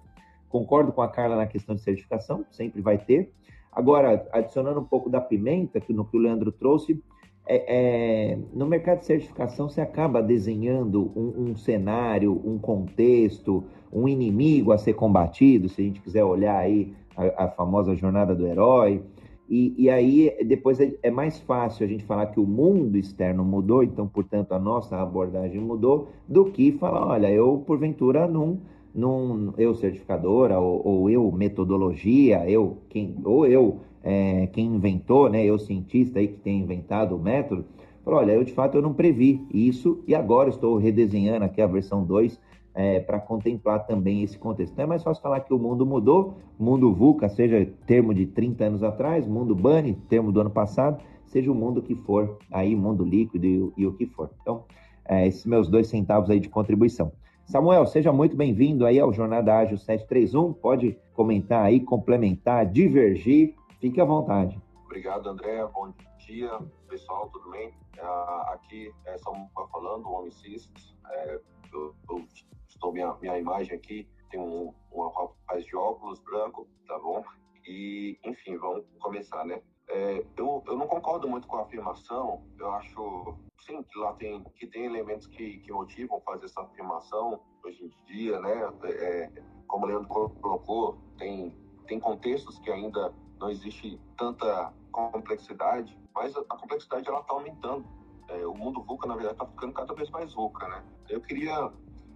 Concordo 0.48 0.92
com 0.92 1.00
a 1.00 1.08
Carla 1.08 1.36
na 1.36 1.46
questão 1.46 1.74
de 1.74 1.80
certificação, 1.80 2.44
sempre 2.50 2.82
vai 2.82 2.98
ter, 2.98 3.32
Agora, 3.72 4.28
adicionando 4.30 4.80
um 4.80 4.84
pouco 4.84 5.08
da 5.08 5.18
pimenta, 5.18 5.80
que 5.80 5.94
no 5.94 6.04
que 6.04 6.14
o 6.14 6.20
Leandro 6.20 6.52
trouxe, 6.52 7.02
é, 7.46 8.32
é, 8.32 8.38
no 8.52 8.66
mercado 8.66 9.00
de 9.00 9.06
certificação 9.06 9.68
você 9.68 9.80
acaba 9.80 10.22
desenhando 10.22 11.10
um, 11.16 11.50
um, 11.50 11.56
cenário, 11.56 12.40
um 12.44 12.58
contexto, 12.58 13.64
um 13.92 14.08
inimigo 14.08 14.72
a 14.72 14.78
ser 14.78 14.94
combatido, 14.94 15.68
se 15.68 15.82
a 15.82 15.84
gente 15.84 16.00
quiser 16.00 16.24
olhar 16.24 16.56
aí 16.56 16.94
a, 17.16 17.44
a 17.44 17.48
famosa 17.48 17.94
jornada 17.96 18.34
do 18.34 18.46
herói. 18.46 19.02
E, 19.50 19.74
e 19.76 19.90
aí 19.90 20.34
depois 20.46 20.80
é, 20.80 20.94
é, 21.02 21.10
mais 21.10 21.40
fácil 21.40 21.84
a 21.84 21.88
gente 21.88 22.04
falar 22.04 22.26
que 22.26 22.40
o 22.40 22.46
mundo 22.46 22.96
externo 22.96 23.44
mudou, 23.44 23.82
então, 23.82 24.06
portanto, 24.06 24.52
a 24.52 24.58
nossa 24.58 24.96
abordagem 24.96 25.60
mudou, 25.60 26.08
do 26.28 26.46
que 26.46 26.72
falar, 26.72 27.06
olha, 27.06 27.30
eu 27.30 27.58
porventura 27.66 28.26
não 28.26 28.60
num 28.94 29.52
eu 29.56 29.74
certificadora 29.74 30.58
ou, 30.60 30.86
ou 30.86 31.10
eu 31.10 31.30
metodologia, 31.32 32.48
eu 32.48 32.78
quem 32.88 33.16
ou 33.24 33.46
eu 33.46 33.80
é, 34.02 34.46
quem 34.48 34.66
inventou, 34.66 35.28
né, 35.28 35.44
eu 35.44 35.58
cientista 35.58 36.18
aí 36.18 36.28
que 36.28 36.38
tem 36.38 36.60
inventado 36.60 37.16
o 37.16 37.18
método, 37.18 37.64
falou, 38.04 38.20
olha, 38.20 38.32
eu 38.32 38.44
de 38.44 38.52
fato 38.52 38.76
eu 38.76 38.82
não 38.82 38.92
previ 38.92 39.46
isso 39.52 40.02
e 40.06 40.14
agora 40.14 40.48
estou 40.48 40.76
redesenhando 40.76 41.44
aqui 41.44 41.62
a 41.62 41.66
versão 41.66 42.04
2 42.04 42.38
é, 42.74 43.00
para 43.00 43.20
contemplar 43.20 43.86
também 43.86 44.22
esse 44.22 44.38
contexto. 44.38 44.72
Então 44.72 44.84
é 44.84 44.88
mais 44.88 45.02
fácil 45.02 45.22
falar 45.22 45.40
que 45.40 45.52
o 45.52 45.58
mundo 45.58 45.84
mudou, 45.86 46.34
mundo 46.58 46.92
VUCA, 46.92 47.28
seja 47.28 47.68
termo 47.86 48.14
de 48.14 48.26
30 48.26 48.64
anos 48.64 48.82
atrás, 48.82 49.26
mundo 49.26 49.54
BANI, 49.54 49.94
termo 50.08 50.32
do 50.32 50.40
ano 50.40 50.50
passado, 50.50 51.02
seja 51.26 51.50
o 51.50 51.54
mundo 51.54 51.82
que 51.82 51.94
for, 51.94 52.38
aí 52.50 52.74
mundo 52.74 53.04
líquido 53.04 53.46
e, 53.46 53.82
e 53.82 53.86
o 53.86 53.92
que 53.92 54.06
for. 54.06 54.30
Então, 54.40 54.64
é, 55.04 55.26
esses 55.26 55.44
meus 55.44 55.68
dois 55.68 55.88
centavos 55.88 56.30
aí 56.30 56.40
de 56.40 56.48
contribuição. 56.48 57.12
Samuel, 57.44 57.86
seja 57.86 58.12
muito 58.12 58.36
bem-vindo 58.36 58.86
aí 58.86 58.98
ao 58.98 59.12
Jornada 59.12 59.54
Ágil 59.58 59.76
731. 59.76 60.52
Pode 60.54 60.96
comentar 61.12 61.64
aí, 61.64 61.80
complementar, 61.80 62.64
divergir. 62.64 63.54
Fique 63.82 64.00
à 64.00 64.04
vontade. 64.04 64.56
Obrigado, 64.84 65.28
André. 65.28 65.66
Bom 65.66 65.92
dia, 66.24 66.56
pessoal, 66.88 67.28
tudo 67.30 67.50
bem? 67.50 67.70
Uh, 67.98 68.50
aqui 68.52 68.94
é 69.06 69.18
Samuel 69.18 69.50
falando, 69.72 70.06
o 70.06 70.12
Homem 70.12 70.30
Cis. 70.30 70.70
É, 71.10 71.40
eu, 71.72 71.92
eu, 72.08 72.24
estou 72.68 72.92
minha, 72.92 73.12
minha 73.20 73.36
imagem 73.36 73.74
aqui, 73.74 74.08
tem 74.30 74.38
um, 74.38 74.72
um 74.92 75.08
rapaz 75.08 75.64
de 75.64 75.74
óculos 75.74 76.20
branco, 76.20 76.68
tá 76.86 76.96
bom? 77.00 77.24
E, 77.66 78.20
enfim, 78.24 78.56
vamos 78.56 78.84
começar, 79.00 79.44
né? 79.44 79.60
É, 79.88 80.24
eu, 80.36 80.62
eu 80.64 80.76
não 80.76 80.86
concordo 80.86 81.28
muito 81.28 81.48
com 81.48 81.56
a 81.56 81.62
afirmação. 81.62 82.46
Eu 82.60 82.70
acho, 82.74 83.36
sim, 83.66 83.82
que 83.82 83.98
lá 83.98 84.12
tem, 84.12 84.44
que 84.60 84.68
tem 84.68 84.84
elementos 84.84 85.26
que, 85.26 85.58
que 85.58 85.72
motivam 85.72 86.20
fazer 86.20 86.44
essa 86.44 86.60
afirmação 86.60 87.40
hoje 87.64 87.82
em 87.82 88.06
dia, 88.06 88.40
né? 88.40 88.72
É, 88.84 89.28
como 89.66 89.86
o 89.86 89.88
Leandro 89.88 90.08
colocou, 90.08 90.98
tem, 91.18 91.50
tem 91.88 91.98
contextos 91.98 92.60
que 92.60 92.70
ainda 92.70 93.12
não 93.42 93.50
existe 93.50 94.00
tanta 94.16 94.72
complexidade, 94.92 95.98
mas 96.14 96.36
a, 96.36 96.44
complexidade 96.44 97.08
ela 97.08 97.20
está 97.20 97.34
aumentando. 97.34 97.84
É, 98.28 98.46
o 98.46 98.54
mundo 98.54 98.80
VUCA, 98.82 99.08
na 99.08 99.14
verdade, 99.14 99.34
está 99.34 99.46
ficando 99.46 99.72
cada 99.72 99.92
vez 99.94 100.08
mais 100.10 100.32
VUCA, 100.32 100.68
né? 100.68 100.84
Eu 101.08 101.20
queria 101.20 101.70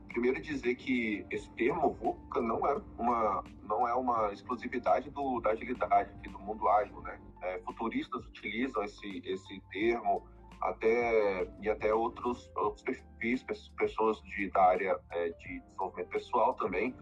primeiro 0.09 0.41
dizer 0.41 0.77
que 0.77 1.27
esse 1.29 1.51
termo 1.55 1.91
VUCA 1.95 2.41
não 2.41 2.65
é 2.65 2.81
uma, 2.97 3.45
não 3.65 3.89
é 3.89 3.95
uma 3.95 4.33
exclusividade 4.33 5.11
do, 5.11 5.41
da 5.41 5.51
agilidade, 5.51 6.15
aqui 6.15 6.29
do 6.29 6.39
mundo 6.39 6.69
ágil, 6.69 7.01
né? 7.03 7.21
É, 7.43 7.59
futuristas 7.59 8.25
utilizam 8.27 8.85
esse, 8.85 9.23
esse 9.27 9.61
termo 9.73 10.25
até, 10.61 11.47
e 11.61 11.69
até 11.69 11.93
outros, 11.93 12.51
outros 12.57 12.83
perfis, 12.83 13.45
pessoas 13.77 14.23
de, 14.23 14.49
da 14.51 14.63
área 14.63 14.99
é, 15.11 15.31
de 15.31 15.61
desenvolvimento 15.61 16.09
pessoal 16.09 16.55
também, 16.55 16.95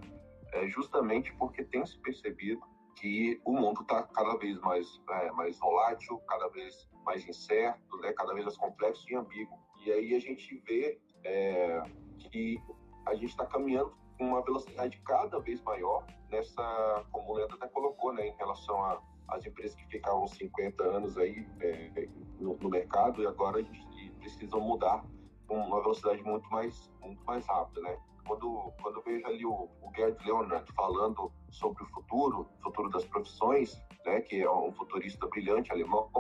é, 0.52 0.66
justamente 0.68 1.32
porque 1.34 1.62
tem 1.62 1.84
se 1.84 1.98
percebido 1.98 2.62
que 2.96 3.40
o 3.44 3.52
mundo 3.52 3.82
está 3.82 4.02
cada 4.02 4.36
vez 4.36 4.58
mais, 4.60 5.00
é, 5.10 5.30
mais 5.32 5.58
volátil, 5.58 6.18
cada 6.28 6.48
vez 6.48 6.88
mais 7.04 7.26
incerto, 7.28 7.96
né, 7.98 8.12
cada 8.12 8.32
vez 8.32 8.44
mais 8.44 8.56
complexo 8.56 9.04
e 9.10 9.14
ambíguo. 9.14 9.58
E 9.84 9.92
aí 9.92 10.14
a 10.14 10.18
gente 10.18 10.56
vê 10.66 10.98
é, 11.24 11.82
que 12.18 12.60
a 13.06 13.14
gente 13.14 13.30
está 13.30 13.46
caminhando 13.46 13.94
com 14.18 14.28
uma 14.28 14.42
velocidade 14.42 15.00
cada 15.04 15.38
vez 15.40 15.60
maior 15.62 16.06
nessa, 16.30 17.04
como 17.12 17.32
o 17.32 17.36
Leandro 17.36 17.56
até 17.56 17.68
colocou, 17.68 18.12
né, 18.12 18.28
em 18.28 18.36
relação 18.36 19.02
às 19.28 19.44
empresas 19.44 19.74
que 19.76 19.86
ficavam 19.86 20.26
50 20.26 20.82
anos 20.82 21.18
aí 21.18 21.46
é, 21.60 22.08
no, 22.40 22.56
no, 22.56 22.68
mercado 22.68 23.22
e 23.22 23.26
agora 23.26 23.58
a 23.58 23.62
gente 23.62 24.10
precisa 24.20 24.56
mudar 24.56 25.04
com 25.46 25.56
uma 25.56 25.80
velocidade 25.80 26.22
muito 26.22 26.48
mais, 26.50 26.90
muito 27.00 27.22
mais 27.24 27.46
rápida, 27.46 27.80
né? 27.82 27.98
Quando, 28.26 28.72
quando 28.82 28.96
eu 28.96 29.02
vejo 29.02 29.26
ali 29.26 29.44
o, 29.44 29.68
o 29.80 29.92
Gerd 29.94 30.16
Leonard 30.24 30.70
falando 30.72 31.32
sobre 31.50 31.82
o 31.82 31.86
futuro, 31.86 32.48
futuro 32.62 32.90
das 32.90 33.04
profissões, 33.04 33.80
né, 34.04 34.20
que 34.20 34.42
é 34.42 34.50
um 34.50 34.72
futurista 34.72 35.26
brilhante 35.26 35.70
alemão, 35.72 36.10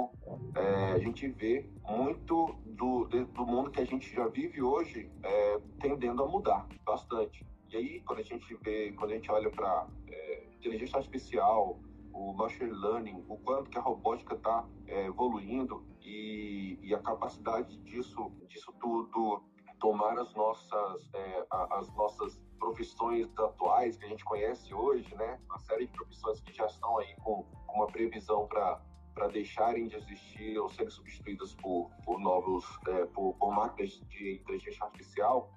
é, 0.54 0.92
a 0.92 0.98
gente 0.98 1.28
vê 1.28 1.68
muito 1.88 2.54
do, 2.66 3.04
do 3.06 3.46
mundo 3.46 3.70
que 3.70 3.80
a 3.80 3.84
gente 3.84 4.14
já 4.14 4.26
vive 4.28 4.62
hoje 4.62 5.10
é, 5.22 5.60
tendendo 5.80 6.22
a 6.22 6.28
mudar 6.28 6.66
bastante. 6.84 7.46
E 7.70 7.76
aí, 7.76 8.00
quando 8.02 8.20
a 8.20 8.22
gente 8.22 8.54
vê, 8.62 8.92
quando 8.92 9.10
a 9.10 9.14
gente 9.14 9.30
olha 9.30 9.50
para 9.50 9.86
é, 10.08 10.44
inteligência 10.58 10.98
artificial, 10.98 11.78
o 12.12 12.32
machine 12.32 12.70
learning, 12.70 13.24
o 13.28 13.36
quanto 13.38 13.68
que 13.68 13.76
a 13.76 13.80
robótica 13.80 14.34
está 14.34 14.64
é, 14.86 15.06
evoluindo 15.06 15.84
e, 16.00 16.78
e, 16.80 16.94
a 16.94 16.98
capacidade 17.00 17.76
disso, 17.78 18.30
disso 18.48 18.72
tudo 18.80 19.42
tomar 19.80 20.18
as 20.18 20.32
nossas, 20.34 21.08
é, 21.14 21.46
as 21.50 21.92
nossas 21.94 22.40
profissões 22.58 23.28
atuais 23.38 23.96
que 23.96 24.04
a 24.04 24.08
gente 24.08 24.24
conhece 24.24 24.72
hoje, 24.74 25.14
né? 25.16 25.38
Uma 25.46 25.58
série 25.58 25.86
de 25.86 25.92
profissões 25.92 26.40
que 26.40 26.52
já 26.52 26.66
estão 26.66 26.98
aí 26.98 27.14
com, 27.16 27.44
com 27.66 27.76
uma 27.76 27.86
previsão 27.86 28.46
para 28.46 29.28
deixarem 29.32 29.86
de 29.86 29.96
existir 29.96 30.58
ou 30.58 30.68
serem 30.70 30.90
substituídas 30.90 31.54
por, 31.54 31.90
por 32.04 32.18
novos, 32.18 32.64
é, 32.88 33.04
por, 33.06 33.34
por 33.34 33.52
máquinas 33.52 34.00
de 34.08 34.34
inteligência 34.36 34.84
artificial, 34.84 35.50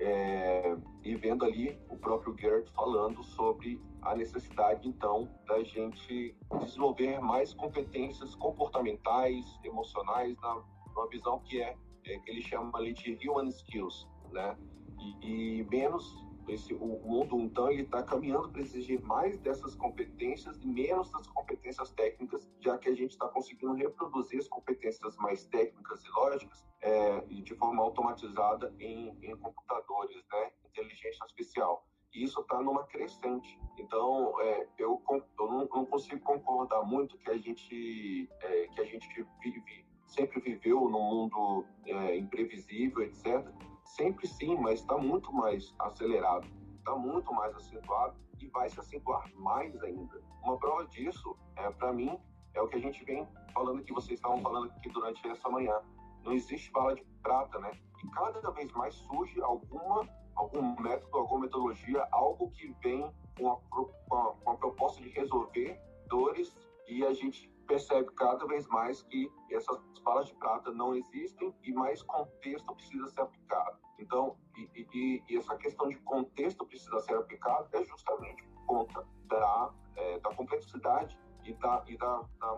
é, 0.00 0.76
e 1.02 1.14
vendo 1.16 1.44
ali 1.44 1.78
o 1.88 1.96
próprio 1.96 2.36
Gerd 2.38 2.70
falando 2.72 3.22
sobre 3.22 3.80
a 4.02 4.14
necessidade, 4.14 4.86
então, 4.86 5.28
da 5.46 5.62
gente 5.62 6.36
desenvolver 6.60 7.20
mais 7.20 7.54
competências 7.54 8.34
comportamentais, 8.34 9.44
emocionais, 9.64 10.36
na, 10.40 10.62
numa 10.94 11.08
visão 11.08 11.40
que 11.40 11.60
é 11.62 11.76
é, 12.06 12.18
que 12.18 12.30
ele 12.30 12.42
chama 12.42 12.78
ali 12.78 12.92
de 12.92 13.18
human 13.28 13.48
skills, 13.48 14.08
né? 14.32 14.56
E, 14.98 15.60
e 15.60 15.64
menos 15.64 16.26
esse 16.48 16.72
o 16.74 16.86
mundo 17.04 17.40
então 17.40 17.70
ele 17.70 17.82
está 17.82 18.02
caminhando 18.02 18.48
para 18.50 18.60
exigir 18.60 19.00
mais 19.02 19.38
dessas 19.38 19.74
competências 19.74 20.56
e 20.62 20.66
menos 20.66 21.10
das 21.10 21.26
competências 21.26 21.90
técnicas, 21.90 22.48
já 22.60 22.78
que 22.78 22.88
a 22.88 22.94
gente 22.94 23.10
está 23.10 23.28
conseguindo 23.28 23.72
reproduzir 23.74 24.38
as 24.38 24.48
competências 24.48 25.16
mais 25.16 25.44
técnicas 25.46 26.04
e 26.04 26.08
lógicas 26.10 26.64
é, 26.80 27.20
de 27.20 27.54
forma 27.56 27.82
automatizada 27.82 28.72
em, 28.78 29.16
em 29.22 29.36
computadores, 29.36 30.24
né? 30.32 30.52
Inteligência 30.70 31.22
artificial. 31.22 31.86
E 32.14 32.22
isso 32.22 32.40
está 32.40 32.62
numa 32.62 32.84
crescente. 32.84 33.58
Então, 33.78 34.40
é, 34.40 34.66
eu, 34.78 35.02
eu 35.10 35.46
não, 35.46 35.66
não, 35.66 35.84
consigo 35.84 36.20
concordar 36.20 36.82
muito 36.82 37.18
que 37.18 37.30
a 37.30 37.36
gente 37.36 38.30
é, 38.40 38.68
que 38.68 38.80
a 38.80 38.84
gente 38.84 39.06
vive 39.42 39.85
sempre 40.06 40.40
viveu 40.40 40.88
num 40.88 41.02
mundo 41.02 41.64
é, 41.84 42.16
imprevisível, 42.16 43.02
etc. 43.02 43.46
Sempre 43.84 44.26
sim, 44.26 44.56
mas 44.56 44.80
está 44.80 44.96
muito 44.96 45.32
mais 45.32 45.74
acelerado, 45.78 46.46
está 46.78 46.94
muito 46.94 47.32
mais 47.32 47.54
acentuado 47.54 48.16
e 48.40 48.46
vai 48.48 48.68
se 48.68 48.78
acentuar 48.80 49.30
mais 49.34 49.74
ainda. 49.82 50.20
Uma 50.42 50.56
prova 50.58 50.86
disso, 50.86 51.36
é, 51.56 51.70
para 51.70 51.92
mim, 51.92 52.18
é 52.54 52.60
o 52.60 52.68
que 52.68 52.76
a 52.76 52.80
gente 52.80 53.04
vem 53.04 53.26
falando 53.52 53.82
que 53.84 53.92
vocês 53.92 54.18
estavam 54.18 54.40
falando 54.40 54.70
aqui 54.70 54.88
durante 54.90 55.26
essa 55.28 55.48
manhã. 55.48 55.80
Não 56.24 56.32
existe 56.32 56.70
bala 56.72 56.94
de 56.94 57.04
prata, 57.22 57.58
né? 57.58 57.70
E 58.02 58.10
cada 58.10 58.50
vez 58.50 58.70
mais 58.72 58.94
surge 58.94 59.40
alguma 59.42 60.06
algum 60.36 60.78
método, 60.80 61.16
alguma 61.16 61.40
metodologia, 61.40 62.06
algo 62.12 62.50
que 62.50 62.68
vem 62.82 63.10
com 63.38 63.50
a, 63.50 63.56
com 63.70 64.14
a, 64.14 64.32
com 64.34 64.50
a 64.50 64.56
proposta 64.56 65.02
de 65.02 65.08
resolver 65.08 65.80
dores 66.08 66.54
e 66.86 67.04
a 67.04 67.12
gente 67.12 67.50
percebe 67.66 68.10
cada 68.12 68.46
vez 68.46 68.66
mais 68.68 69.02
que 69.02 69.30
essas 69.50 69.78
balas 70.02 70.26
de 70.26 70.34
prata 70.34 70.72
não 70.72 70.94
existem 70.94 71.54
e 71.62 71.72
mais 71.72 72.02
contexto 72.02 72.74
precisa 72.74 73.08
ser 73.08 73.20
aplicado. 73.20 73.78
Então, 73.98 74.36
e, 74.56 74.86
e, 74.94 75.22
e 75.28 75.36
essa 75.36 75.56
questão 75.56 75.88
de 75.88 75.96
contexto 75.96 76.64
precisa 76.66 77.00
ser 77.00 77.16
aplicado 77.16 77.68
é 77.72 77.84
justamente 77.84 78.42
por 78.44 78.66
conta 78.66 79.06
da, 79.24 79.74
é, 79.96 80.18
da 80.20 80.34
complexidade 80.34 81.18
e 81.44 81.54
da, 81.54 81.84
e 81.86 81.96
da, 81.96 82.22
da, 82.38 82.56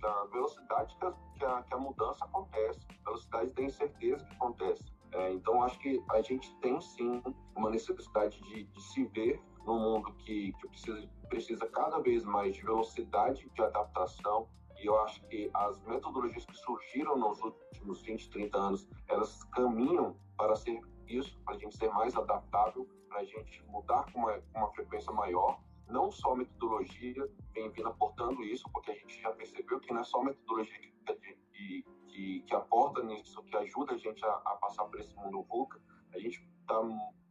da 0.00 0.24
velocidade 0.26 0.96
que 0.96 1.06
a, 1.06 1.12
que 1.36 1.44
a, 1.44 1.62
que 1.62 1.74
a 1.74 1.78
mudança 1.78 2.24
acontece, 2.24 2.80
velocidade 3.04 3.52
da 3.52 3.62
incerteza 3.62 4.24
que 4.24 4.34
acontece. 4.34 4.84
É, 5.12 5.32
então, 5.32 5.62
acho 5.62 5.78
que 5.80 6.02
a 6.10 6.22
gente 6.22 6.54
tem 6.58 6.80
sim 6.80 7.22
uma 7.56 7.70
necessidade 7.70 8.40
de, 8.44 8.64
de 8.64 8.82
se 8.82 9.04
ver 9.06 9.42
num 9.66 9.78
mundo 9.78 10.12
que, 10.14 10.52
que 10.52 10.68
precisa, 10.68 11.08
precisa 11.28 11.66
cada 11.68 11.98
vez 12.00 12.24
mais 12.24 12.54
de 12.54 12.62
velocidade 12.62 13.48
de 13.48 13.62
adaptação. 13.62 14.48
E 14.78 14.86
eu 14.86 14.98
acho 15.00 15.20
que 15.26 15.50
as 15.52 15.80
metodologias 15.82 16.44
que 16.46 16.56
surgiram 16.56 17.16
nos 17.16 17.40
últimos 17.42 18.00
20, 18.02 18.30
30 18.30 18.58
anos, 18.58 18.88
elas 19.08 19.44
caminham 19.44 20.16
para 20.36 20.56
ser 20.56 20.80
isso, 21.06 21.38
para 21.44 21.54
a 21.54 21.58
gente 21.58 21.76
ser 21.76 21.90
mais 21.90 22.16
adaptável, 22.16 22.88
para 23.08 23.20
a 23.20 23.24
gente 23.24 23.62
mudar 23.66 24.10
com 24.12 24.20
uma, 24.20 24.42
uma 24.54 24.70
frequência 24.72 25.12
maior. 25.12 25.60
Não 25.86 26.10
só 26.10 26.34
metodologia 26.34 27.28
vem 27.52 27.68
vindo 27.70 27.88
aportando 27.88 28.42
isso, 28.44 28.64
porque 28.72 28.92
a 28.92 28.94
gente 28.94 29.20
já 29.20 29.32
percebeu 29.32 29.80
que 29.80 29.92
não 29.92 30.00
é 30.00 30.04
só 30.04 30.22
metodologia 30.22 30.78
que, 30.78 31.34
que, 31.52 31.84
que, 32.08 32.40
que 32.42 32.54
aporta 32.54 33.02
nisso, 33.02 33.42
que 33.42 33.56
ajuda 33.56 33.94
a 33.94 33.98
gente 33.98 34.24
a, 34.24 34.28
a 34.28 34.56
passar 34.56 34.84
por 34.84 35.00
esse 35.00 35.14
mundo 35.16 35.42
VUCA. 35.42 35.80
A 36.14 36.18
gente 36.18 36.48
está 36.60 36.80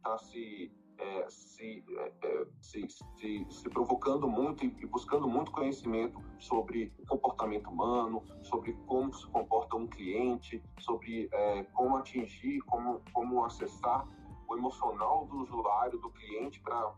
tá 0.02 0.18
se 0.18 0.70
é, 1.00 1.26
se, 1.28 1.82
é, 1.96 2.12
é, 2.22 2.46
se, 2.60 2.86
se, 2.88 3.46
se, 3.48 3.70
provocando 3.70 4.28
muito 4.28 4.64
e 4.64 4.86
buscando 4.86 5.26
muito 5.26 5.50
conhecimento 5.50 6.20
sobre 6.38 6.92
o 6.98 7.06
comportamento 7.06 7.70
humano, 7.70 8.22
sobre 8.42 8.74
como 8.86 9.12
se 9.12 9.26
comporta 9.28 9.76
um 9.76 9.86
cliente, 9.86 10.62
sobre 10.78 11.28
é, 11.32 11.64
como 11.72 11.96
atingir, 11.96 12.60
como, 12.62 13.00
como 13.12 13.44
acessar 13.44 14.06
o 14.46 14.56
emocional 14.56 15.26
do 15.26 15.42
usuário, 15.42 15.98
do 15.98 16.10
cliente, 16.10 16.60
para 16.60 16.92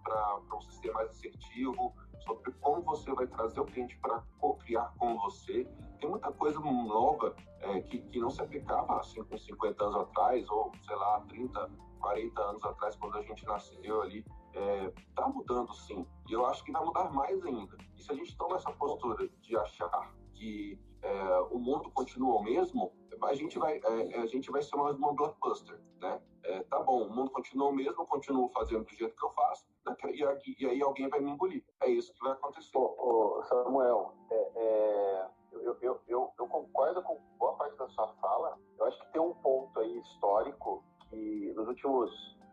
você 0.50 0.72
ser 0.72 0.92
mais 0.92 1.10
assertivo, 1.10 1.94
sobre 2.24 2.50
como 2.60 2.82
você 2.82 3.12
vai 3.12 3.26
trazer 3.26 3.60
o 3.60 3.64
cliente 3.64 3.96
para 3.98 4.22
co-criar 4.38 4.92
com 4.98 5.18
você. 5.18 5.64
Tem 6.00 6.08
muita 6.08 6.32
coisa 6.32 6.58
nova 6.58 7.36
é, 7.60 7.80
que, 7.82 7.98
que 7.98 8.18
não 8.18 8.30
se 8.30 8.40
aplicava 8.40 9.00
com 9.28 9.38
50 9.38 9.84
anos 9.84 9.96
atrás, 9.96 10.48
ou 10.50 10.72
sei 10.86 10.96
lá, 10.96 11.20
30, 11.28 11.70
40 12.02 12.42
anos 12.42 12.64
atrás, 12.64 12.96
quando 12.96 13.16
a 13.16 13.22
gente 13.22 13.46
nasceu 13.46 14.02
ali. 14.02 14.24
É, 14.54 14.92
tá 15.14 15.26
mudando 15.28 15.72
sim, 15.72 16.06
e 16.28 16.32
eu 16.32 16.44
acho 16.44 16.62
que 16.62 16.72
vai 16.72 16.84
mudar 16.84 17.10
mais 17.10 17.42
ainda. 17.42 17.78
E 17.96 18.02
se 18.02 18.12
a 18.12 18.14
gente 18.14 18.36
toma 18.36 18.56
essa 18.56 18.70
postura 18.72 19.26
de 19.40 19.56
achar 19.56 20.12
que 20.34 20.78
é, 21.00 21.40
o 21.50 21.58
mundo 21.58 21.90
continua 21.90 22.36
o 22.36 22.42
mesmo, 22.42 22.92
a 23.22 23.34
gente 23.34 23.58
vai, 23.58 23.80
é, 23.82 24.18
a 24.18 24.26
gente 24.26 24.50
vai 24.50 24.62
ser 24.62 24.76
mais 24.76 24.96
uma 24.96 25.14
blockbuster, 25.14 25.80
né? 26.00 26.20
É, 26.44 26.62
tá 26.64 26.80
bom, 26.80 27.06
o 27.06 27.14
mundo 27.14 27.30
continua 27.30 27.68
o 27.68 27.72
mesmo, 27.72 28.02
eu 28.02 28.06
continuo 28.06 28.48
fazendo 28.48 28.84
do 28.84 28.94
jeito 28.94 29.14
que 29.14 29.24
eu 29.24 29.30
faço, 29.30 29.64
né? 29.86 29.96
e, 30.12 30.64
e, 30.64 30.66
aí 30.66 30.82
alguém 30.82 31.08
vai 31.08 31.20
me 31.20 31.30
engolir. 31.30 31.64
É 31.80 31.88
isso 31.88 32.12
que 32.12 32.20
vai 32.20 32.32
acontecer. 32.32 32.76
Ô, 32.76 33.38
ô 33.38 33.42
Samuel, 33.44 34.12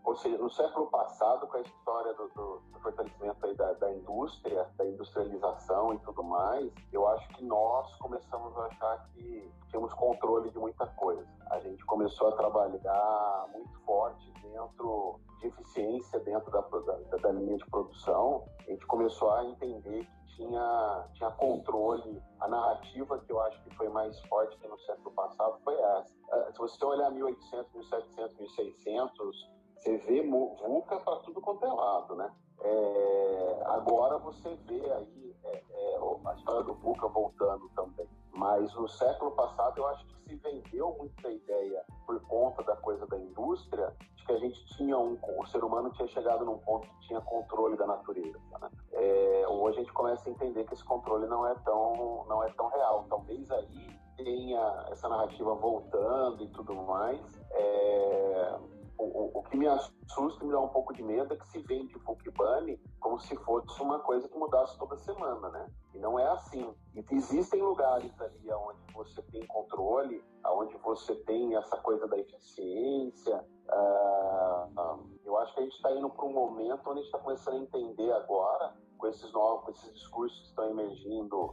ou 0.10 0.16
seja, 0.16 0.38
no 0.38 0.50
século 0.50 0.88
passado, 0.88 1.46
com 1.46 1.58
a 1.58 1.62
história 1.62 2.14
do, 2.14 2.28
do, 2.30 2.62
do 2.72 2.80
fortalecimento 2.80 3.54
da, 3.54 3.74
da, 3.74 3.94
indústria, 3.94 4.68
da 4.76 4.86
industrialização 4.86 5.94
e 5.94 6.00
tudo 6.00 6.24
mais, 6.24 6.72
eu 6.92 7.08
acho 7.10 7.28
que 7.30 7.46
nós 7.46 7.94
começamos 7.98 8.58
a 8.58 8.66
achar 8.66 9.06
que 9.14 9.52
tínhamos 9.68 9.94
controle 9.94 10.50
de 10.50 10.58
muita 10.58 10.88
coisa. 10.88 11.28
A 11.52 11.60
gente 11.60 11.86
começou 11.86 12.30
a 12.30 12.32
trabalhar 12.32 13.46
muito 13.54 13.80
forte 13.82 14.34
dentro 14.42 15.20
de 15.40 15.48
eficiência 15.48 16.20
dentro 16.22 16.50
da, 16.50 16.62
da, 16.62 17.18
da 17.18 17.32
linha 17.32 17.58
de 17.58 17.66
produção. 17.68 18.46
A 18.68 18.72
gente 18.72 18.86
começou 18.88 19.32
a 19.32 19.46
entender 19.46 20.06
que 20.06 20.36
tinha, 20.36 21.08
tinha 21.14 21.32
controle. 21.32 22.22
A 22.40 22.48
narrativa 22.48 23.20
que 23.20 23.32
eu 23.32 23.40
acho 23.42 23.62
que 23.64 23.76
foi 23.76 23.90
mais 23.90 24.20
forte 24.22 24.58
que 24.58 24.68
no 24.68 24.80
século 24.80 25.12
passado 25.12 25.60
foi 25.64 25.76
essa. 25.76 26.19
Eh, 26.32 26.52
se 26.52 26.58
você 26.58 26.86
olhar 26.86 27.12
1800, 27.12 27.74
1700, 27.74 28.38
1600, 28.38 29.50
você 29.80 29.98
vê 29.98 30.22
VUCA 30.22 30.98
para 30.98 31.16
tudo 31.20 31.42
quanto 31.42 31.66
é 31.66 31.72
lado, 31.72 32.16
né? 32.16 32.32
É, 32.62 33.62
agora 33.68 34.18
você 34.18 34.54
vê 34.68 34.92
aí 34.92 35.36
é, 35.46 35.64
é, 35.72 36.00
a 36.26 36.34
história 36.36 36.64
do 36.64 36.74
VUCA 36.76 37.08
voltando 37.08 37.70
também. 37.70 38.08
Mas 38.34 38.74
no 38.76 38.88
século 38.90 39.32
passado 39.32 39.78
eu 39.78 39.88
acho 39.88 40.06
que 40.06 40.16
se 40.24 40.36
vendeu 40.36 40.96
muita 40.98 41.30
ideia 41.32 41.84
por 42.06 42.20
conta 42.22 42.64
da 42.64 42.76
coisa 42.76 43.06
da 43.08 43.18
indústria 43.18 43.96
de 44.16 44.26
que 44.26 44.32
a 44.34 44.38
gente 44.38 44.66
tinha 44.76 44.98
um, 44.98 45.18
o 45.38 45.46
ser 45.48 45.64
humano 45.64 45.92
tinha 45.92 46.08
chegado 46.10 46.46
num 46.46 46.58
ponto 46.60 46.88
que 46.88 47.08
tinha 47.08 47.22
controle 47.22 47.78
da 47.78 47.88
natureza. 47.88 48.40
Né? 48.62 48.70
É, 48.92 49.46
hoje 49.48 49.78
a 49.78 49.82
gente 49.82 49.94
começa 49.94 50.28
a 50.28 50.32
entender 50.32 50.66
que 50.66 50.74
esse 50.74 50.84
controle 50.84 51.28
não 51.28 51.48
é 51.48 51.56
tão 51.66 52.26
não 52.28 52.44
é 52.44 52.52
tão 52.52 52.68
real. 52.68 53.06
Talvez 53.10 53.50
aí 53.52 53.99
tenha 54.24 54.86
essa 54.92 55.08
narrativa 55.08 55.54
voltando 55.56 56.44
e 56.44 56.48
tudo 56.50 56.76
mais. 56.76 57.20
É, 57.52 58.60
o, 58.98 59.40
o, 59.40 59.44
que 59.44 59.58
me 59.58 59.66
assusta 59.68 60.44
me 60.44 60.52
dá 60.52 60.60
um 60.60 60.68
pouco 60.68 60.94
de 60.94 61.02
medo 61.02 61.34
é 61.34 61.38
que 61.38 61.48
se 61.48 61.60
vende 61.60 61.96
o 61.96 62.00
Funk 62.02 62.30
Bunny 62.32 62.78
como 63.00 63.18
se 63.20 63.36
fosse 63.38 63.82
uma 63.82 64.00
coisa 64.00 64.28
que 64.28 64.38
mudasse 64.38 64.78
toda 64.78 64.98
semana, 64.98 65.50
né? 65.50 65.68
E 65.94 66.00
não 66.00 66.20
é 66.20 66.28
assim. 66.28 66.74
E 66.94 67.06
existem 67.12 67.62
lugares 67.62 68.12
ali 68.20 68.52
onde 68.52 68.94
você 68.94 69.22
tem 69.24 69.46
controle, 69.48 70.24
onde 70.46 70.76
você 70.78 71.16
tem 71.16 71.56
essa 71.56 71.78
coisa 71.78 72.08
da 72.08 72.18
eficiência. 72.18 73.44
Uh, 73.70 75.10
eu 75.24 75.38
acho 75.40 75.54
que 75.54 75.60
a 75.62 75.64
gente 75.64 75.76
está 75.76 75.92
indo 75.92 76.10
para 76.10 76.26
um 76.26 76.34
momento 76.34 76.82
onde 76.90 77.00
a 77.00 77.04
gente 77.04 77.06
está 77.06 77.20
começando 77.20 77.54
a 77.54 77.60
entender 77.60 78.12
agora 78.12 78.74
com 79.00 79.08
esses 79.08 79.32
novos, 79.32 79.64
com 79.64 79.72
esses 79.72 79.94
discursos 79.96 80.40
que 80.42 80.48
estão 80.50 80.70
emergindo, 80.70 81.38
uh, 81.38 81.52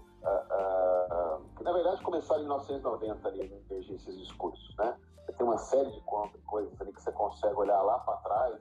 uh, 1.38 1.56
que 1.56 1.62
na 1.62 1.72
verdade 1.72 2.02
começaram 2.02 2.42
em 2.42 2.44
1990 2.44 3.28
ali 3.28 3.40
a 3.40 3.44
emergir 3.44 3.94
esses 3.94 4.18
discursos, 4.18 4.76
né? 4.76 4.94
tem 5.36 5.46
uma 5.46 5.58
série 5.58 5.90
de 5.90 6.00
coisas 6.02 6.80
ali 6.80 6.92
que 6.92 7.02
você 7.02 7.12
consegue 7.12 7.54
olhar 7.54 7.80
lá 7.82 7.98
para 8.00 8.16
trás, 8.18 8.60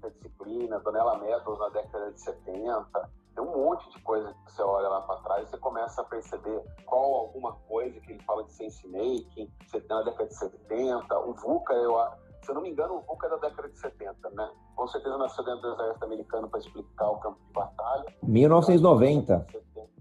da 0.00 0.08
disciplina, 0.08 0.80
Donella 0.80 1.18
Meadows 1.18 1.58
na 1.58 1.68
década 1.68 2.12
de 2.12 2.20
70, 2.20 3.10
tem 3.34 3.44
um 3.44 3.56
monte 3.56 3.88
de 3.90 4.02
coisa 4.02 4.34
que 4.44 4.52
você 4.52 4.62
olha 4.62 4.88
lá 4.88 5.00
para 5.02 5.16
trás 5.22 5.46
e 5.46 5.50
você 5.50 5.58
começa 5.58 6.02
a 6.02 6.04
perceber 6.04 6.62
qual 6.84 7.14
alguma 7.14 7.52
coisa 7.68 7.98
que 8.00 8.12
ele 8.12 8.22
fala 8.24 8.44
de 8.44 8.52
sense 8.52 8.86
making, 8.88 9.50
você 9.66 9.80
tem 9.80 9.96
na 9.96 10.02
década 10.02 10.28
de 10.28 10.34
70, 10.34 11.18
o 11.20 11.32
VUCA, 11.34 11.74
eu, 11.74 11.98
se 12.42 12.50
eu 12.50 12.54
não 12.54 12.62
me 12.62 12.70
engano, 12.70 12.96
o 12.96 13.00
VUCA 13.02 13.26
é 13.26 13.30
da 13.30 13.36
década 13.36 13.68
de 13.68 13.78
70, 13.78 14.30
né? 14.30 14.50
Com 14.74 14.86
certeza 14.88 15.16
nasceu 15.16 15.44
dentro 15.44 15.60
do 15.60 15.72
exército 15.74 16.04
americano 16.04 16.48
para 16.48 16.60
explicar 16.60 17.10
o 17.10 17.18
campo 17.18 17.38
de 17.46 17.52
batalha. 17.52 18.14
1990. 18.22 19.46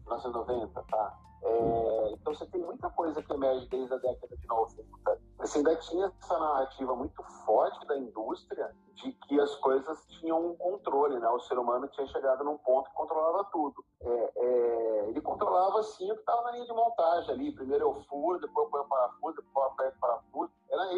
1990, 0.05 0.83
tá. 0.89 1.17
É, 1.43 2.11
então 2.13 2.33
você 2.33 2.45
tem 2.47 2.61
muita 2.61 2.89
coisa 2.91 3.21
que 3.21 3.33
emerge 3.33 3.67
desde 3.67 3.93
a 3.93 3.97
década 3.97 4.35
de 4.35 4.47
90. 4.47 4.91
Você 5.39 5.57
ainda 5.57 5.75
tinha 5.77 6.11
essa 6.21 6.37
narrativa 6.37 6.95
muito 6.95 7.23
forte 7.45 7.85
da 7.87 7.97
indústria 7.97 8.71
de 8.93 9.11
que 9.11 9.39
as 9.39 9.55
coisas 9.55 10.05
tinham 10.19 10.51
um 10.51 10.55
controle, 10.55 11.19
né? 11.19 11.27
O 11.29 11.39
ser 11.39 11.57
humano 11.57 11.87
tinha 11.87 12.05
chegado 12.07 12.43
num 12.43 12.57
ponto 12.59 12.89
que 12.89 12.95
controlava 12.95 13.43
tudo. 13.51 13.83
É, 14.01 14.31
é, 14.35 15.09
ele 15.09 15.19
controlava 15.21 15.79
assim 15.79 16.11
o 16.11 16.15
que 16.15 16.19
estava 16.19 16.43
na 16.43 16.51
linha 16.51 16.65
de 16.65 16.73
montagem 16.73 17.31
ali. 17.31 17.51
Primeiro 17.51 17.85
eu 17.85 18.03
furo, 18.03 18.39
depois 18.39 18.65
eu 18.65 18.71
ponho 18.71 18.85
parafuso, 18.85 19.35
depois 19.37 19.65
eu 19.65 19.71
aperto 19.71 19.99
parafuso. 19.99 20.20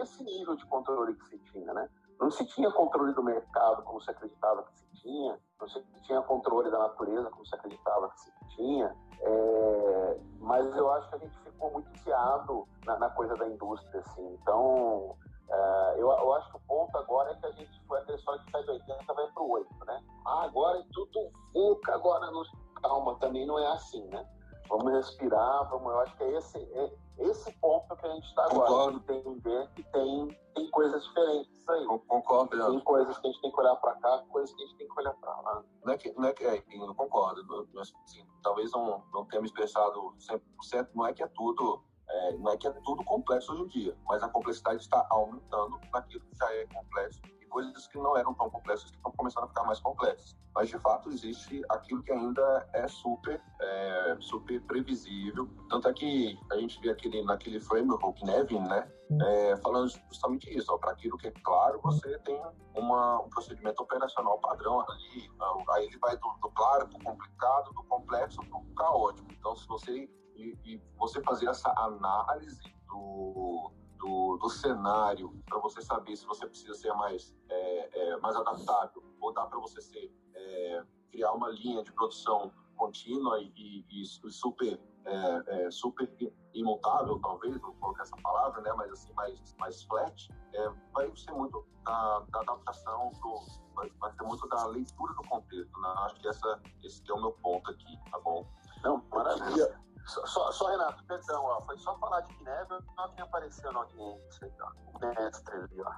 Esse 0.04 0.24
nível 0.24 0.56
de 0.56 0.66
controle 0.66 1.16
que 1.16 1.26
se 1.30 1.40
tinha, 1.52 1.74
né? 1.74 1.90
Não 2.20 2.30
se 2.30 2.46
tinha 2.46 2.70
controle 2.72 3.14
do 3.14 3.24
mercado 3.24 3.84
como 3.84 4.02
se 4.02 4.12
acreditava 4.12 4.64
que 4.64 4.78
se 4.78 4.86
tinha, 5.02 5.40
não 5.60 5.68
se 5.68 5.82
tinha 6.04 6.22
controle 6.22 6.70
da 6.70 6.80
natureza 6.80 7.30
como 7.30 7.46
se 7.46 7.56
acreditava 7.56 8.10
que 8.10 8.20
se 8.20 8.32
tinha, 8.56 8.96
é, 9.22 10.20
mas 10.40 10.66
eu 10.76 10.92
acho 10.92 11.10
que 11.10 11.16
a 11.16 11.18
gente 11.20 11.38
ficou 11.40 11.72
muito 11.72 11.90
fiado 12.00 12.68
na, 12.86 13.00
na 13.00 13.10
coisa 13.12 13.36
da 13.36 13.48
indústria, 13.48 14.02
assim. 14.02 14.38
Então, 14.42 15.16
é, 15.50 15.94
eu, 15.98 16.12
eu, 16.12 16.34
acho 16.34 16.52
que 16.52 16.58
o 16.58 16.62
ponto 16.68 16.98
agora 16.98 17.32
é 17.32 17.36
que 17.36 17.46
a 17.46 17.52
gente 17.52 17.82
foi 17.88 18.00
aquele 18.00 18.18
história 18.18 18.42
que 18.44 18.52
sai 18.52 18.64
do 18.64 18.72
80 18.74 19.14
vai 19.14 19.28
pro 19.32 19.50
8, 19.50 19.86
né? 19.86 20.04
Ah, 20.26 20.44
agora 20.44 20.80
é 20.80 20.84
tudo 20.94 21.32
VUCA, 21.54 21.94
agora 21.94 22.30
não. 22.32 22.44
Calma, 22.82 23.16
também 23.20 23.46
não 23.46 23.58
é 23.58 23.68
assim, 23.68 24.06
né? 24.08 24.26
Vamos 24.74 24.92
respirar, 24.92 25.70
vamos. 25.70 25.92
Eu 25.92 26.00
acho 26.00 26.18
que 26.18 26.24
é 26.24 26.32
esse, 26.36 26.58
é 26.58 26.92
esse 27.20 27.52
ponto 27.60 27.96
que 27.96 28.08
a 28.08 28.10
gente 28.10 28.26
está 28.26 28.46
agora, 28.46 28.96
entender 28.96 29.70
que 29.76 29.84
tem, 29.84 30.28
tem 30.56 30.72
coisas 30.72 31.04
diferentes 31.04 31.70
aí. 31.70 31.86
Concordo, 31.86 32.50
Tem 32.50 32.80
coisas 32.80 33.16
que 33.20 33.28
a 33.28 33.32
gente 33.32 33.42
tem 33.42 33.52
que 33.52 33.62
olhar 33.62 33.76
para 33.76 33.94
cá, 33.98 34.24
coisas 34.32 34.52
que 34.56 34.64
a 34.64 34.66
gente 34.66 34.78
tem 34.78 34.88
que 34.88 35.00
olhar 35.00 35.14
para 35.14 35.42
lá. 35.42 35.64
Não 35.86 35.94
é 35.94 35.98
que, 35.98 36.12
não 36.14 36.28
é 36.28 36.34
que 36.34 36.44
é, 36.44 36.64
eu 36.72 36.96
concordo. 36.96 37.68
Assim, 37.80 38.26
talvez 38.42 38.72
não, 38.72 39.04
não 39.14 39.26
tenha 39.26 39.42
me 39.42 39.48
expressado 39.48 40.16
100%, 40.18 40.90
não 40.96 41.06
é 41.06 41.14
que 41.14 41.22
é 41.22 41.28
tudo. 41.28 41.84
É, 42.10 42.38
não 42.38 42.52
é 42.52 42.58
que 42.58 42.68
é 42.68 42.72
tudo 42.84 43.04
complexo 43.04 43.54
hoje 43.54 43.62
em 43.62 43.68
dia, 43.68 43.98
mas 44.08 44.24
a 44.24 44.28
complexidade 44.28 44.82
está 44.82 45.06
aumentando 45.10 45.80
naquilo 45.92 46.20
que 46.26 46.36
já 46.36 46.52
é 46.52 46.66
complexo 46.66 47.22
coisas 47.54 47.88
que 47.88 47.98
não 48.00 48.18
eram 48.18 48.34
tão 48.34 48.50
complexas 48.50 48.90
que 48.90 48.98
estão 48.98 49.12
começando 49.12 49.44
a 49.44 49.48
ficar 49.48 49.64
mais 49.64 49.80
complexas. 49.80 50.36
Mas 50.56 50.70
de 50.70 50.80
fato 50.80 51.10
existe 51.10 51.62
aquilo 51.70 52.02
que 52.02 52.12
ainda 52.12 52.68
é 52.74 52.88
super, 52.88 53.40
é, 53.62 54.18
super 54.20 54.60
previsível. 54.64 55.48
Tanto 55.70 55.88
é 55.88 55.94
que 55.94 56.40
a 56.52 56.58
gente 56.58 56.80
vê 56.82 56.90
aquele, 56.90 57.24
naquele 57.24 57.60
framework 57.60 58.26
Nevin, 58.26 58.60
né? 58.62 58.92
É, 59.22 59.58
falando 59.58 59.90
justamente 60.10 60.50
isso, 60.58 60.76
para 60.80 60.92
aquilo 60.92 61.18
que 61.18 61.28
é 61.28 61.32
claro, 61.44 61.80
você 61.84 62.18
tem 62.20 62.42
uma, 62.74 63.22
um 63.22 63.30
procedimento 63.30 63.84
operacional 63.84 64.40
padrão 64.40 64.82
ali, 64.82 65.30
aí 65.70 65.86
ele 65.86 65.98
vai 66.00 66.18
do, 66.18 66.34
do 66.42 66.50
claro 66.50 66.88
para 66.88 66.98
o 66.98 67.04
complicado, 67.04 67.74
do 67.74 67.84
complexo 67.84 68.42
para 68.50 68.58
o 68.58 68.66
caótico. 68.74 69.32
Então, 69.32 69.56
se 69.56 69.68
você 69.68 70.10
e, 70.36 70.58
e 70.66 70.82
você 70.98 71.22
fazer 71.22 71.48
essa 71.48 71.72
análise 71.78 72.74
do, 72.88 73.72
do, 74.04 74.38
do 74.38 74.50
cenário 74.50 75.34
para 75.46 75.60
você 75.60 75.82
saber 75.82 76.16
se 76.18 76.26
você 76.26 76.46
precisa 76.46 76.74
ser 76.74 76.94
mais, 76.94 77.34
é, 77.50 78.00
é, 78.00 78.18
mais 78.18 78.36
adaptável 78.36 79.02
ou 79.22 79.34
dá 79.34 79.46
para 79.46 79.58
você 79.60 79.82
ser, 79.82 80.14
é, 80.36 80.84
criar 81.10 81.32
uma 81.32 81.50
linha 81.50 81.82
de 81.82 81.92
produção 81.94 82.52
contínua 82.76 83.40
e, 83.40 83.86
e, 83.90 84.02
e 84.02 84.06
super 84.06 84.78
é, 85.06 85.66
é, 85.66 85.72
super 85.72 86.10
imutável, 86.54 87.20
talvez, 87.20 87.58
vou 87.60 87.74
colocar 87.74 88.04
essa 88.04 88.16
palavra, 88.18 88.62
né? 88.62 88.72
mas 88.74 88.90
assim, 88.92 89.12
mais, 89.14 89.54
mais 89.60 89.84
flat, 89.84 90.30
é, 90.54 90.70
vai 90.94 91.12
ser 91.16 91.34
muito 91.34 91.66
da, 91.84 92.20
da 92.32 92.40
adaptação, 92.40 93.10
do, 93.22 93.40
vai, 93.76 93.90
vai, 94.00 94.14
ser 94.14 94.24
muito 94.24 94.48
da 94.48 94.66
leitura 94.68 95.14
do 95.14 95.24
contexto. 95.28 95.82
Né? 95.82 95.94
Acho 95.98 96.16
que 96.16 96.28
essa, 96.28 96.62
esse 96.84 97.04
é 97.10 97.14
o 97.14 97.20
meu 97.20 97.34
ponto 97.34 97.70
aqui, 97.70 98.00
tá 98.12 98.20
bom? 98.20 98.48
Não, 98.82 99.04
maravilha. 99.12 99.78
Só, 100.06 100.52
só, 100.52 100.68
Renato, 100.70 101.04
perdão, 101.06 101.44
ó, 101.46 101.62
foi 101.62 101.78
só 101.78 101.98
falar 101.98 102.22
de 102.22 102.38
Ginebra, 102.38 102.80
não 102.98 103.10
que 103.14 103.22
apareceu 103.22 103.72
na 103.72 103.80
audiência, 103.80 104.52
ó, 104.62 104.98
o 104.98 105.00
mestre 105.00 105.56
ali, 105.56 105.82
ó. 105.82 105.92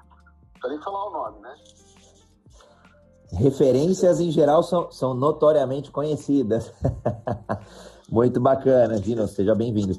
Precisa 0.60 0.84
falar 0.84 1.08
o 1.08 1.12
nome, 1.12 1.40
né? 1.42 1.56
Referências 3.32 4.20
em 4.20 4.32
geral 4.32 4.62
são, 4.62 4.92
são 4.92 5.14
notoriamente 5.14 5.92
conhecidas. 5.92 6.72
Muito 8.10 8.40
bacana, 8.40 8.98
Gino, 8.98 9.28
seja 9.28 9.56
bem-vindo. 9.56 9.94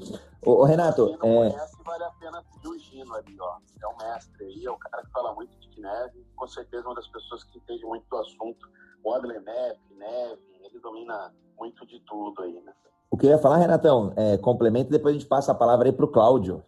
Ô, 0.44 0.64
Renato, 0.64 1.06
Quem 1.06 1.18
não 1.18 1.44
é... 1.44 1.50
conhece, 1.50 1.82
vale 1.84 2.04
a 2.04 2.10
pena 2.20 2.44
seguir 2.52 2.68
o 2.68 2.78
Gino 2.78 3.14
ali, 3.14 3.36
ó. 3.40 3.58
É 3.82 3.86
o 3.88 3.96
mestre 3.98 4.44
aí, 4.44 4.64
é 4.64 4.70
o 4.70 4.78
cara 4.78 5.02
que 5.02 5.10
fala 5.10 5.34
muito 5.34 5.58
de 5.58 5.80
Neve, 5.80 6.24
com 6.36 6.46
certeza 6.46 6.86
uma 6.86 6.94
das 6.94 7.08
pessoas 7.08 7.42
que 7.44 7.58
entende 7.58 7.84
muito 7.84 8.06
do 8.08 8.16
assunto. 8.16 8.68
O 9.02 9.12
Adler 9.12 9.42
Neve, 9.42 9.80
Neve, 9.90 10.42
ele 10.64 10.78
domina 10.78 11.34
muito 11.58 11.84
de 11.86 11.98
tudo 12.00 12.42
aí, 12.42 12.60
né? 12.62 12.72
O 13.10 13.16
que 13.16 13.26
eu 13.26 13.30
ia 13.30 13.38
falar, 13.38 13.58
Renatão, 13.58 14.12
é, 14.16 14.36
complemento, 14.36 14.90
depois 14.90 15.14
a 15.14 15.18
gente 15.18 15.28
passa 15.28 15.52
a 15.52 15.54
palavra 15.54 15.88
aí 15.88 15.92
para 15.92 16.04
o 16.04 16.08
Cláudio. 16.08 16.62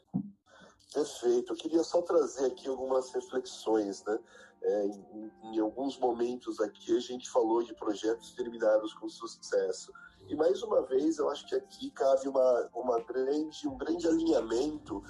Perfeito. 0.93 1.53
Eu 1.53 1.57
queria 1.57 1.85
só 1.85 2.01
trazer 2.03 2.47
aqui 2.47 2.69
algumas 2.69 3.13
reflexões, 3.13 4.05
né? 4.05 4.19
É, 4.61 4.87
em, 4.87 5.33
em, 5.45 5.59
alguns 5.61 5.97
momentos 5.99 6.59
aqui 6.59 6.97
a 6.97 7.01
gente 7.01 7.31
falou 7.31 7.63
de 7.63 7.73
projetos 7.75 8.33
terminados 8.33 8.93
com 8.95 9.09
sucesso. 9.09 9.93
E 10.29 10.35
mais 10.35 10.63
uma 10.63 10.83
vez, 10.83 11.19
eu 11.19 11.31
acho 11.31 11.47
que 11.47 11.55
aqui 11.55 11.91
cabe 11.91 12.29
uma, 12.29 12.69
uma 12.75 13.01
grande, 13.01 13.69
um 13.69 13.79
grande 13.79 14.07
alinhamento 14.07 15.03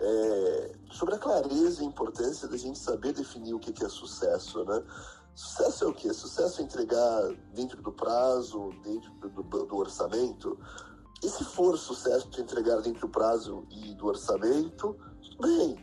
é, 0.00 0.72
sobre 0.92 1.16
a 1.16 1.18
clareza 1.18 1.82
e 1.82 1.84
a 1.84 1.88
importância 1.88 2.46
da 2.46 2.56
gente 2.56 2.78
saber 2.78 3.12
definir 3.12 3.54
o 3.54 3.58
que 3.58 3.84
é 3.84 3.88
sucesso, 3.88 4.64
né? 4.64 4.82
Sucesso 5.34 5.84
é 5.84 5.86
o 5.88 5.94
quê? 5.94 6.12
Sucesso 6.12 6.60
é 6.60 6.64
entregar 6.64 7.32
dentro 7.54 7.80
do 7.82 7.92
prazo, 7.92 8.70
dentro 8.82 9.10
do, 9.12 9.42
do, 9.42 9.66
do 9.66 9.76
orçamento? 9.76 10.58
E 11.22 11.28
se 11.28 11.44
for 11.44 11.78
sucesso 11.78 12.28
entregar 12.38 12.80
dentro 12.80 13.02
do 13.02 13.08
prazo 13.08 13.64
e 13.70 13.94
do 13.94 14.06
orçamento, 14.06 14.96
bem. 15.40 15.78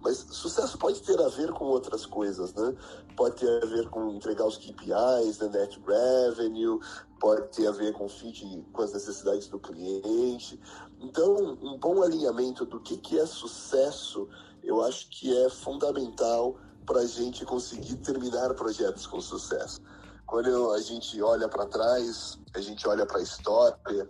Mas 0.00 0.18
sucesso 0.18 0.76
pode 0.76 1.00
ter 1.00 1.18
a 1.18 1.28
ver 1.28 1.50
com 1.52 1.64
outras 1.64 2.04
coisas, 2.04 2.52
né? 2.52 2.76
Pode 3.16 3.36
ter 3.36 3.62
a 3.62 3.66
ver 3.66 3.88
com 3.88 4.10
entregar 4.10 4.46
os 4.46 4.58
KPIs, 4.58 5.38
né? 5.38 5.48
net 5.48 5.80
revenue, 5.80 6.78
pode 7.18 7.48
ter 7.48 7.66
a 7.66 7.70
ver 7.70 7.94
com 7.94 8.06
fit 8.06 8.44
com 8.70 8.82
as 8.82 8.92
necessidades 8.92 9.48
do 9.48 9.58
cliente. 9.58 10.60
Então, 11.00 11.56
um 11.62 11.78
bom 11.78 12.02
alinhamento 12.02 12.66
do 12.66 12.78
que, 12.80 12.98
que 12.98 13.18
é 13.18 13.24
sucesso, 13.24 14.28
eu 14.62 14.82
acho 14.82 15.08
que 15.08 15.34
é 15.34 15.48
fundamental 15.48 16.58
para 16.86 17.00
a 17.00 17.06
gente 17.06 17.44
conseguir 17.44 17.96
terminar 17.96 18.54
projetos 18.54 19.06
com 19.06 19.20
sucesso. 19.20 19.80
Quando 20.26 20.72
a 20.72 20.80
gente 20.80 21.20
olha 21.22 21.48
para 21.48 21.66
trás, 21.66 22.38
a 22.54 22.60
gente 22.60 22.86
olha 22.88 23.06
para 23.06 23.18
a 23.18 23.22
história, 23.22 24.08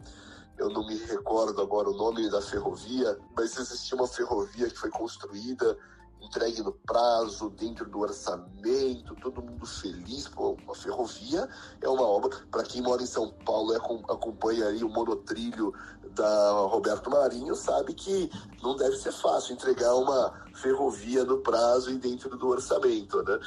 eu 0.56 0.70
não 0.70 0.86
me 0.86 0.96
recordo 0.96 1.60
agora 1.60 1.90
o 1.90 1.96
nome 1.96 2.30
da 2.30 2.40
ferrovia, 2.40 3.18
mas 3.36 3.56
existia 3.58 3.96
uma 3.96 4.06
ferrovia 4.06 4.70
que 4.70 4.78
foi 4.78 4.90
construída 4.90 5.76
entregue 6.24 6.62
no 6.62 6.72
prazo, 6.72 7.50
dentro 7.50 7.88
do 7.88 8.00
orçamento, 8.00 9.14
todo 9.16 9.42
mundo 9.42 9.66
feliz. 9.66 10.28
Pô, 10.28 10.56
uma 10.64 10.74
ferrovia 10.74 11.48
é 11.80 11.88
uma 11.88 12.02
obra. 12.02 12.30
Para 12.50 12.62
quem 12.62 12.82
mora 12.82 13.02
em 13.02 13.06
São 13.06 13.30
Paulo 13.44 13.72
e 13.72 13.76
acompanha 13.76 14.68
aí 14.68 14.82
o 14.82 14.88
monotrilho 14.88 15.72
da 16.14 16.50
Roberto 16.68 17.10
Marinho, 17.10 17.54
sabe 17.54 17.92
que 17.92 18.30
não 18.62 18.76
deve 18.76 18.96
ser 18.96 19.12
fácil 19.12 19.54
entregar 19.54 19.94
uma 19.94 20.32
ferrovia 20.54 21.24
no 21.24 21.38
prazo 21.38 21.90
e 21.90 21.98
dentro 21.98 22.36
do 22.36 22.48
orçamento, 22.48 23.22
né? 23.22 23.38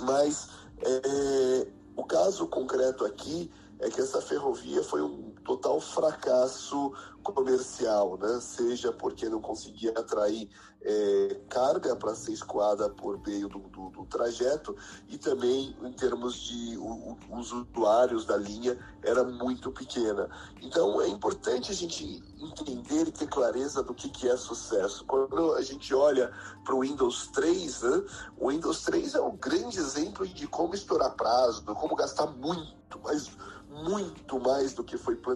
Mas 0.00 0.48
é, 0.80 1.68
o 1.96 2.04
caso 2.04 2.46
concreto 2.46 3.04
aqui 3.04 3.50
é 3.78 3.90
que 3.90 4.00
essa 4.00 4.20
ferrovia 4.22 4.82
foi 4.82 5.02
um 5.02 5.33
total 5.44 5.80
fracasso 5.80 6.92
comercial, 7.22 8.18
né? 8.18 8.38
Seja 8.40 8.92
porque 8.92 9.28
não 9.28 9.40
conseguia 9.40 9.90
atrair 9.92 10.50
é, 10.82 11.40
carga 11.48 11.96
para 11.96 12.14
ser 12.14 12.32
escoada 12.32 12.90
por 12.90 13.18
meio 13.26 13.48
do, 13.48 13.58
do, 13.60 13.88
do, 13.88 14.04
trajeto 14.04 14.76
e 15.08 15.16
também 15.16 15.74
em 15.82 15.92
termos 15.92 16.34
de 16.34 16.76
o, 16.76 17.16
os 17.30 17.52
usuários 17.52 18.26
da 18.26 18.36
linha 18.36 18.78
era 19.02 19.24
muito 19.24 19.72
pequena. 19.72 20.28
Então 20.60 21.00
é 21.00 21.08
importante 21.08 21.72
a 21.72 21.74
gente 21.74 22.22
entender 22.38 23.08
e 23.08 23.12
ter 23.12 23.26
clareza 23.26 23.82
do 23.82 23.94
que, 23.94 24.10
que 24.10 24.28
é 24.28 24.36
sucesso. 24.36 25.04
Quando 25.06 25.54
a 25.54 25.62
gente 25.62 25.94
olha 25.94 26.30
para 26.62 26.74
o 26.74 26.80
Windows 26.80 27.28
3, 27.28 27.82
né? 27.82 28.04
o 28.36 28.50
Windows 28.50 28.82
3 28.82 29.14
é 29.14 29.20
um 29.22 29.36
grande 29.36 29.78
exemplo 29.78 30.26
de 30.28 30.46
como 30.46 30.74
estourar 30.74 31.16
prazo, 31.16 31.62
de 31.62 31.74
como 31.74 31.96
gastar 31.96 32.26
muito, 32.26 33.00
mas 33.02 33.30
muito 33.74 34.38
mais 34.38 34.72
do 34.72 34.84
que 34.84 34.96
foi 34.96 35.16
planejado. 35.16 35.33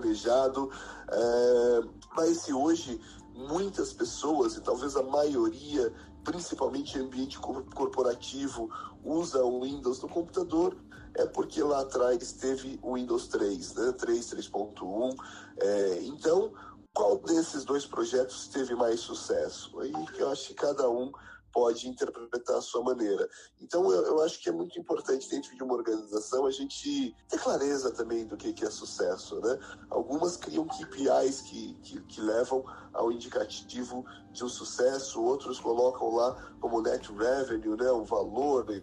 É, 1.10 1.80
mas 2.16 2.38
se 2.38 2.52
hoje 2.52 3.00
muitas 3.34 3.92
pessoas, 3.92 4.56
e 4.56 4.60
talvez 4.60 4.96
a 4.96 5.02
maioria, 5.02 5.92
principalmente 6.24 6.98
em 6.98 7.02
ambiente 7.02 7.38
corporativo, 7.38 8.70
usa 9.04 9.44
o 9.44 9.62
Windows 9.62 10.00
no 10.02 10.08
computador, 10.08 10.76
é 11.14 11.26
porque 11.26 11.62
lá 11.62 11.80
atrás 11.80 12.32
teve 12.32 12.78
o 12.82 12.94
Windows 12.94 13.28
3, 13.28 13.74
né? 13.74 13.92
3, 13.92 14.34
3.1. 14.34 15.16
É, 15.58 16.02
então, 16.02 16.52
qual 16.92 17.16
desses 17.18 17.64
dois 17.64 17.86
projetos 17.86 18.48
teve 18.48 18.74
mais 18.74 19.00
sucesso? 19.00 19.78
Aí 19.80 19.92
eu 20.18 20.30
acho 20.30 20.48
que 20.48 20.54
cada 20.54 20.88
um 20.90 21.12
pode 21.58 21.88
interpretar 21.88 22.56
a 22.56 22.62
sua 22.62 22.84
maneira. 22.84 23.28
Então, 23.60 23.90
eu, 23.90 24.02
eu, 24.04 24.22
acho 24.22 24.40
que 24.40 24.48
é 24.48 24.52
muito 24.52 24.78
importante, 24.78 25.28
dentro 25.28 25.56
de 25.56 25.60
uma 25.60 25.74
organização, 25.74 26.46
a 26.46 26.52
gente 26.52 27.16
ter 27.28 27.36
clareza 27.36 27.90
também 27.90 28.24
do 28.24 28.36
que, 28.36 28.52
que 28.52 28.64
é 28.64 28.70
sucesso. 28.70 29.40
Né? 29.40 29.58
Algumas 29.90 30.36
criam 30.36 30.64
KPIs 30.68 31.40
que, 31.40 31.74
que, 31.82 32.00
que 32.02 32.20
levam 32.20 32.64
ao 32.94 33.10
indicativo 33.10 34.04
de 34.32 34.44
um 34.44 34.48
sucesso, 34.48 35.20
outros 35.20 35.58
colocam 35.58 36.14
lá 36.14 36.36
como 36.60 36.80
net 36.80 37.10
revenue, 37.12 37.76
né, 37.76 37.90
o 37.90 38.04
valor, 38.04 38.64
né, 38.66 38.80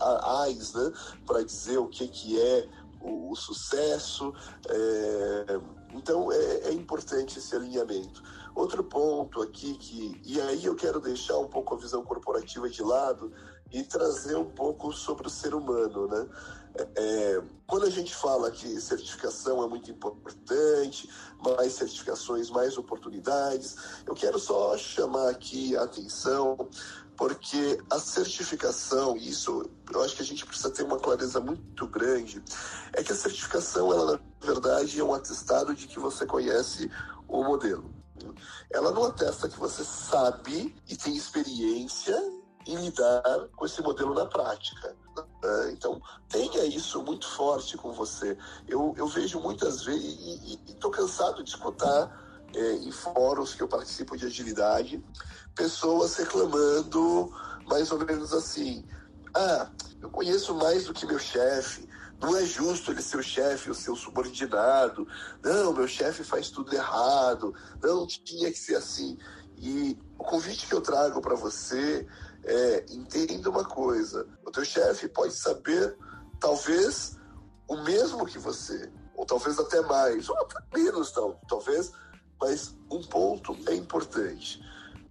AIs, 0.00 0.72
né, 0.72 0.92
para 1.26 1.42
dizer 1.42 1.76
o 1.76 1.88
que, 1.88 2.08
que 2.08 2.40
é 2.40 2.66
o, 3.02 3.30
o 3.30 3.36
sucesso. 3.36 4.32
É, 4.70 5.60
então, 5.92 6.32
é, 6.32 6.68
é 6.68 6.72
importante 6.72 7.38
esse 7.38 7.54
alinhamento. 7.54 8.22
Outro 8.54 8.82
ponto 8.84 9.42
aqui 9.42 9.74
que, 9.74 10.20
e 10.24 10.40
aí 10.40 10.64
eu 10.64 10.74
quero 10.74 11.00
deixar 11.00 11.38
um 11.38 11.48
pouco 11.48 11.74
a 11.74 11.78
visão 11.78 12.02
corporativa 12.02 12.68
de 12.68 12.82
lado 12.82 13.32
e 13.72 13.82
trazer 13.82 14.36
um 14.36 14.50
pouco 14.50 14.92
sobre 14.92 15.26
o 15.26 15.30
ser 15.30 15.54
humano, 15.54 16.08
né? 16.08 16.28
É, 16.96 17.42
quando 17.66 17.86
a 17.86 17.90
gente 17.90 18.14
fala 18.14 18.50
que 18.50 18.80
certificação 18.80 19.62
é 19.62 19.68
muito 19.68 19.90
importante, 19.90 21.10
mais 21.44 21.72
certificações, 21.72 22.48
mais 22.48 22.78
oportunidades, 22.78 23.76
eu 24.06 24.14
quero 24.14 24.38
só 24.38 24.76
chamar 24.76 25.30
aqui 25.30 25.76
a 25.76 25.82
atenção 25.82 26.68
porque 27.16 27.78
a 27.90 27.98
certificação, 27.98 29.14
isso 29.14 29.68
eu 29.92 30.02
acho 30.02 30.16
que 30.16 30.22
a 30.22 30.24
gente 30.24 30.46
precisa 30.46 30.70
ter 30.70 30.84
uma 30.84 30.98
clareza 30.98 31.38
muito 31.38 31.86
grande, 31.86 32.42
é 32.94 33.02
que 33.02 33.12
a 33.12 33.14
certificação, 33.14 33.92
ela 33.92 34.12
na 34.12 34.46
verdade 34.46 34.98
é 34.98 35.04
um 35.04 35.12
atestado 35.12 35.74
de 35.74 35.86
que 35.86 35.98
você 35.98 36.24
conhece 36.24 36.90
o 37.28 37.44
modelo. 37.44 37.99
Ela 38.70 38.92
não 38.92 39.04
atesta 39.04 39.48
que 39.48 39.58
você 39.58 39.84
sabe 39.84 40.74
e 40.88 40.96
tem 40.96 41.16
experiência 41.16 42.16
em 42.66 42.76
lidar 42.76 43.48
com 43.56 43.66
esse 43.66 43.82
modelo 43.82 44.14
na 44.14 44.26
prática. 44.26 44.94
Né? 45.42 45.72
Então, 45.72 46.00
tenha 46.28 46.64
isso 46.64 47.02
muito 47.02 47.26
forte 47.28 47.76
com 47.76 47.92
você. 47.92 48.36
Eu, 48.68 48.94
eu 48.96 49.06
vejo 49.06 49.40
muitas 49.40 49.84
vezes, 49.84 50.04
e 50.04 50.60
estou 50.68 50.90
cansado 50.90 51.42
de 51.42 51.50
escutar 51.50 52.48
é, 52.54 52.72
em 52.74 52.90
fóruns 52.90 53.54
que 53.54 53.62
eu 53.62 53.68
participo 53.68 54.16
de 54.16 54.26
agilidade, 54.26 55.02
pessoas 55.54 56.16
reclamando 56.16 57.32
mais 57.66 57.90
ou 57.92 57.98
menos 58.04 58.32
assim: 58.32 58.84
ah, 59.34 59.70
eu 60.00 60.10
conheço 60.10 60.54
mais 60.54 60.84
do 60.84 60.94
que 60.94 61.06
meu 61.06 61.18
chefe, 61.18 61.88
não 62.20 62.36
é 62.36 62.44
justo 62.44 62.90
ele 62.90 63.00
ser 63.00 63.16
o 63.16 63.22
chefe, 63.22 63.70
o 63.70 63.74
seu 63.74 63.96
subordinado. 63.96 65.06
Não, 65.42 65.72
meu 65.72 65.88
chefe 65.88 66.22
faz 66.22 66.50
tudo 66.50 66.74
errado. 66.74 67.54
Não 67.82 68.06
tinha 68.06 68.52
que 68.52 68.58
ser 68.58 68.76
assim. 68.76 69.18
E 69.56 69.98
o 70.18 70.24
convite 70.24 70.66
que 70.66 70.74
eu 70.74 70.80
trago 70.80 71.20
para 71.20 71.34
você 71.34 72.06
é 72.44 72.84
entenda 72.90 73.48
uma 73.48 73.64
coisa: 73.64 74.26
o 74.44 74.50
teu 74.50 74.64
chefe 74.64 75.08
pode 75.08 75.34
saber, 75.34 75.96
talvez, 76.38 77.16
o 77.66 77.76
mesmo 77.78 78.26
que 78.26 78.38
você, 78.38 78.90
ou 79.14 79.24
talvez 79.24 79.58
até 79.58 79.80
mais, 79.82 80.28
ou 80.28 80.36
até 80.38 80.78
menos, 80.78 81.12
tal, 81.12 81.40
talvez, 81.48 81.92
mas 82.40 82.76
um 82.90 83.02
ponto 83.02 83.56
é 83.66 83.74
importante. 83.74 84.62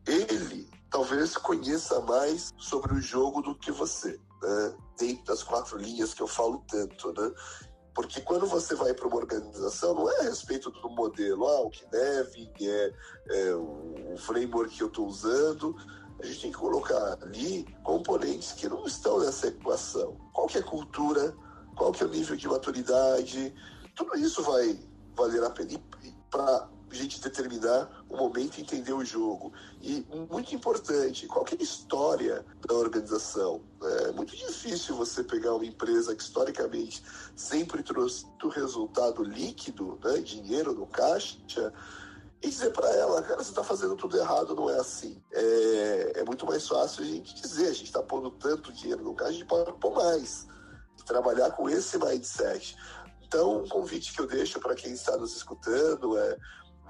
Ele 0.05 0.69
talvez 0.89 1.37
conheça 1.37 1.99
mais 2.01 2.51
sobre 2.57 2.93
o 2.93 3.01
jogo 3.01 3.41
do 3.41 3.55
que 3.55 3.71
você 3.71 4.19
né, 4.41 4.73
dentro 4.99 5.25
das 5.25 5.41
quatro 5.41 5.77
linhas 5.77 6.13
que 6.13 6.21
eu 6.21 6.27
falo 6.27 6.63
tanto, 6.67 7.13
né? 7.13 7.31
Porque 7.93 8.21
quando 8.21 8.45
você 8.45 8.75
vai 8.75 8.93
para 8.93 9.07
uma 9.07 9.17
organização, 9.17 9.93
não 9.95 10.11
é 10.11 10.19
a 10.19 10.23
respeito 10.23 10.69
do 10.69 10.89
modelo, 10.89 11.47
ah, 11.47 11.61
o 11.61 11.69
que 11.69 11.85
deve, 11.87 12.51
é, 12.61 12.93
é 13.29 13.55
o 13.55 14.15
framework 14.17 14.75
que 14.75 14.83
eu 14.83 14.87
estou 14.87 15.07
usando. 15.07 15.75
A 16.21 16.25
gente 16.25 16.41
tem 16.41 16.51
que 16.51 16.57
colocar 16.57 17.17
ali 17.21 17.65
componentes 17.83 18.53
que 18.53 18.69
não 18.69 18.85
estão 18.85 19.19
nessa 19.19 19.47
equação. 19.47 20.15
Qual 20.33 20.47
que 20.47 20.57
é 20.57 20.61
a 20.61 20.63
cultura? 20.63 21.35
Qual 21.75 21.91
que 21.91 22.03
é 22.03 22.05
o 22.05 22.09
nível 22.09 22.35
de 22.35 22.47
maturidade? 22.47 23.53
Tudo 23.95 24.15
isso 24.17 24.43
vai 24.43 24.79
valer 25.15 25.43
a 25.43 25.49
pena 25.49 25.79
para 26.29 26.69
a 26.97 27.01
gente 27.01 27.21
determinar 27.21 28.03
o 28.09 28.17
momento 28.17 28.57
e 28.57 28.61
entender 28.61 28.93
o 28.93 29.03
jogo. 29.03 29.53
E 29.81 30.05
muito 30.29 30.53
importante, 30.53 31.27
qual 31.27 31.45
é 31.51 31.55
a 31.59 31.63
história 31.63 32.45
da 32.67 32.75
organização? 32.75 33.61
É 33.81 34.11
muito 34.11 34.35
difícil 34.35 34.95
você 34.95 35.23
pegar 35.23 35.53
uma 35.53 35.65
empresa 35.65 36.15
que 36.15 36.21
historicamente 36.21 37.03
sempre 37.35 37.83
trouxe 37.83 38.25
o 38.43 38.47
resultado 38.49 39.23
líquido, 39.23 39.99
né, 40.03 40.17
dinheiro 40.19 40.73
no 40.73 40.87
caixa, 40.87 41.37
e 42.41 42.47
dizer 42.49 42.71
para 42.71 42.89
ela, 42.91 43.21
cara, 43.21 43.43
você 43.43 43.49
está 43.49 43.63
fazendo 43.63 43.95
tudo 43.95 44.17
errado, 44.17 44.55
não 44.55 44.69
é 44.69 44.79
assim. 44.79 45.21
É, 45.31 46.13
é 46.15 46.23
muito 46.23 46.45
mais 46.45 46.67
fácil 46.67 47.03
a 47.03 47.07
gente 47.07 47.35
dizer, 47.35 47.67
a 47.67 47.73
gente 47.73 47.85
está 47.85 48.01
pondo 48.01 48.31
tanto 48.31 48.71
dinheiro 48.71 49.03
no 49.03 49.13
caixa, 49.13 49.31
a 49.31 49.33
gente 49.33 49.47
pode 49.47 49.73
pôr 49.79 49.93
mais. 49.93 50.47
Trabalhar 51.05 51.51
com 51.51 51.67
esse 51.67 51.97
mindset. 51.97 52.77
Então, 53.29 53.63
o 53.63 53.69
convite 53.69 54.13
que 54.13 54.21
eu 54.21 54.27
deixo 54.27 54.59
para 54.59 54.73
quem 54.73 54.91
está 54.93 55.15
nos 55.15 55.35
escutando 55.35 56.17
é 56.17 56.37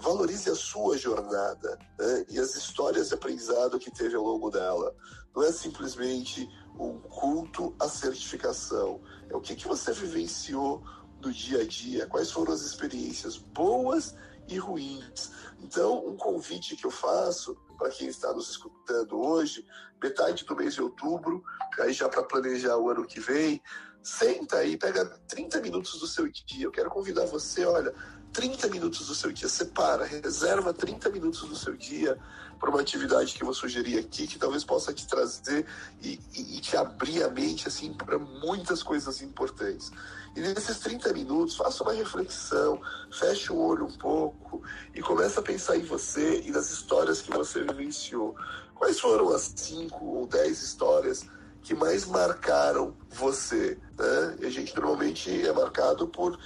valorize 0.01 0.49
a 0.49 0.55
sua 0.55 0.97
jornada 0.97 1.77
né? 1.97 2.25
e 2.29 2.39
as 2.39 2.55
histórias 2.55 3.09
de 3.09 3.13
aprendizado 3.13 3.79
que 3.79 3.91
teve 3.91 4.15
ao 4.15 4.23
longo 4.23 4.49
dela. 4.49 4.95
Não 5.35 5.43
é 5.43 5.51
simplesmente 5.51 6.49
um 6.79 6.99
culto 6.99 7.75
à 7.79 7.87
certificação. 7.87 9.01
É 9.29 9.35
o 9.35 9.41
que, 9.41 9.55
que 9.55 9.67
você 9.67 9.91
vivenciou 9.91 10.83
no 11.21 11.31
dia 11.31 11.61
a 11.61 11.67
dia, 11.67 12.07
quais 12.07 12.31
foram 12.31 12.53
as 12.53 12.61
experiências 12.61 13.37
boas 13.37 14.15
e 14.47 14.57
ruins. 14.57 15.31
Então, 15.61 16.05
um 16.07 16.15
convite 16.15 16.75
que 16.75 16.85
eu 16.85 16.91
faço 16.91 17.55
para 17.77 17.89
quem 17.89 18.07
está 18.07 18.33
nos 18.33 18.49
escutando 18.49 19.19
hoje, 19.19 19.65
metade 20.01 20.45
do 20.45 20.55
mês 20.55 20.73
de 20.73 20.81
outubro, 20.81 21.43
aí 21.79 21.93
já 21.93 22.09
para 22.09 22.23
planejar 22.23 22.77
o 22.77 22.89
ano 22.89 23.05
que 23.05 23.19
vem, 23.19 23.61
senta 24.01 24.57
aí, 24.57 24.77
pega 24.77 25.05
30 25.27 25.61
minutos 25.61 25.99
do 25.99 26.07
seu 26.07 26.27
dia. 26.29 26.65
Eu 26.65 26.71
quero 26.71 26.89
convidar 26.89 27.25
você, 27.25 27.65
olha, 27.65 27.93
30 28.31 28.67
minutos 28.67 29.07
do 29.07 29.15
seu 29.15 29.31
dia, 29.31 29.49
separa, 29.49 30.05
reserva 30.05 30.73
30 30.73 31.09
minutos 31.09 31.41
do 31.41 31.55
seu 31.55 31.75
dia 31.75 32.17
para 32.59 32.69
uma 32.69 32.81
atividade 32.81 33.33
que 33.33 33.41
eu 33.41 33.45
vou 33.45 33.53
sugerir 33.53 33.97
aqui, 33.97 34.27
que 34.27 34.37
talvez 34.37 34.63
possa 34.63 34.93
te 34.93 35.07
trazer 35.07 35.65
e, 36.01 36.19
e, 36.35 36.57
e 36.57 36.61
te 36.61 36.75
abrir 36.75 37.23
a 37.23 37.29
mente 37.29 37.67
assim 37.67 37.93
para 37.93 38.19
muitas 38.19 38.83
coisas 38.83 39.21
importantes. 39.21 39.91
E 40.35 40.41
nesses 40.41 40.79
30 40.79 41.11
minutos, 41.13 41.55
faça 41.55 41.83
uma 41.83 41.93
reflexão, 41.93 42.79
feche 43.11 43.51
o 43.51 43.57
olho 43.57 43.85
um 43.85 43.97
pouco 43.97 44.61
e 44.93 45.01
comece 45.01 45.39
a 45.39 45.41
pensar 45.41 45.77
em 45.77 45.83
você 45.83 46.41
e 46.41 46.51
nas 46.51 46.69
histórias 46.69 47.21
que 47.21 47.31
você 47.31 47.63
vivenciou. 47.63 48.35
Quais 48.75 48.99
foram 48.99 49.29
as 49.29 49.51
5 49.55 50.05
ou 50.05 50.27
10 50.27 50.61
histórias 50.61 51.25
que 51.61 51.73
mais 51.73 52.05
marcaram 52.05 52.95
você? 53.09 53.77
Né? 53.97 54.37
E 54.41 54.45
a 54.45 54.49
gente 54.49 54.75
normalmente 54.75 55.45
é 55.45 55.51
marcado 55.51 56.07
por 56.07 56.37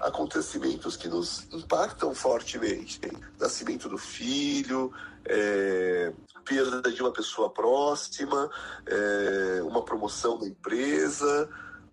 acontecimentos 0.00 0.96
que 0.96 1.08
nos 1.08 1.46
impactam 1.52 2.14
fortemente. 2.14 3.00
Nascimento 3.38 3.88
do 3.88 3.98
filho, 3.98 4.92
é, 5.24 6.12
perda 6.44 6.90
de 6.90 7.00
uma 7.00 7.12
pessoa 7.12 7.50
próxima, 7.50 8.50
é, 8.86 9.62
uma 9.62 9.84
promoção 9.84 10.38
da 10.38 10.46
empresa, 10.46 11.48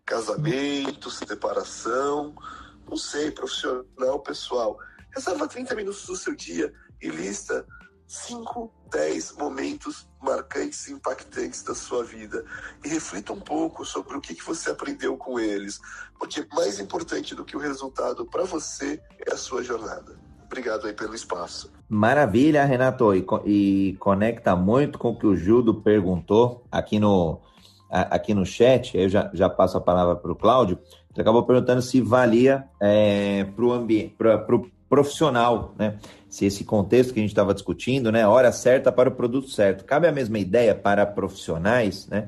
casamento, 0.06 1.12
separação, 1.12 2.34
não 2.90 2.98
sei, 2.98 3.32
profissional, 3.32 4.20
pessoal. 4.22 4.80
Reserva 5.14 5.48
30 5.48 5.76
minutos 5.76 6.06
do 6.06 6.16
seu 6.16 6.36
dia 6.36 6.74
e 7.02 7.10
lista 7.10 7.66
5, 8.08 8.72
10 8.90 9.34
momentos 9.34 10.08
marcantes 10.22 10.88
e 10.88 10.94
impactantes 10.94 11.62
da 11.62 11.76
sua 11.76 12.04
vida. 12.04 12.44
E 12.84 12.88
reflita 12.88 13.34
um 13.34 13.40
pouco 13.40 13.86
sobre 13.86 14.16
o 14.16 14.22
que, 14.22 14.34
que 14.34 14.46
você 14.46 14.72
aprendeu 14.72 15.18
com 15.18 15.40
eles. 15.40 15.80
Porque 16.18 16.48
mais 16.54 16.80
importante 16.80 17.36
do 17.36 17.44
que 17.44 17.56
o 17.56 17.60
resultado 17.60 18.26
para 18.26 18.44
você 18.46 19.02
é 19.26 19.34
a 19.34 19.38
sua 19.38 19.62
jornada. 19.62 20.18
Obrigado 20.46 20.88
aí 20.88 20.94
pelo 20.94 21.14
espaço. 21.14 21.72
Maravilha, 21.90 22.64
Renato. 22.64 23.14
E, 23.14 23.26
e 23.46 23.98
conecta 24.00 24.56
muito 24.56 24.98
com 24.98 25.10
o 25.10 25.20
que 25.20 25.28
o 25.28 25.36
Gildo 25.36 25.74
perguntou 25.74 26.64
aqui 26.72 27.00
no, 27.00 27.42
aqui 27.90 28.34
no 28.34 28.46
chat. 28.46 28.98
Eu 28.98 29.10
já, 29.10 29.30
já 29.34 29.50
passo 29.50 29.78
a 29.78 29.82
palavra 29.82 30.16
para 30.16 30.32
o 30.32 30.36
Cláudio. 30.36 30.80
Ele 31.14 31.22
acabou 31.22 31.44
perguntando 31.44 31.82
se 31.82 32.00
valia 32.00 32.66
é, 32.80 33.44
para 33.44 33.66
o 33.66 33.74
ambiente, 33.74 34.16
para 34.18 34.56
o 34.56 34.70
profissional, 34.88 35.74
né? 35.78 35.98
Se 36.30 36.46
esse 36.46 36.64
contexto 36.64 37.14
que 37.14 37.20
a 37.20 37.24
gente 37.24 37.32
estava 37.32 37.54
discutindo, 37.54 38.12
né? 38.12 38.28
Hora 38.28 38.52
certa 38.52 38.92
para 38.92 39.10
o 39.10 39.16
produto 39.16 39.50
certo. 39.50 39.86
Cabe 39.86 40.08
a 40.08 40.12
mesma 40.12 40.40
ideia 40.40 40.76
para 40.76 41.06
profissionais, 41.06 42.08
né? 42.08 42.28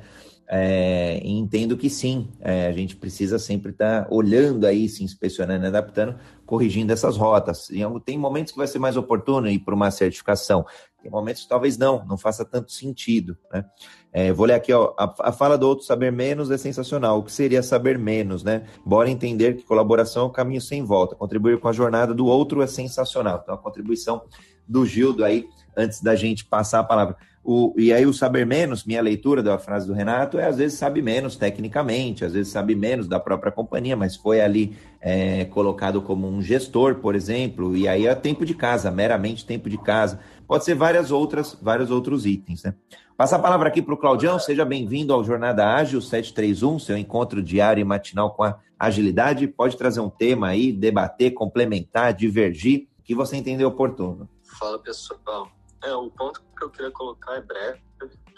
É, 0.52 1.22
entendo 1.24 1.78
que 1.78 1.92
sim, 1.92 2.28
é, 2.40 2.66
a 2.68 2.72
gente 2.72 2.96
precisa 2.96 3.38
sempre 3.38 3.72
estar 3.72 4.06
tá 4.06 4.08
olhando 4.10 4.66
aí, 4.66 4.90
se 4.90 5.04
inspecionando, 5.04 5.68
adaptando, 5.68 6.16
corrigindo 6.44 6.92
essas 6.92 7.18
rotas. 7.18 7.70
E 7.70 7.82
tem 8.04 8.18
momentos 8.18 8.52
que 8.52 8.58
vai 8.58 8.66
ser 8.66 8.80
mais 8.80 8.98
oportuno 8.98 9.48
ir 9.48 9.60
para 9.60 9.76
uma 9.76 9.92
certificação, 9.92 10.66
tem 11.02 11.12
momentos 11.12 11.44
que 11.44 11.50
talvez 11.50 11.78
não, 11.78 12.06
não 12.06 12.18
faça 12.18 12.44
tanto 12.44 12.72
sentido. 12.72 13.38
Né? 13.54 13.64
É, 14.12 14.34
vou 14.34 14.46
ler 14.46 14.56
aqui, 14.56 14.74
ó, 14.74 14.94
a, 14.98 15.30
a, 15.30 15.32
fala 15.32 15.58
do 15.58 15.68
outro 15.68 15.86
saber 15.86 16.12
menos 16.12 16.52
é 16.52 16.58
sensacional. 16.58 17.20
O 17.20 17.24
que 17.24 17.32
seria 17.32 17.64
saber 17.64 17.98
menos, 17.98 18.44
né? 18.44 18.66
Bora 18.86 19.10
entender 19.10 19.56
que 19.56 19.64
colaboração 19.64 20.24
é 20.24 20.26
um 20.26 20.32
caminho 20.32 20.62
sem 20.62 20.84
volta. 20.84 21.16
Contribuir 21.16 21.60
com 21.60 21.70
a 21.70 21.74
jornada 21.74 22.14
do 22.14 22.26
outro 22.26 22.62
é 22.62 22.68
sensacional. 22.68 23.40
Então, 23.42 23.56
a 23.56 23.58
contribuição 23.58 24.24
do 24.68 24.86
Gildo 24.86 25.24
aí, 25.24 25.48
antes 25.76 26.02
da 26.02 26.16
gente 26.16 26.46
passar 26.46 26.80
a 26.80 26.84
palavra. 26.84 27.16
O, 27.44 27.74
e 27.78 27.94
aí 27.94 28.06
o 28.06 28.14
saber 28.14 28.46
menos, 28.46 28.84
minha 28.84 29.02
leitura 29.02 29.42
da 29.42 29.58
frase 29.58 29.88
do 29.88 29.94
Renato, 29.94 30.38
é 30.38 30.46
às 30.46 30.58
vezes 30.58 30.78
sabe 30.78 31.02
menos 31.02 31.36
tecnicamente, 31.36 32.26
às 32.26 32.34
vezes 32.34 32.52
sabe 32.52 32.76
menos 32.76 33.08
da 33.08 33.20
própria 33.20 33.52
companhia, 33.52 33.96
mas 33.96 34.16
foi 34.16 34.42
ali 34.42 34.78
é, 35.02 35.46
colocado 35.46 36.02
como 36.02 36.28
um 36.28 36.42
gestor, 36.42 36.96
por 36.96 37.16
exemplo, 37.16 37.76
e 37.76 37.88
aí 37.88 38.06
é 38.06 38.14
tempo 38.14 38.46
de 38.46 38.54
casa, 38.54 38.92
meramente 38.92 39.46
tempo 39.46 39.70
de 39.70 39.78
casa. 39.78 40.20
Pode 40.48 40.66
ser 40.66 40.76
várias 40.76 41.12
outras, 41.12 41.58
vários 41.62 41.90
outros 41.90 42.26
itens, 42.26 42.64
né? 42.64 42.74
Passa 43.16 43.36
a 43.36 43.40
palavra 43.40 43.68
aqui 43.68 43.82
para 43.82 43.94
o 43.94 43.98
Claudião, 43.98 44.40
seja 44.40 44.64
bem-vindo 44.64 45.14
ao 45.14 45.24
Jornada 45.24 45.76
Ágil 45.76 46.02
731, 46.02 46.80
seu 46.80 46.98
encontro 46.98 47.44
diário 47.44 47.82
e 47.82 47.84
matinal 47.84 48.34
com 48.34 48.44
a 48.44 48.58
agilidade. 48.80 49.46
Pode 49.46 49.76
trazer 49.76 50.00
um 50.00 50.10
tema 50.10 50.48
aí, 50.48 50.72
debater, 50.72 51.34
complementar, 51.34 52.14
divergir, 52.14 52.88
que 53.04 53.14
você 53.14 53.36
entender 53.36 53.66
oportuno. 53.66 54.30
Fala 54.58 54.80
pessoal, 54.80 55.50
é, 55.84 55.94
o 55.94 56.10
ponto 56.12 56.42
que 56.58 56.64
eu 56.64 56.70
queria 56.70 56.92
colocar 56.92 57.36
é 57.36 57.42
breve, 57.42 57.82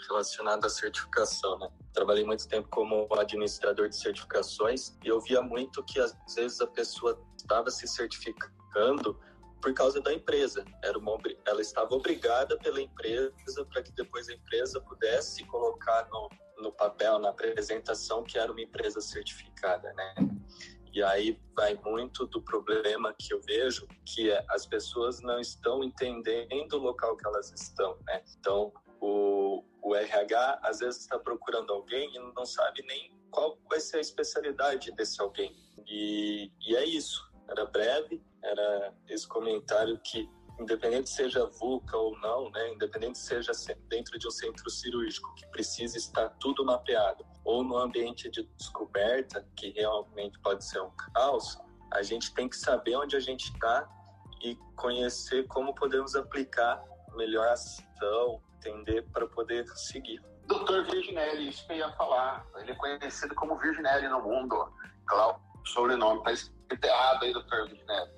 relacionado 0.08 0.64
à 0.64 0.68
certificação, 0.68 1.58
né? 1.58 1.68
Trabalhei 1.92 2.24
muito 2.24 2.46
tempo 2.48 2.68
como 2.70 3.06
administrador 3.14 3.88
de 3.88 3.96
certificações 3.96 4.96
e 5.04 5.08
eu 5.08 5.20
via 5.20 5.40
muito 5.42 5.82
que 5.84 6.00
às 6.00 6.16
vezes 6.34 6.60
a 6.60 6.66
pessoa 6.66 7.20
estava 7.36 7.70
se 7.70 7.86
certificando 7.86 9.18
por 9.60 9.72
causa 9.74 10.00
da 10.00 10.12
empresa. 10.12 10.64
Era 10.82 10.98
uma, 10.98 11.16
ela 11.46 11.60
estava 11.60 11.94
obrigada 11.94 12.58
pela 12.58 12.80
empresa 12.80 13.32
para 13.70 13.82
que 13.82 13.92
depois 13.92 14.28
a 14.28 14.34
empresa 14.34 14.80
pudesse 14.80 15.44
colocar 15.44 16.08
no, 16.10 16.28
no 16.58 16.72
papel, 16.72 17.18
na 17.18 17.28
apresentação, 17.30 18.24
que 18.24 18.38
era 18.38 18.50
uma 18.50 18.60
empresa 18.60 19.00
certificada, 19.00 19.92
né? 19.92 20.14
E 20.92 21.02
aí 21.02 21.40
vai 21.56 21.74
muito 21.84 22.26
do 22.26 22.42
problema 22.42 23.14
que 23.18 23.32
eu 23.32 23.40
vejo, 23.40 23.88
que 24.04 24.30
é 24.30 24.44
as 24.50 24.66
pessoas 24.66 25.20
não 25.22 25.40
estão 25.40 25.82
entendendo 25.82 26.74
o 26.74 26.78
local 26.78 27.16
que 27.16 27.26
elas 27.26 27.50
estão, 27.52 27.96
né? 28.06 28.22
Então, 28.38 28.72
o, 29.00 29.64
o 29.82 29.94
RH 29.94 30.60
às 30.62 30.80
vezes 30.80 31.00
está 31.00 31.18
procurando 31.18 31.72
alguém 31.72 32.14
e 32.14 32.18
não 32.34 32.44
sabe 32.44 32.82
nem 32.86 33.10
qual 33.30 33.58
vai 33.68 33.80
ser 33.80 33.96
a 33.96 34.00
especialidade 34.00 34.92
desse 34.92 35.20
alguém. 35.20 35.56
E, 35.86 36.52
e 36.60 36.76
é 36.76 36.84
isso. 36.84 37.30
Era 37.48 37.64
breve, 37.64 38.22
era 38.42 38.94
esse 39.08 39.26
comentário 39.26 39.98
que 40.04 40.28
independente 40.62 41.10
seja 41.10 41.46
VUCA 41.46 41.96
ou 41.96 42.18
não, 42.20 42.50
né, 42.50 42.72
independente 42.72 43.18
seja 43.18 43.52
dentro 43.88 44.18
de 44.18 44.26
um 44.26 44.30
centro 44.30 44.68
cirúrgico 44.70 45.34
que 45.34 45.46
precisa 45.48 45.96
estar 45.96 46.28
tudo 46.40 46.64
mapeado, 46.64 47.24
ou 47.44 47.62
no 47.62 47.76
ambiente 47.76 48.30
de 48.30 48.42
descoberta, 48.58 49.46
que 49.56 49.70
realmente 49.70 50.38
pode 50.40 50.64
ser 50.64 50.80
um 50.80 50.90
caos, 51.14 51.58
a 51.92 52.02
gente 52.02 52.32
tem 52.34 52.48
que 52.48 52.56
saber 52.56 52.96
onde 52.96 53.16
a 53.16 53.20
gente 53.20 53.52
está 53.52 53.88
e 54.40 54.56
conhecer 54.76 55.46
como 55.46 55.74
podemos 55.74 56.14
aplicar 56.14 56.82
melhor 57.14 57.46
ação, 57.48 58.40
entender 58.56 59.02
para 59.12 59.26
poder 59.26 59.66
seguir. 59.76 60.22
Doutor 60.46 60.84
Virginelli, 60.84 61.48
isso 61.48 61.66
que 61.66 61.72
eu 61.72 61.76
ia 61.78 61.92
falar. 61.92 62.46
Ele 62.56 62.72
é 62.72 62.74
conhecido 62.74 63.34
como 63.34 63.58
Virginelli 63.58 64.08
no 64.08 64.22
mundo. 64.22 64.72
Cláudio, 65.06 65.42
sobrenome 65.64 66.18
está 66.18 66.32
escrito 66.32 66.84
errado 66.84 67.22
aí, 67.24 67.32
doutor 67.32 67.68
Virginelli. 67.68 68.10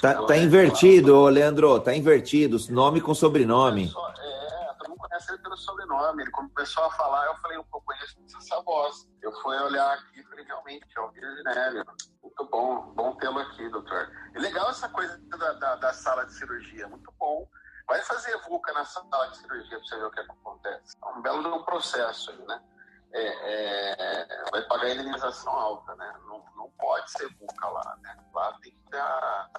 Tá, 0.00 0.26
tá 0.26 0.36
invertido, 0.36 1.24
Leandro, 1.26 1.80
tá 1.80 1.94
invertido. 1.94 2.56
Nome 2.70 3.00
com 3.00 3.14
sobrenome. 3.14 3.86
É, 3.86 4.74
todo 4.78 4.90
mundo 4.90 4.98
conhece 4.98 5.32
ele 5.32 5.42
pelo 5.42 5.56
sobrenome. 5.56 6.22
Ele 6.22 6.30
começou 6.30 6.84
a 6.84 6.90
falar, 6.90 7.26
eu 7.26 7.36
falei, 7.36 7.58
eu 7.58 7.64
conheço 7.64 8.16
essa 8.36 8.60
voz. 8.62 9.08
Eu 9.20 9.32
fui 9.40 9.56
olhar 9.56 9.92
aqui 9.94 10.20
e 10.20 10.24
falei, 10.24 10.44
realmente, 10.44 10.86
é 10.96 11.00
o 11.00 11.10
Virginelli. 11.10 11.84
Muito 12.22 12.44
bom, 12.50 12.92
bom 12.94 13.14
tê-lo 13.16 13.38
aqui, 13.38 13.68
doutor. 13.68 14.10
E 14.34 14.38
legal 14.38 14.70
essa 14.70 14.88
coisa 14.88 15.18
da, 15.28 15.52
da, 15.54 15.76
da 15.76 15.92
sala 15.92 16.24
de 16.24 16.34
cirurgia, 16.34 16.88
muito 16.88 17.12
bom. 17.18 17.48
Vai 17.86 18.00
fazer 18.02 18.36
VUCA 18.48 18.72
na 18.72 18.84
sala 18.84 19.28
de 19.28 19.38
cirurgia 19.38 19.78
para 19.78 19.86
você 19.86 19.96
ver 19.96 20.04
o 20.06 20.10
que 20.10 20.20
acontece. 20.20 20.96
É 21.02 21.06
um 21.06 21.22
belo 21.22 21.64
processo 21.64 22.30
aí, 22.30 22.46
né? 22.46 22.62
É, 23.14 24.22
é, 24.22 24.50
vai 24.50 24.62
pagar 24.62 24.90
indenização 24.90 25.52
alta, 25.52 25.94
né? 25.96 26.14
Não, 26.26 26.42
não 26.56 26.61
pode 26.82 27.10
ser 27.12 27.28
VUCA 27.38 27.68
lá, 27.68 27.96
né? 28.02 28.16
Lá 28.34 28.52
tem 28.60 28.72
que 28.72 28.84
estar 28.86 29.50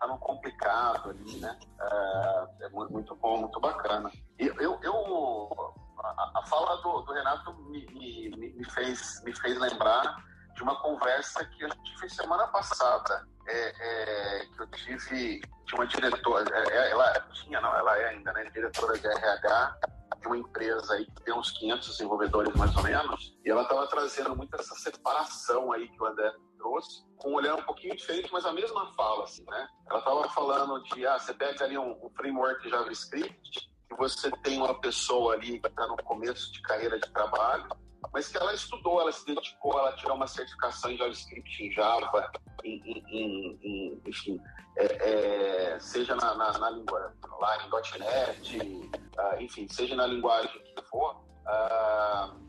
tá 0.00 0.06
no 0.06 0.18
complicado 0.18 1.10
ali, 1.10 1.38
né? 1.38 1.58
É, 1.78 2.64
é 2.64 2.68
muito 2.70 3.14
bom, 3.16 3.42
muito 3.42 3.60
bacana. 3.60 4.10
E 4.38 4.46
eu, 4.46 4.80
eu 4.82 5.74
a, 6.02 6.40
a, 6.40 6.46
fala 6.46 6.76
do, 6.82 7.02
do 7.02 7.12
Renato 7.12 7.54
me, 7.68 7.86
me, 7.92 8.54
me, 8.56 8.64
fez, 8.70 9.22
me 9.24 9.36
fez 9.38 9.58
lembrar 9.58 10.16
de 10.54 10.62
uma 10.62 10.80
conversa 10.80 11.44
que 11.44 11.64
eu 11.64 11.68
tive 11.68 12.08
semana 12.08 12.46
passada, 12.48 13.26
é, 13.46 14.40
é, 14.40 14.46
que 14.46 14.62
eu 14.62 14.66
tive 14.68 15.40
de 15.66 15.74
uma 15.74 15.86
diretora, 15.86 16.44
é, 16.52 16.76
é, 16.76 16.90
ela 16.90 17.12
tinha, 17.32 17.60
não, 17.60 17.74
ela 17.74 17.98
é 17.98 18.08
ainda, 18.10 18.32
né, 18.32 18.48
diretora 18.50 18.98
de 18.98 19.06
RH 19.06 19.76
de 20.20 20.26
uma 20.26 20.38
empresa 20.38 20.94
aí 20.94 21.06
que 21.06 21.22
tem 21.22 21.34
uns 21.34 21.50
500 21.52 21.88
desenvolvedores 21.88 22.54
mais 22.54 22.74
ou 22.76 22.82
menos, 22.82 23.36
e 23.44 23.50
ela 23.50 23.62
estava 23.62 23.86
trazendo 23.88 24.36
muito 24.36 24.54
essa 24.54 24.74
separação 24.76 25.72
aí 25.72 25.88
que 25.88 26.02
o 26.02 26.06
André 26.06 26.32
trouxe, 26.64 27.04
com 27.18 27.32
um 27.32 27.34
olhar 27.34 27.54
um 27.54 27.62
pouquinho 27.62 27.94
diferente, 27.94 28.30
mas 28.32 28.46
a 28.46 28.52
mesma 28.52 28.90
fala, 28.94 29.24
assim, 29.24 29.44
né? 29.44 29.68
Ela 29.90 29.98
estava 29.98 30.28
falando 30.30 30.82
de, 30.84 31.06
ah, 31.06 31.18
você 31.18 31.34
pega 31.34 31.62
ali 31.62 31.76
um, 31.76 31.92
um 32.02 32.10
framework 32.16 32.68
JavaScript, 32.68 33.70
que 33.88 33.96
você 33.98 34.30
tem 34.42 34.56
uma 34.56 34.80
pessoa 34.80 35.34
ali 35.34 35.60
que 35.60 35.66
está 35.66 35.86
no 35.86 35.96
começo 36.04 36.50
de 36.52 36.62
carreira 36.62 36.98
de 36.98 37.10
trabalho, 37.12 37.68
mas 38.12 38.28
que 38.28 38.38
ela 38.38 38.54
estudou, 38.54 39.00
ela 39.00 39.12
se 39.12 39.26
dedicou, 39.26 39.78
ela 39.78 39.92
tirou 39.96 40.16
uma 40.16 40.26
certificação 40.26 40.90
em 40.90 40.96
JavaScript, 40.96 41.62
em 41.62 41.72
Java, 41.72 42.32
em, 42.64 42.80
em, 42.86 43.58
em 43.62 44.02
enfim, 44.06 44.40
é, 44.78 45.74
é, 45.74 45.78
seja 45.78 46.16
na, 46.16 46.34
na, 46.34 46.58
na, 46.58 46.70
língua 46.70 47.14
lá 47.40 47.58
em 47.62 47.98
.NET, 47.98 48.58
uh, 48.58 49.40
enfim, 49.40 49.68
seja 49.68 49.94
na 49.94 50.06
linguagem 50.06 50.50
que 50.74 50.82
for 50.84 51.16
uh, 51.46 52.43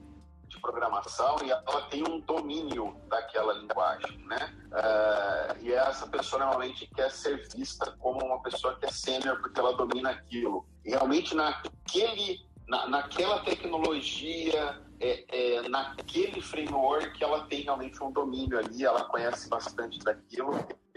programação, 0.66 1.38
e 1.45 1.51
ela 1.51 1.82
tem 1.89 2.03
um 2.03 2.20
domínio 2.22 2.95
daquela 3.07 3.53
linguagem, 3.53 4.18
né? 4.26 4.53
Uh, 4.72 5.63
e 5.63 5.72
essa 5.72 6.07
pessoa 6.07 6.43
normalmente 6.43 6.89
quer 6.95 7.11
ser 7.11 7.47
vista 7.55 7.91
como 7.99 8.26
uma 8.26 8.41
pessoa 8.41 8.76
que 8.76 8.86
é 8.86 8.91
sênior 8.91 9.39
porque 9.39 9.59
ela 9.59 9.74
domina 9.74 10.09
aquilo. 10.09 10.66
E 10.84 10.89
realmente 10.89 11.36
naquele, 11.36 12.39
na, 12.68 12.88
naquela 12.88 13.39
tecnologia 13.39 14.82
é, 14.99 15.26
é, 15.28 15.70
naquele 15.70 16.41
framework 16.41 17.24
ela 17.24 17.45
tem 17.45 17.61
realmente 17.61 18.01
um 18.03 18.11
domínio 18.11 18.57
ali, 18.57 18.84
ela 18.84 19.03
conhece 19.05 19.47
bastante 19.47 19.99
daquilo. 19.99 20.51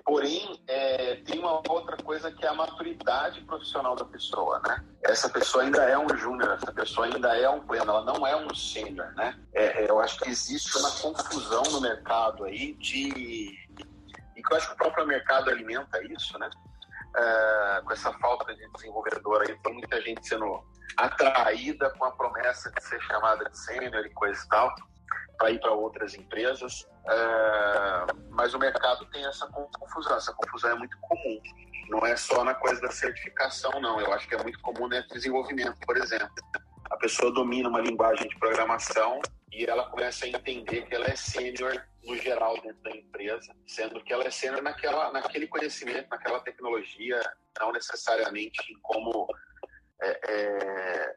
Porém, 0.08 0.58
é, 0.66 1.16
tem 1.16 1.38
uma 1.38 1.60
outra 1.68 1.94
coisa 1.98 2.32
que 2.32 2.42
é 2.42 2.48
a 2.48 2.54
maturidade 2.54 3.42
profissional 3.42 3.94
da 3.94 4.06
pessoa, 4.06 4.58
né? 4.66 4.82
Essa 5.02 5.28
pessoa 5.28 5.64
ainda 5.64 5.82
é 5.82 5.98
um 5.98 6.08
júnior, 6.16 6.52
essa 6.54 6.72
pessoa 6.72 7.06
ainda 7.06 7.36
é 7.36 7.46
um 7.46 7.60
pleno, 7.60 7.90
ela 7.90 8.04
não 8.06 8.26
é 8.26 8.34
um 8.34 8.54
sênior, 8.54 9.12
né? 9.16 9.38
É, 9.52 9.84
é, 9.84 9.90
eu 9.90 10.00
acho 10.00 10.18
que 10.20 10.30
existe 10.30 10.78
uma 10.78 10.90
confusão 10.92 11.62
no 11.64 11.82
mercado 11.82 12.44
aí 12.44 12.72
de 12.76 13.54
e 14.34 14.42
que 14.42 14.50
eu 14.50 14.56
acho 14.56 14.68
que 14.68 14.72
o 14.72 14.78
próprio 14.78 15.06
mercado 15.06 15.50
alimenta 15.50 16.02
isso, 16.02 16.38
né? 16.38 16.48
É, 17.14 17.82
com 17.84 17.92
essa 17.92 18.10
falta 18.14 18.54
de 18.54 18.66
desenvolvedor 18.72 19.42
aí, 19.42 19.54
tem 19.58 19.74
muita 19.74 20.00
gente 20.00 20.26
sendo 20.26 20.58
atraída 20.96 21.90
com 21.98 22.06
a 22.06 22.12
promessa 22.12 22.70
de 22.70 22.82
ser 22.82 22.98
chamada 23.02 23.44
de 23.44 23.58
sênior 23.58 24.06
e 24.06 24.10
coisa 24.14 24.42
e 24.42 24.48
tal, 24.48 24.74
para 25.36 25.50
ir 25.50 25.60
para 25.60 25.72
outras 25.72 26.14
empresas. 26.14 26.88
É, 27.08 28.12
mas 28.30 28.54
o 28.54 28.58
mercado 28.58 29.06
tem 29.06 29.24
essa 29.24 29.46
confusão, 29.46 30.16
essa 30.16 30.32
confusão 30.32 30.70
é 30.70 30.74
muito 30.74 30.98
comum. 31.00 31.40
Não 31.88 32.04
é 32.04 32.16
só 32.16 32.44
na 32.44 32.54
coisa 32.54 32.80
da 32.80 32.90
certificação, 32.90 33.80
não. 33.80 34.00
Eu 34.00 34.12
acho 34.12 34.28
que 34.28 34.34
é 34.34 34.42
muito 34.42 34.60
comum 34.60 34.88
no 34.88 35.08
desenvolvimento, 35.08 35.78
por 35.86 35.96
exemplo. 35.96 36.28
A 36.90 36.96
pessoa 36.96 37.32
domina 37.32 37.68
uma 37.68 37.80
linguagem 37.80 38.28
de 38.28 38.38
programação 38.38 39.20
e 39.52 39.64
ela 39.64 39.88
começa 39.90 40.26
a 40.26 40.28
entender 40.28 40.82
que 40.82 40.94
ela 40.94 41.06
é 41.06 41.16
sênior 41.16 41.82
no 42.04 42.16
geral 42.16 42.54
dentro 42.60 42.82
da 42.82 42.90
empresa, 42.90 43.54
sendo 43.66 44.02
que 44.02 44.12
ela 44.12 44.24
é 44.24 44.30
sênior 44.30 44.62
naquela, 44.62 45.12
naquele 45.12 45.46
conhecimento, 45.46 46.08
naquela 46.10 46.40
tecnologia, 46.40 47.20
não 47.58 47.72
necessariamente 47.72 48.74
como 48.82 49.26
é, 50.00 50.20
é, 50.28 51.16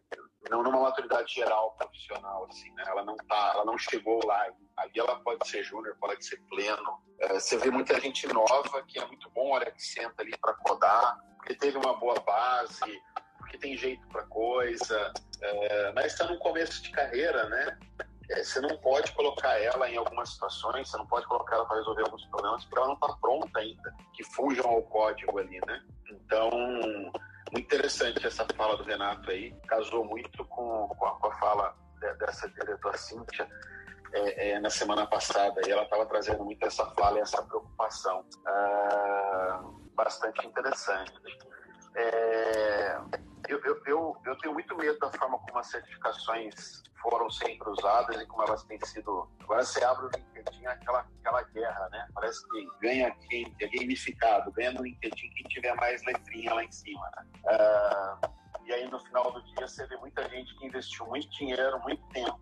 não 0.49 0.63
numa 0.63 0.81
maturidade 0.81 1.33
geral 1.33 1.75
profissional 1.77 2.45
assim, 2.49 2.71
né? 2.73 2.83
Ela 2.87 3.03
não 3.03 3.15
tá, 3.17 3.51
ela 3.53 3.65
não 3.65 3.77
chegou 3.77 4.19
lá. 4.25 4.47
Ali 4.77 4.91
ela 4.95 5.19
pode 5.19 5.47
ser 5.47 5.63
júnior, 5.63 5.95
pode 5.99 6.25
ser 6.25 6.41
pleno. 6.49 6.99
É, 7.19 7.33
você 7.33 7.57
vê 7.57 7.69
muita 7.69 7.99
gente 7.99 8.27
nova 8.27 8.83
que 8.87 8.99
é 8.99 9.05
muito 9.05 9.29
bom, 9.31 9.51
olha 9.51 9.71
que 9.71 9.81
senta 9.81 10.21
ali 10.21 10.35
para 10.37 10.53
codar, 10.55 11.19
porque 11.37 11.55
teve 11.55 11.77
uma 11.77 11.93
boa 11.93 12.19
base, 12.21 13.01
porque 13.37 13.57
tem 13.57 13.77
jeito 13.77 14.07
para 14.07 14.23
coisa, 14.23 15.13
é, 15.41 15.91
mas 15.93 16.13
está 16.13 16.25
no 16.25 16.39
começo 16.39 16.81
de 16.81 16.89
carreira, 16.91 17.47
né? 17.49 17.77
É, 18.31 18.43
você 18.43 18.61
não 18.61 18.77
pode 18.77 19.11
colocar 19.11 19.59
ela 19.59 19.89
em 19.89 19.97
algumas 19.97 20.29
situações, 20.29 20.89
você 20.89 20.97
não 20.97 21.05
pode 21.05 21.27
colocar 21.27 21.57
ela 21.57 21.65
para 21.65 21.77
resolver 21.77 22.03
alguns 22.03 22.25
problemas, 22.27 22.63
porque 22.63 22.77
ela 22.77 22.87
não 22.87 22.93
está 22.95 23.13
pronta 23.17 23.59
ainda, 23.59 23.95
que 24.13 24.23
fujam 24.23 24.65
ao 24.65 24.81
código 24.83 25.37
ali, 25.37 25.59
né? 25.67 25.83
Então, 26.09 26.49
muito 27.51 27.65
interessante 27.65 28.25
essa 28.25 28.45
fala 28.55 28.77
do 28.77 28.83
Renato 28.83 29.29
aí, 29.29 29.53
casou 29.67 30.05
muito 30.05 30.43
com, 30.45 30.87
com, 30.87 31.05
a, 31.05 31.11
com 31.19 31.27
a 31.27 31.35
fala 31.35 31.75
de, 31.99 32.13
dessa 32.15 32.49
diretora 32.49 32.97
Cíntia 32.97 33.47
é, 34.13 34.51
é, 34.51 34.59
na 34.59 34.69
semana 34.69 35.05
passada, 35.05 35.61
e 35.65 35.71
ela 35.71 35.83
estava 35.83 36.05
trazendo 36.05 36.43
muito 36.43 36.65
essa 36.65 36.85
fala 36.91 37.19
e 37.19 37.21
essa 37.21 37.41
preocupação. 37.43 38.25
Ah, 38.45 39.61
bastante 39.95 40.45
interessante. 40.45 41.13
É, 41.95 42.97
eu, 43.47 43.59
eu, 43.63 43.81
eu, 43.85 44.17
eu, 44.25 44.35
tenho 44.37 44.53
muito 44.53 44.75
medo 44.75 44.97
da 44.99 45.11
forma 45.11 45.37
como 45.39 45.59
as 45.59 45.67
certificações 45.67 46.83
foram 47.01 47.29
sempre 47.29 47.69
usadas 47.69 48.21
e 48.21 48.25
como 48.25 48.43
elas 48.43 48.63
têm 48.63 48.79
sido. 48.85 49.27
Agora 49.41 49.63
você 49.63 49.83
abre 49.83 50.05
o 50.05 50.09
LinkedIn, 50.09 50.65
aquela, 50.67 51.05
aquela 51.19 51.41
guerra, 51.43 51.89
né? 51.89 52.07
Parece 52.13 52.47
que 52.49 52.67
ganha 52.81 53.11
quem 53.29 53.55
é 53.59 53.67
gamificado, 53.67 54.51
ganha 54.51 54.71
no 54.71 54.83
LinkedIn 54.83 55.29
quem 55.31 55.43
tiver 55.49 55.73
mais 55.75 56.03
letrinha 56.05 56.53
lá 56.53 56.63
em 56.63 56.71
cima. 56.71 57.09
Né? 57.17 57.25
Uh, 57.45 58.41
e 58.65 58.73
aí 58.73 58.89
no 58.89 58.99
final 58.99 59.31
do 59.31 59.41
dia 59.43 59.67
você 59.67 59.85
vê 59.87 59.97
muita 59.97 60.27
gente 60.29 60.55
que 60.57 60.65
investiu 60.65 61.05
muito 61.07 61.29
dinheiro, 61.31 61.79
muito 61.81 62.03
tempo, 62.09 62.39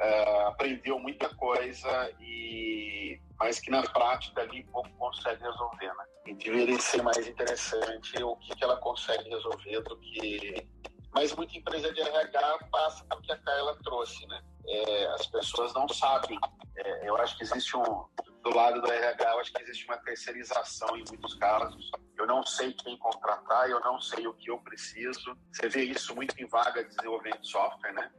uh, 0.00 0.46
aprendeu 0.48 0.98
muita 0.98 1.28
coisa 1.36 2.12
e 2.20 3.20
mas 3.38 3.58
que 3.58 3.70
na 3.70 3.82
prática 3.82 4.42
ali 4.42 4.64
pouco 4.64 4.90
consegue 4.98 5.42
resolver, 5.42 5.86
né? 5.86 6.04
E 6.26 6.34
deveria 6.34 6.78
ser 6.78 7.02
mais 7.02 7.26
interessante 7.26 8.22
o 8.22 8.36
que, 8.36 8.54
que 8.54 8.62
ela 8.62 8.76
consegue 8.76 9.30
resolver 9.30 9.80
do 9.80 9.96
que 9.98 10.68
mas 11.12 11.34
muita 11.34 11.56
empresa 11.56 11.92
de 11.92 12.00
RH 12.00 12.58
passa 12.70 13.04
pelo 13.04 13.20
que 13.22 13.32
a 13.32 13.38
Carla 13.38 13.76
trouxe, 13.82 14.26
né? 14.26 14.42
É, 14.66 15.06
as 15.06 15.26
pessoas 15.26 15.74
não 15.74 15.88
sabem. 15.88 16.38
É, 16.76 17.08
eu 17.08 17.16
acho 17.16 17.36
que 17.36 17.42
existe 17.42 17.76
um, 17.76 18.04
do 18.42 18.54
lado 18.54 18.80
do 18.80 18.90
RH, 18.90 19.32
eu 19.32 19.40
acho 19.40 19.52
que 19.52 19.62
existe 19.62 19.84
uma 19.86 19.98
terceirização 19.98 20.96
em 20.96 21.04
muitos 21.08 21.34
casos. 21.34 21.90
Eu 22.16 22.26
não 22.26 22.44
sei 22.44 22.72
quem 22.74 22.96
contratar, 22.98 23.68
eu 23.68 23.80
não 23.80 24.00
sei 24.00 24.26
o 24.26 24.34
que 24.34 24.50
eu 24.50 24.58
preciso. 24.58 25.36
Você 25.52 25.68
vê 25.68 25.82
isso 25.82 26.14
muito 26.14 26.40
em 26.40 26.46
vaga 26.46 26.84
de 26.84 26.90
desenvolvimento 26.94 27.40
de 27.40 27.50
software, 27.50 27.92
né? 27.92 28.10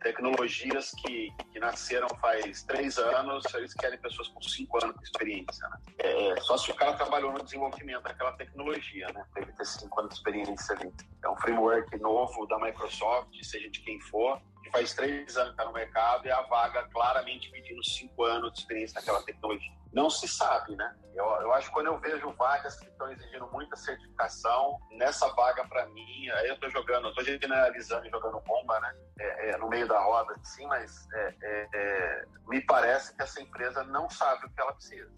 Tecnologias 0.00 0.92
que, 1.02 1.32
que 1.52 1.58
nasceram 1.58 2.08
faz 2.20 2.62
três 2.62 2.98
anos, 2.98 3.44
eles 3.54 3.74
querem 3.74 3.98
pessoas 3.98 4.28
com 4.28 4.40
cinco 4.42 4.82
anos 4.82 4.96
de 4.96 5.04
experiência. 5.04 5.68
Né? 5.68 5.78
É, 5.98 6.40
só 6.40 6.56
se 6.56 6.70
o 6.70 6.74
cara 6.74 6.94
trabalhou 6.94 7.32
no 7.32 7.42
desenvolvimento 7.42 8.02
daquela 8.02 8.32
tecnologia, 8.32 9.08
né? 9.12 9.24
Deve 9.34 9.52
ter 9.52 9.64
cinco 9.64 10.00
anos 10.00 10.10
de 10.10 10.16
experiência 10.16 10.76
ali. 10.76 10.92
É 11.22 11.28
um 11.28 11.36
framework 11.36 11.98
novo 11.98 12.46
da 12.46 12.58
Microsoft, 12.58 13.28
seja 13.42 13.68
de 13.70 13.80
quem 13.80 14.00
for, 14.00 14.40
que 14.68 14.72
faz 14.72 14.94
três 14.94 15.36
anos 15.36 15.50
que 15.50 15.54
está 15.54 15.64
no 15.64 15.72
mercado 15.72 16.26
e 16.26 16.30
a 16.30 16.42
vaga 16.42 16.86
claramente 16.92 17.50
pedindo 17.50 17.82
cinco 17.84 18.24
anos 18.24 18.52
de 18.52 18.60
experiência 18.60 19.00
naquela 19.00 19.22
tecnologia 19.22 19.78
não 19.92 20.10
se 20.10 20.28
sabe, 20.28 20.76
né? 20.76 20.94
Eu, 21.14 21.24
eu 21.24 21.52
acho 21.54 21.68
que 21.68 21.72
quando 21.72 21.86
eu 21.86 21.98
vejo 21.98 22.30
vagas 22.32 22.78
que 22.78 22.86
estão 22.86 23.10
exigindo 23.10 23.48
muita 23.50 23.74
certificação, 23.74 24.78
nessa 24.92 25.28
vaga 25.34 25.66
para 25.66 25.86
mim, 25.86 26.30
aí 26.30 26.48
eu 26.48 26.54
estou 26.54 26.70
jogando, 26.70 27.08
estou 27.08 27.24
generalizando 27.24 28.06
e 28.06 28.10
jogando 28.10 28.40
bomba, 28.40 28.78
né? 28.80 28.94
É, 29.18 29.50
é, 29.50 29.56
no 29.56 29.68
meio 29.68 29.88
da 29.88 29.98
roda, 29.98 30.34
sim, 30.44 30.66
mas 30.66 31.08
é, 31.12 31.34
é, 31.42 31.68
é, 31.74 32.24
me 32.46 32.60
parece 32.60 33.14
que 33.16 33.22
essa 33.22 33.40
empresa 33.40 33.82
não 33.84 34.08
sabe 34.10 34.46
o 34.46 34.50
que 34.50 34.60
ela 34.60 34.72
precisa. 34.72 35.10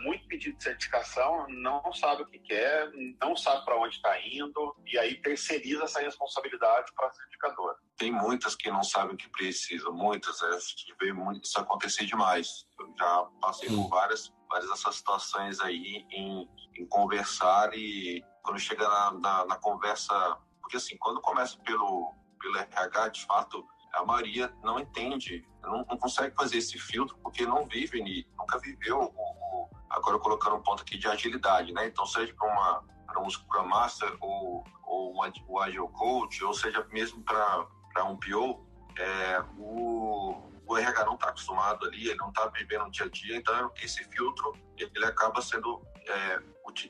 Muito 0.00 0.26
pedido 0.26 0.56
de 0.56 0.62
certificação, 0.62 1.46
não 1.48 1.92
sabe 1.92 2.22
o 2.22 2.26
que 2.26 2.38
quer, 2.38 2.90
não 3.20 3.36
sabe 3.36 3.64
para 3.64 3.78
onde 3.78 3.96
está 3.96 4.18
indo, 4.20 4.76
e 4.86 4.98
aí 4.98 5.20
terceiriza 5.20 5.84
essa 5.84 6.00
responsabilidade 6.00 6.92
para 6.94 7.08
a 7.08 7.12
certificadora. 7.12 7.76
Tem 7.96 8.12
muitas 8.12 8.54
que 8.54 8.70
não 8.70 8.82
sabem 8.82 9.14
o 9.14 9.16
que 9.16 9.28
precisam, 9.30 9.92
muitas, 9.92 10.42
a 10.42 10.52
gente 10.58 10.94
vê 11.00 11.12
muito 11.12 11.44
isso 11.44 11.58
acontecer 11.58 12.04
demais. 12.04 12.66
Eu 12.78 12.94
já 12.98 13.28
passei 13.40 13.68
por 13.68 13.88
várias, 13.88 14.32
várias 14.48 14.68
dessas 14.70 14.96
situações 14.96 15.60
aí 15.60 16.06
em, 16.10 16.48
em 16.76 16.86
conversar 16.86 17.72
e 17.74 18.22
quando 18.42 18.58
chega 18.60 18.88
na, 18.88 19.12
na, 19.12 19.46
na, 19.46 19.56
conversa, 19.56 20.38
porque 20.60 20.76
assim, 20.76 20.96
quando 20.98 21.20
começa 21.20 21.58
pelo, 21.64 22.14
pelo 22.40 22.56
RH, 22.56 23.08
de 23.08 23.26
fato, 23.26 23.66
a 23.92 24.04
maioria 24.04 24.52
não 24.62 24.78
entende, 24.78 25.44
não, 25.62 25.84
não 25.88 25.96
consegue 25.96 26.34
fazer 26.34 26.58
esse 26.58 26.78
filtro 26.78 27.18
porque 27.22 27.44
não 27.44 27.66
vive, 27.66 28.00
nunca 28.38 28.58
viveu 28.60 28.98
o, 28.98 29.06
o, 29.06 29.68
agora 29.90 30.18
colocando 30.18 30.56
um 30.56 30.62
ponto 30.62 30.82
aqui 30.82 30.98
de 30.98 31.06
agilidade, 31.06 31.72
né? 31.72 31.86
Então, 31.86 32.06
seja 32.06 32.34
para 32.34 32.48
uma 32.48 32.96
para 33.06 33.20
um 33.20 33.30
Scrum 33.30 33.66
Master 33.66 34.14
ou, 34.20 34.64
ou 34.84 35.14
um, 35.14 35.22
Agile 35.22 35.88
Coach, 35.92 36.44
ou 36.44 36.52
seja 36.52 36.86
mesmo 36.92 37.22
para 37.22 38.04
um 38.04 38.16
PO, 38.16 38.66
é, 38.98 39.42
o, 39.56 40.34
o 40.66 40.76
RH 40.76 41.04
não 41.04 41.14
está 41.14 41.28
acostumado 41.28 41.86
ali, 41.86 42.08
ele 42.08 42.16
não 42.16 42.28
está 42.28 42.46
vivendo 42.48 42.84
no 42.84 42.90
dia 42.90 43.06
a 43.06 43.08
dia, 43.08 43.36
então 43.36 43.72
esse 43.80 44.02
filtro 44.04 44.52
ele 44.76 45.04
acaba 45.04 45.40
sendo 45.40 45.80
é, 46.08 46.42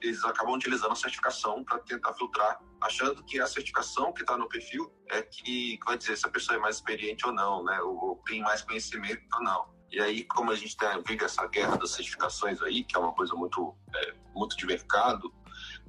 eles 0.03 0.25
acabam 0.25 0.55
utilizando 0.55 0.93
a 0.93 0.97
certificação 0.97 1.63
para 1.63 1.79
tentar 1.81 2.13
filtrar, 2.15 2.59
achando 2.81 3.23
que 3.25 3.41
a 3.41 3.47
certificação 3.47 4.13
que 4.13 4.23
está 4.23 4.37
no 4.37 4.49
perfil 4.49 4.93
é 5.09 5.23
que, 5.23 5.79
vai 5.85 5.97
dizer 5.97 6.17
se 6.17 6.27
a 6.27 6.31
pessoa 6.31 6.57
é 6.57 6.61
mais 6.61 6.77
experiente 6.77 7.27
ou 7.27 7.33
não, 7.33 7.63
né, 7.63 7.81
ou 7.81 8.21
tem 8.27 8.41
mais 8.43 8.63
conhecimento 8.63 9.23
ou 9.35 9.43
não. 9.43 9.76
E 9.91 10.01
aí, 10.01 10.25
como 10.25 10.51
a 10.51 10.55
gente 10.55 10.77
tem, 10.77 10.89
vive 11.07 11.25
essa 11.25 11.47
guerra 11.47 11.77
das 11.77 11.91
certificações 11.91 12.61
aí, 12.63 12.85
que 12.85 12.97
é 12.97 12.99
uma 12.99 13.13
coisa 13.13 13.35
muito, 13.35 13.75
é, 13.95 14.15
muito 14.35 14.57
de 14.57 14.67
mercado, 14.67 15.33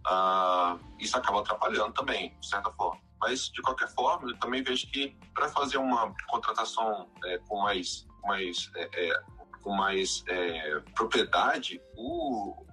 uh, 0.06 0.80
isso 1.00 1.18
acaba 1.18 1.40
atrapalhando 1.40 1.94
também, 1.94 2.38
de 2.40 2.48
certa 2.48 2.72
forma. 2.72 3.02
Mas, 3.20 3.50
de 3.50 3.62
qualquer 3.62 3.90
forma, 3.90 4.30
eu 4.30 4.38
também 4.38 4.62
vejo 4.62 4.88
que 4.92 5.18
para 5.34 5.50
fazer 5.50 5.78
uma 5.78 6.14
contratação 6.28 7.10
é, 7.26 7.40
com 7.40 7.62
mais, 7.62 8.08
mais, 8.24 8.70
é, 8.76 9.10
é, 9.10 9.24
com 9.64 9.72
mais 9.72 10.24
é, 10.28 10.80
propriedade, 10.94 11.82
o, 11.96 12.67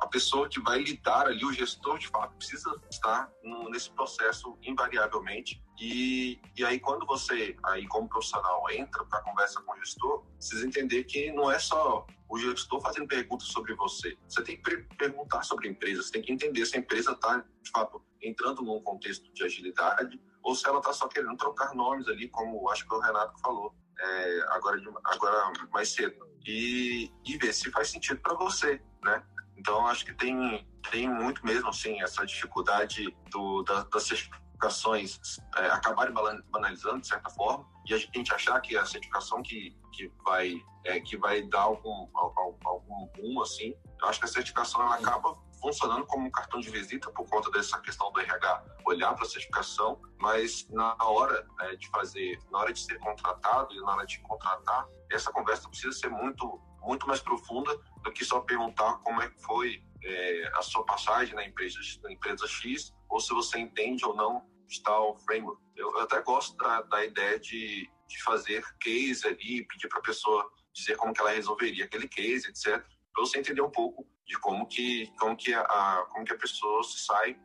a 0.00 0.06
pessoa 0.06 0.48
que 0.48 0.60
vai 0.60 0.80
lidar 0.80 1.26
ali, 1.26 1.44
o 1.44 1.52
gestor 1.52 1.98
de 1.98 2.08
fato, 2.08 2.36
precisa 2.36 2.80
estar 2.90 3.30
no, 3.42 3.68
nesse 3.70 3.90
processo 3.90 4.56
invariavelmente. 4.62 5.62
E, 5.80 6.40
e 6.56 6.64
aí, 6.64 6.78
quando 6.78 7.06
você, 7.06 7.56
aí 7.64 7.86
como 7.86 8.08
profissional, 8.08 8.64
entra 8.70 9.04
para 9.04 9.22
conversa 9.22 9.60
com 9.62 9.72
o 9.72 9.76
gestor, 9.76 10.24
precisa 10.36 10.66
entender 10.66 11.04
que 11.04 11.32
não 11.32 11.50
é 11.50 11.58
só 11.58 12.06
o 12.28 12.38
gestor 12.38 12.80
fazendo 12.80 13.06
perguntas 13.06 13.48
sobre 13.48 13.74
você. 13.74 14.16
Você 14.28 14.42
tem 14.42 14.60
que 14.60 14.76
perguntar 14.96 15.42
sobre 15.42 15.68
a 15.68 15.70
empresa, 15.70 16.02
você 16.02 16.12
tem 16.12 16.22
que 16.22 16.32
entender 16.32 16.64
se 16.66 16.76
a 16.76 16.80
empresa 16.80 17.12
está, 17.12 17.38
de 17.38 17.70
fato, 17.70 18.02
entrando 18.22 18.62
num 18.62 18.80
contexto 18.80 19.32
de 19.32 19.44
agilidade 19.44 20.20
ou 20.42 20.54
se 20.54 20.66
ela 20.68 20.78
está 20.78 20.92
só 20.92 21.08
querendo 21.08 21.36
trocar 21.36 21.74
nomes 21.74 22.06
ali, 22.08 22.28
como 22.28 22.68
acho 22.70 22.86
que 22.86 22.94
o 22.94 23.00
Renato 23.00 23.38
falou 23.40 23.74
é, 23.98 24.40
agora, 24.50 24.80
agora 25.04 25.52
mais 25.72 25.88
cedo. 25.90 26.16
E, 26.46 27.10
e 27.24 27.38
ver 27.38 27.54
se 27.54 27.70
faz 27.70 27.88
sentido 27.88 28.20
para 28.20 28.34
você, 28.34 28.80
né? 29.02 29.24
Então, 29.64 29.86
acho 29.86 30.04
que 30.04 30.12
tem, 30.12 30.68
tem 30.90 31.08
muito 31.08 31.42
mesmo, 31.42 31.70
assim, 31.70 31.98
essa 32.02 32.26
dificuldade 32.26 33.16
do, 33.30 33.62
da, 33.62 33.82
das 33.84 34.02
certificações 34.02 35.18
é, 35.56 35.68
acabarem 35.68 36.12
banalizando, 36.50 37.00
de 37.00 37.06
certa 37.06 37.30
forma, 37.30 37.66
e 37.88 37.94
a 37.94 37.96
gente 37.96 38.34
achar 38.34 38.60
que 38.60 38.76
a 38.76 38.84
certificação 38.84 39.42
que, 39.42 39.74
que, 39.90 40.12
vai, 40.22 40.62
é, 40.84 41.00
que 41.00 41.16
vai 41.16 41.40
dar 41.44 41.62
algum, 41.62 42.10
algum, 42.14 42.58
algum 42.62 43.06
boom, 43.16 43.40
assim, 43.40 43.74
eu 44.02 44.06
acho 44.06 44.18
que 44.18 44.26
a 44.26 44.28
certificação 44.28 44.82
ela 44.82 44.96
acaba 44.96 45.34
funcionando 45.62 46.04
como 46.04 46.26
um 46.26 46.30
cartão 46.30 46.60
de 46.60 46.68
visita 46.68 47.10
por 47.10 47.26
conta 47.26 47.50
dessa 47.50 47.80
questão 47.80 48.12
do 48.12 48.20
RH 48.20 48.64
olhar 48.84 49.14
para 49.14 49.24
a 49.24 49.28
certificação, 49.28 49.98
mas 50.20 50.68
na 50.68 50.94
hora 51.02 51.46
é, 51.62 51.76
de 51.76 51.88
fazer, 51.88 52.38
na 52.52 52.58
hora 52.58 52.70
de 52.70 52.80
ser 52.80 52.98
contratado 52.98 53.72
e 53.72 53.80
na 53.80 53.94
hora 53.94 54.04
de 54.04 54.20
contratar, 54.20 54.86
essa 55.10 55.32
conversa 55.32 55.66
precisa 55.70 55.92
ser 55.92 56.10
muito, 56.10 56.60
muito 56.84 57.06
mais 57.06 57.20
profunda 57.20 57.76
do 58.02 58.12
que 58.12 58.24
só 58.24 58.40
perguntar 58.40 58.98
como 58.98 59.20
é 59.22 59.28
que 59.28 59.42
foi 59.42 59.82
é, 60.02 60.52
a 60.54 60.62
sua 60.62 60.84
passagem 60.84 61.34
na 61.34 61.44
empresa, 61.44 61.78
na 62.02 62.12
empresa 62.12 62.46
X, 62.46 62.92
ou 63.08 63.20
se 63.20 63.32
você 63.32 63.58
entende 63.58 64.04
ou 64.04 64.14
não 64.14 64.44
está 64.68 64.98
o 65.00 65.16
framework. 65.20 65.62
Eu 65.76 65.98
até 66.00 66.20
gosto 66.22 66.56
da, 66.56 66.82
da 66.82 67.04
ideia 67.04 67.38
de, 67.38 67.88
de 68.08 68.22
fazer 68.22 68.64
case 68.80 69.26
ali, 69.26 69.66
pedir 69.66 69.88
para 69.88 69.98
a 69.98 70.02
pessoa 70.02 70.50
dizer 70.72 70.96
como 70.96 71.12
que 71.12 71.20
ela 71.20 71.30
resolveria 71.30 71.84
aquele 71.84 72.08
case, 72.08 72.48
etc. 72.48 72.84
Para 73.12 73.22
você 73.24 73.38
entender 73.38 73.62
um 73.62 73.70
pouco 73.70 74.06
de 74.26 74.38
como 74.38 74.66
que, 74.66 75.12
como 75.18 75.36
que, 75.36 75.54
a, 75.54 76.06
como 76.10 76.24
que 76.24 76.32
a 76.32 76.38
pessoa 76.38 76.82
se 76.82 76.98
sai 77.04 77.38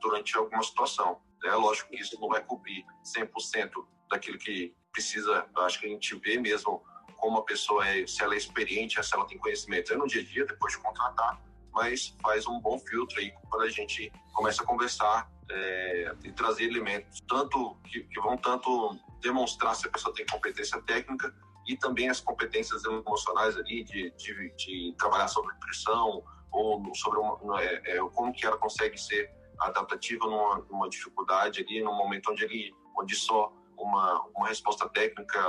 durante 0.00 0.36
alguma 0.36 0.62
situação. 0.62 1.20
É 1.44 1.54
lógico 1.54 1.90
que 1.90 2.00
isso 2.00 2.18
não 2.20 2.28
vai 2.28 2.44
cobrir 2.44 2.84
100% 3.16 3.70
daquilo 4.10 4.38
que 4.38 4.74
precisa, 4.92 5.48
acho 5.58 5.80
que 5.80 5.86
a 5.86 5.88
gente 5.88 6.14
vê 6.16 6.38
mesmo 6.38 6.82
como 7.16 7.38
a 7.38 7.44
pessoa 7.44 7.86
é, 7.86 8.06
se 8.06 8.22
ela 8.22 8.34
é 8.34 8.38
experiente, 8.38 9.02
se 9.02 9.14
ela 9.14 9.26
tem 9.26 9.38
conhecimento, 9.38 9.92
é 9.92 9.96
no 9.96 10.06
dia 10.06 10.22
a 10.22 10.24
dia, 10.24 10.46
depois 10.46 10.72
de 10.72 10.78
contratar, 10.80 11.40
mas 11.72 12.14
faz 12.22 12.46
um 12.46 12.60
bom 12.60 12.78
filtro 12.78 13.18
aí 13.18 13.32
quando 13.50 13.62
a 13.62 13.70
gente 13.70 14.12
começa 14.32 14.62
a 14.62 14.66
conversar 14.66 15.30
é, 15.50 16.14
e 16.24 16.32
trazer 16.32 16.64
elementos 16.64 17.20
tanto 17.28 17.76
que, 17.84 18.00
que, 18.00 18.20
vão 18.20 18.36
tanto 18.36 18.98
demonstrar 19.20 19.74
se 19.76 19.86
a 19.86 19.90
pessoa 19.90 20.14
tem 20.14 20.26
competência 20.26 20.80
técnica 20.82 21.34
e 21.66 21.76
também 21.76 22.08
as 22.08 22.20
competências 22.20 22.84
emocionais 22.84 23.56
ali 23.56 23.84
de, 23.84 24.10
de, 24.12 24.54
de 24.56 24.94
trabalhar 24.98 25.28
sobre 25.28 25.54
pressão 25.56 26.22
ou 26.50 26.94
sobre 26.94 27.18
uma, 27.18 27.62
é, 27.62 27.96
é, 27.96 27.98
como 28.14 28.32
que 28.32 28.46
ela 28.46 28.56
consegue 28.56 28.98
ser 28.98 29.30
adaptativa 29.58 30.26
numa, 30.26 30.64
numa, 30.70 30.88
dificuldade 30.88 31.60
ali, 31.60 31.82
num 31.82 31.94
momento 31.94 32.30
onde 32.30 32.44
ele, 32.44 32.74
onde 32.96 33.14
só 33.14 33.52
uma, 33.76 34.22
uma 34.34 34.48
resposta 34.48 34.88
técnica 34.88 35.40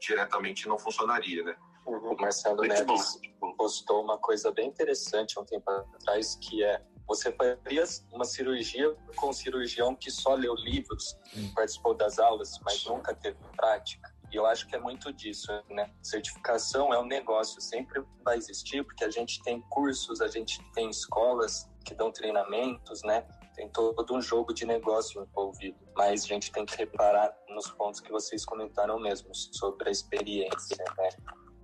diretamente 0.00 0.68
não 0.68 0.78
funcionaria, 0.78 1.42
né? 1.44 1.56
O 1.84 2.16
Marcelo 2.20 2.62
Neves 2.62 3.20
bom. 3.40 3.54
postou 3.54 4.02
uma 4.02 4.18
coisa 4.18 4.50
bem 4.50 4.68
interessante 4.68 5.38
há 5.38 5.40
um 5.40 5.44
tempo 5.44 5.70
atrás, 5.70 6.36
que 6.36 6.64
é 6.64 6.82
você 7.06 7.30
faria 7.30 7.84
uma 8.12 8.24
cirurgia 8.24 8.92
com 9.14 9.28
um 9.28 9.32
cirurgião 9.32 9.94
que 9.94 10.10
só 10.10 10.34
leu 10.34 10.54
livros, 10.54 11.16
participou 11.54 11.94
das 11.94 12.18
aulas, 12.18 12.58
mas 12.64 12.84
nunca 12.84 13.14
teve 13.14 13.38
prática. 13.56 14.12
E 14.32 14.36
eu 14.36 14.44
acho 14.44 14.66
que 14.66 14.74
é 14.74 14.80
muito 14.80 15.12
disso, 15.12 15.46
né? 15.70 15.88
Certificação 16.02 16.92
é 16.92 16.98
um 16.98 17.06
negócio, 17.06 17.60
sempre 17.60 18.02
vai 18.24 18.36
existir, 18.36 18.84
porque 18.84 19.04
a 19.04 19.10
gente 19.10 19.40
tem 19.42 19.60
cursos, 19.70 20.20
a 20.20 20.26
gente 20.26 20.60
tem 20.72 20.90
escolas 20.90 21.70
que 21.84 21.94
dão 21.94 22.10
treinamentos, 22.10 23.02
né? 23.04 23.24
Tem 23.56 23.68
todo 23.70 24.14
um 24.14 24.20
jogo 24.20 24.52
de 24.52 24.66
negócio 24.66 25.22
envolvido. 25.22 25.78
Mas 25.96 26.24
a 26.24 26.26
gente 26.26 26.52
tem 26.52 26.66
que 26.66 26.76
reparar 26.76 27.34
nos 27.48 27.70
pontos 27.70 28.00
que 28.00 28.12
vocês 28.12 28.44
comentaram 28.44 29.00
mesmo, 29.00 29.34
sobre 29.34 29.88
a 29.88 29.92
experiência, 29.92 30.76
né? 30.98 31.08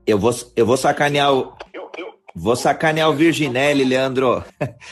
Eu 0.07 0.19
vou, 0.19 0.33
eu 0.57 0.67
vou 0.67 0.77
sacanear 0.77 1.33
o. 1.33 1.55
Eu, 1.73 1.91
eu, 1.97 2.15
Vou 2.35 2.57
sacanear 2.57 3.11
o 3.11 3.15
Virginelli, 3.15 3.85
Leandro. 3.85 4.43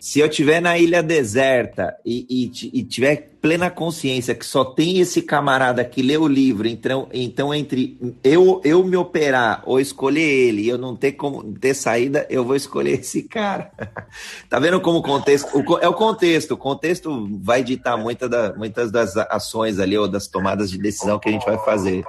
Se 0.00 0.20
eu 0.20 0.28
tiver 0.28 0.60
na 0.60 0.76
ilha 0.76 1.02
deserta 1.02 1.96
e, 2.04 2.26
e, 2.28 2.78
e, 2.78 2.84
tiver 2.84 3.38
plena 3.40 3.70
consciência 3.70 4.34
que 4.34 4.44
só 4.44 4.62
tem 4.62 4.98
esse 4.98 5.22
camarada 5.22 5.82
que 5.82 6.02
lê 6.02 6.14
o 6.18 6.28
livro, 6.28 6.68
então, 6.68 7.08
então 7.10 7.54
entre 7.54 7.96
eu, 8.22 8.60
eu 8.64 8.84
me 8.84 8.98
operar 8.98 9.62
ou 9.64 9.80
escolher 9.80 10.20
ele 10.20 10.62
e 10.62 10.68
eu 10.68 10.76
não 10.76 10.94
ter 10.94 11.12
como 11.12 11.42
ter 11.54 11.72
saída, 11.72 12.26
eu 12.28 12.44
vou 12.44 12.54
escolher 12.54 13.00
esse 13.00 13.22
cara. 13.22 13.70
tá 14.50 14.58
vendo 14.58 14.78
como 14.78 14.98
o 14.98 15.02
contexto. 15.02 15.48
O, 15.56 15.78
é 15.78 15.88
o 15.88 15.94
contexto. 15.94 16.50
O 16.50 16.58
contexto 16.58 17.26
vai 17.42 17.62
ditar 17.62 17.96
muita 17.96 18.28
da, 18.28 18.52
muitas 18.52 18.90
das 18.90 19.16
ações 19.16 19.78
ali 19.78 19.96
ou 19.96 20.06
das 20.06 20.26
tomadas 20.26 20.70
de 20.70 20.76
decisão 20.76 21.18
que 21.18 21.30
a 21.30 21.32
gente 21.32 21.46
vai 21.46 21.56
fazer. 21.64 22.04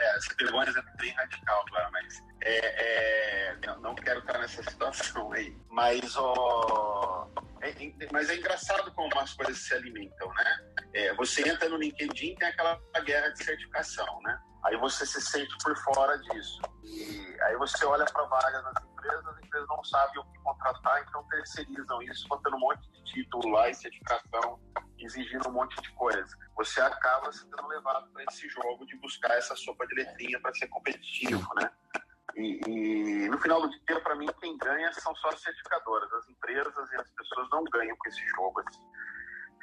É, 0.00 0.16
essa 0.16 0.34
pergunta 0.34 0.70
é 0.70 1.02
bem 1.02 1.12
radical, 1.12 1.62
claro, 1.68 1.88
mas 1.92 2.29
é, 2.42 3.52
é, 3.52 3.56
não 3.80 3.94
quero 3.94 4.20
estar 4.20 4.38
nessa 4.38 4.62
situação 4.62 5.32
aí. 5.32 5.56
Mas, 5.68 6.16
ó, 6.16 7.28
é, 7.60 7.74
mas 8.12 8.30
é 8.30 8.36
engraçado 8.36 8.92
como 8.92 9.18
as 9.18 9.34
coisas 9.34 9.58
se 9.58 9.74
alimentam, 9.74 10.28
né? 10.34 10.72
É, 10.94 11.14
você 11.14 11.46
entra 11.48 11.68
no 11.68 11.76
LinkedIn 11.76 12.34
tem 12.36 12.48
aquela 12.48 12.80
guerra 13.04 13.28
de 13.30 13.44
certificação, 13.44 14.20
né? 14.22 14.40
Aí 14.64 14.76
você 14.76 15.06
se 15.06 15.20
sente 15.20 15.54
por 15.62 15.76
fora 15.78 16.18
disso. 16.18 16.60
E 16.82 17.36
aí 17.42 17.56
você 17.56 17.84
olha 17.84 18.04
para 18.04 18.24
vagas 18.24 18.62
nas 18.64 18.84
empresas, 18.84 19.26
as 19.26 19.38
empresas 19.38 19.68
não 19.68 19.84
sabem 19.84 20.18
o 20.18 20.24
que 20.24 20.38
contratar, 20.40 21.02
então 21.02 21.26
terceirizam 21.28 22.02
isso, 22.02 22.28
botando 22.28 22.54
um 22.54 22.60
monte 22.60 22.90
de 22.90 23.04
título 23.12 23.54
lá 23.54 23.68
e 23.70 23.74
certificação, 23.74 24.60
exigindo 24.98 25.48
um 25.48 25.52
monte 25.52 25.80
de 25.80 25.90
coisa. 25.92 26.36
Você 26.56 26.80
acaba 26.80 27.32
sendo 27.32 27.66
levado 27.68 28.10
para 28.12 28.24
esse 28.24 28.48
jogo 28.48 28.84
de 28.86 28.96
buscar 28.98 29.36
essa 29.36 29.56
sopa 29.56 29.86
de 29.86 29.94
letrinha 29.94 30.38
para 30.40 30.52
ser 30.54 30.68
competitivo, 30.68 31.46
né? 31.54 31.70
E, 32.36 32.60
e, 32.66 33.28
no 33.28 33.38
final 33.38 33.60
do 33.62 33.70
dia, 33.70 34.00
para 34.00 34.14
mim, 34.14 34.26
quem 34.40 34.56
ganha 34.58 34.92
são 34.92 35.14
só 35.16 35.28
as 35.28 35.40
certificadoras. 35.40 36.12
As 36.12 36.28
empresas 36.28 36.92
e 36.92 36.96
as 36.96 37.10
pessoas 37.10 37.48
não 37.50 37.64
ganham 37.64 37.96
com 37.96 38.08
esse 38.08 38.26
jogo. 38.28 38.60
Assim. 38.66 38.80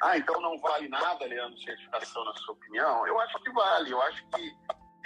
Ah, 0.02 0.16
então 0.16 0.40
não 0.40 0.58
vale 0.58 0.88
nada, 0.88 1.24
Leandro, 1.24 1.58
certificação, 1.60 2.24
na 2.24 2.34
sua 2.34 2.54
opinião? 2.54 3.06
Eu 3.06 3.18
acho 3.20 3.38
que 3.42 3.50
vale. 3.52 3.90
Eu 3.90 4.02
acho 4.02 4.26
que. 4.28 4.56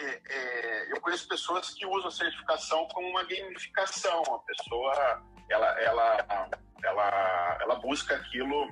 É, 0.01 0.23
é, 0.31 0.93
eu 0.93 1.01
conheço 1.01 1.29
pessoas 1.29 1.71
que 1.71 1.87
usam 1.87 2.09
a 2.09 2.11
certificação 2.11 2.87
como 2.89 3.09
uma 3.09 3.23
gamificação. 3.25 4.23
A 4.23 4.39
pessoa 4.41 5.23
ela, 5.49 5.81
ela, 5.81 6.51
ela, 6.83 7.59
ela 7.61 7.75
busca 7.77 8.17
aquilo 8.17 8.69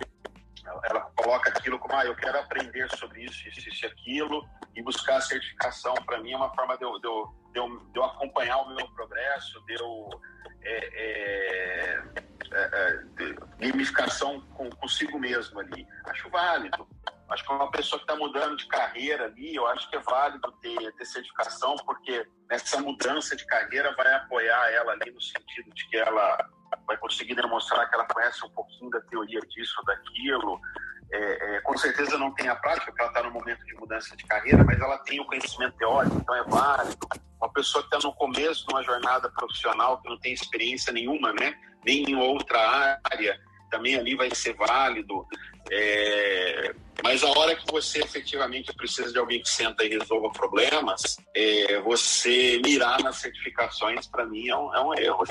ela 0.84 1.00
coloca 1.16 1.50
aquilo 1.50 1.78
como, 1.78 1.94
ah, 1.96 2.04
eu 2.04 2.14
quero 2.14 2.38
aprender 2.38 2.88
sobre 2.96 3.24
isso, 3.24 3.48
isso, 3.48 3.68
isso 3.68 3.84
e 3.84 3.88
aquilo, 3.88 4.48
e 4.74 4.82
buscar 4.82 5.16
a 5.16 5.20
certificação, 5.20 5.94
para 6.06 6.20
mim, 6.20 6.32
é 6.32 6.36
uma 6.36 6.54
forma 6.54 6.76
de 6.76 6.84
eu, 6.84 6.98
de, 6.98 7.06
eu, 7.06 7.34
de, 7.52 7.58
eu, 7.58 8.04
acompanhar 8.04 8.58
o 8.58 8.74
meu 8.74 8.88
progresso, 8.88 9.60
de 9.66 9.74
eu. 9.74 10.08
É, 10.62 10.76
é, 10.94 12.02
é, 12.52 12.60
é 12.62 13.00
gamificação 13.58 14.40
com, 14.54 14.68
consigo 14.70 15.18
mesmo 15.18 15.60
ali. 15.60 15.86
Acho 16.06 16.28
válido. 16.30 16.86
Acho 17.30 17.44
que 17.44 17.52
uma 17.52 17.70
pessoa 17.70 17.98
que 18.00 18.04
está 18.04 18.16
mudando 18.16 18.56
de 18.56 18.66
carreira 18.66 19.26
ali, 19.26 19.54
eu 19.54 19.66
acho 19.68 19.88
que 19.88 19.96
é 19.96 20.00
válido 20.00 20.50
ter, 20.60 20.92
ter 20.94 21.04
certificação, 21.04 21.76
porque 21.86 22.26
essa 22.50 22.80
mudança 22.80 23.36
de 23.36 23.46
carreira 23.46 23.94
vai 23.94 24.12
apoiar 24.14 24.70
ela 24.72 24.92
ali 24.92 25.12
no 25.12 25.20
sentido 25.20 25.72
de 25.72 25.88
que 25.88 25.96
ela 25.96 26.50
vai 26.86 26.96
conseguir 26.96 27.36
demonstrar 27.36 27.88
que 27.88 27.94
ela 27.94 28.06
conhece 28.06 28.44
um 28.44 28.50
pouquinho 28.50 28.90
da 28.90 29.00
teoria 29.02 29.40
disso 29.42 29.80
daquilo. 29.84 30.60
É, 31.12 31.56
é, 31.56 31.60
com 31.62 31.76
certeza 31.76 32.16
não 32.16 32.32
tem 32.32 32.48
a 32.48 32.54
prática, 32.54 32.86
porque 32.86 33.02
ela 33.02 33.10
está 33.10 33.22
no 33.22 33.32
momento 33.32 33.64
de 33.64 33.74
mudança 33.74 34.16
de 34.16 34.24
carreira, 34.24 34.62
mas 34.62 34.80
ela 34.80 34.98
tem 34.98 35.20
o 35.20 35.24
conhecimento 35.24 35.76
teórico, 35.76 36.16
então 36.16 36.34
é 36.34 36.44
válido. 36.44 37.08
Uma 37.40 37.52
pessoa 37.52 37.82
que 37.82 37.94
está 37.94 38.06
no 38.06 38.14
começo 38.14 38.66
de 38.66 38.72
uma 38.72 38.82
jornada 38.82 39.28
profissional, 39.30 40.00
que 40.00 40.08
não 40.08 40.18
tem 40.18 40.32
experiência 40.32 40.92
nenhuma, 40.92 41.32
né? 41.32 41.54
nem 41.84 42.10
em 42.10 42.16
outra 42.16 42.58
área, 43.04 43.40
também 43.70 43.96
ali 43.96 44.14
vai 44.14 44.34
ser 44.34 44.54
válido. 44.54 45.26
É, 45.70 46.74
mas 47.02 47.22
a 47.22 47.28
hora 47.28 47.54
que 47.54 47.70
você 47.70 48.00
efetivamente 48.00 48.72
precisa 48.74 49.12
de 49.12 49.18
alguém 49.18 49.40
que 49.42 49.48
senta 49.48 49.84
e 49.84 49.88
resolva 49.88 50.30
problemas, 50.30 51.16
é, 51.34 51.80
você 51.80 52.60
mirar 52.64 53.02
nas 53.02 53.16
certificações, 53.16 54.06
para 54.06 54.26
mim, 54.26 54.48
é 54.48 54.56
um, 54.56 54.74
é 54.74 54.84
um 54.84 54.94
erro. 54.94 55.24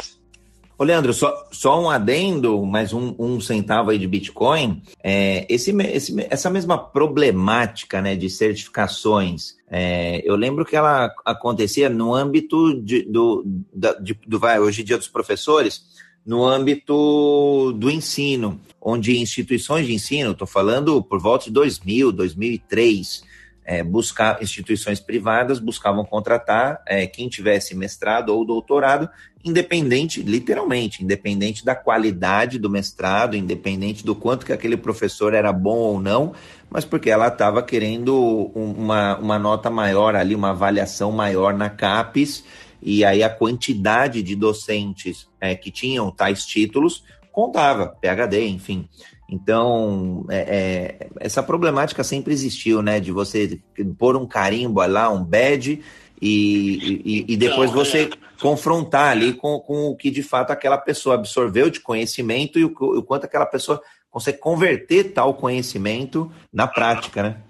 Ô, 0.80 0.86
Leandro, 0.86 1.13
só, 1.13 1.45
só 1.51 1.77
um 1.84 1.89
adendo, 1.89 2.65
mais 2.65 2.93
um, 2.93 3.13
um 3.19 3.41
centavo 3.41 3.89
aí 3.89 3.99
de 3.99 4.07
Bitcoin. 4.07 4.82
É, 5.03 5.45
esse, 5.49 5.71
esse, 5.71 6.15
essa 6.30 6.49
mesma 6.49 6.77
problemática 6.77 8.01
né, 8.01 8.15
de 8.15 8.30
certificações, 8.30 9.57
é, 9.69 10.21
eu 10.23 10.38
lembro 10.38 10.63
que 10.63 10.77
ela 10.77 11.13
acontecia 11.25 11.89
no 11.89 12.15
âmbito 12.15 12.82
de, 12.82 13.01
do, 13.01 13.43
da, 13.73 13.91
de, 13.95 14.17
do 14.25 14.39
vai, 14.39 14.57
hoje 14.57 14.82
dia 14.82 14.97
dos 14.97 15.09
professores, 15.09 15.84
no 16.25 16.45
âmbito 16.45 17.73
do 17.73 17.91
ensino, 17.91 18.57
onde 18.80 19.19
instituições 19.19 19.86
de 19.86 19.93
ensino, 19.93 20.32
estou 20.32 20.47
falando 20.47 21.03
por 21.03 21.19
volta 21.19 21.43
de 21.43 21.51
2000, 21.51 22.13
2003, 22.13 23.25
é, 23.70 23.84
buscar 23.84 24.41
instituições 24.41 24.99
privadas 24.99 25.59
buscavam 25.59 26.04
contratar 26.04 26.82
é, 26.87 27.05
quem 27.05 27.29
tivesse 27.29 27.75
mestrado 27.75 28.29
ou 28.29 28.43
doutorado, 28.43 29.08
independente, 29.46 30.24
literalmente, 30.24 31.04
independente 31.04 31.63
da 31.63 31.75
qualidade 31.75 32.58
do 32.58 32.67
mestrado, 32.67 33.37
independente 33.37 34.04
do 34.04 34.16
quanto 34.16 34.43
que 34.43 34.51
aquele 34.51 34.75
professor 34.75 35.36
era 35.36 35.54
bom 35.54 35.78
ou 35.78 36.01
não, 36.01 36.33
mas 36.67 36.83
porque 36.83 37.12
ela 37.12 37.28
estava 37.28 37.62
querendo 37.62 38.51
uma, 38.55 39.16
uma 39.20 39.37
nota 39.37 39.70
maior 39.70 40.16
ali, 40.16 40.33
uma 40.33 40.50
avaliação 40.50 41.12
maior 41.12 41.54
na 41.54 41.70
CAPES, 41.70 42.43
e 42.82 43.05
aí 43.05 43.21
a 43.21 43.29
quantidade 43.29 44.24
de 44.24 44.36
docentes 44.36 45.29
é, 45.39 45.54
que 45.54 45.70
tinham 45.70 46.09
tais 46.09 46.43
títulos 46.43 47.04
contava, 47.32 47.96
PhD, 48.01 48.47
enfim. 48.47 48.89
Então, 49.32 50.26
é, 50.30 50.38
é, 50.38 51.10
essa 51.20 51.43
problemática 51.43 52.04
sempre 52.04 52.34
existiu, 52.34 52.82
né? 52.82 53.00
De 53.00 53.12
você 53.12 53.62
pôr 53.97 54.16
um 54.16 54.28
carimbo 54.28 54.84
lá, 54.86 55.10
um 55.10 55.24
badge, 55.24 55.84
e, 56.22 57.01
e, 57.06 57.34
e 57.34 57.38
depois 57.38 57.70
então, 57.70 57.86
você 57.86 58.04
é. 58.04 58.10
confrontar 58.42 59.12
ali 59.12 59.34
com, 59.34 59.60
com 59.60 59.88
o 59.88 59.96
que 59.96 60.12
de 60.12 60.24
fato 60.24 60.51
aquela 60.51 60.78
pessoa 60.78 61.16
absorveu 61.16 61.70
de 61.70 61.80
conhecimento 61.80 62.60
e 62.60 62.66
o, 62.66 62.74
o 62.80 63.04
quanto 63.04 63.26
aquela 63.26 63.46
pessoa 63.46 63.82
consegue 64.10 64.39
converter 64.39 65.14
tal 65.14 65.34
conhecimento 65.36 66.32
na 66.51 66.68
prática, 66.68 67.24
né? 67.24 67.42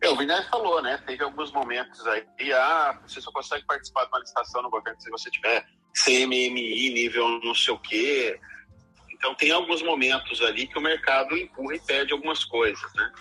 É, 0.00 0.08
o 0.08 0.16
Vinay 0.16 0.42
falou, 0.44 0.80
né? 0.82 0.98
Teve 1.06 1.24
alguns 1.24 1.50
momentos 1.52 2.06
aí, 2.06 2.22
e, 2.38 2.52
ah, 2.52 2.98
você 3.06 3.20
só 3.20 3.32
consegue 3.32 3.64
participar 3.66 4.04
de 4.04 4.10
uma 4.10 4.20
licitação 4.20 4.62
no 4.62 4.70
governo 4.70 5.00
se 5.00 5.10
você 5.10 5.30
tiver 5.30 5.64
CMMI, 6.04 6.90
nível 6.92 7.40
não 7.42 7.54
sei 7.54 7.74
o 7.74 7.78
quê. 7.78 8.38
Então, 9.16 9.34
tem 9.34 9.50
alguns 9.50 9.82
momentos 9.82 10.42
ali 10.42 10.66
que 10.66 10.78
o 10.78 10.82
mercado 10.82 11.34
empurra 11.36 11.74
e 11.74 11.80
pede 11.80 12.12
algumas 12.12 12.44
coisas, 12.44 12.92
né? 12.94 13.12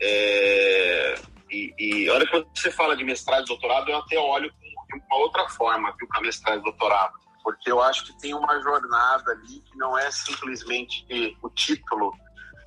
É, 0.00 1.14
e, 1.50 1.72
e 1.78 2.08
a 2.08 2.14
hora 2.14 2.26
que 2.26 2.44
você 2.54 2.70
fala 2.70 2.96
de 2.96 3.04
mestrado 3.04 3.44
e 3.44 3.46
doutorado, 3.46 3.88
eu 3.88 3.96
até 3.96 4.18
olho 4.18 4.52
com 4.90 4.98
uma 4.98 5.22
outra 5.22 5.48
forma 5.50 5.96
que 5.96 6.04
o 6.04 6.20
mestrado 6.20 6.58
e 6.58 6.62
doutorado. 6.62 7.14
Porque 7.44 7.70
eu 7.70 7.80
acho 7.80 8.06
que 8.06 8.18
tem 8.18 8.34
uma 8.34 8.60
jornada 8.60 9.30
ali 9.30 9.60
que 9.60 9.78
não 9.78 9.96
é 9.96 10.10
simplesmente 10.10 11.06
o 11.40 11.48
título, 11.50 12.12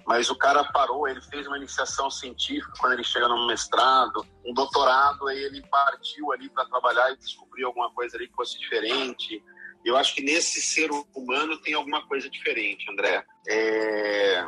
mas 0.08 0.30
o 0.30 0.38
cara 0.38 0.64
parou, 0.72 1.06
ele 1.06 1.22
fez 1.22 1.46
uma 1.46 1.58
iniciação 1.58 2.10
científica 2.10 2.72
quando 2.80 2.94
ele 2.94 3.04
chega 3.04 3.28
no 3.28 3.46
mestrado, 3.46 4.26
um 4.46 4.54
doutorado, 4.54 5.28
aí 5.28 5.38
ele 5.38 5.62
partiu 5.70 6.32
ali 6.32 6.50
para 6.50 6.66
trabalhar 6.66 7.12
e 7.12 7.18
descobrir 7.18 7.66
alguma 7.66 7.92
coisa 7.92 8.16
ali 8.16 8.30
que 8.30 8.36
fosse 8.36 8.58
diferente. 8.58 9.44
Eu 9.86 9.98
acho 9.98 10.14
que 10.14 10.22
nesse 10.22 10.62
ser 10.62 10.90
humano 11.16 11.58
tem 11.58 11.74
alguma 11.74 12.06
coisa 12.06 12.30
diferente, 12.30 12.90
André. 12.92 13.24
É 13.48 14.46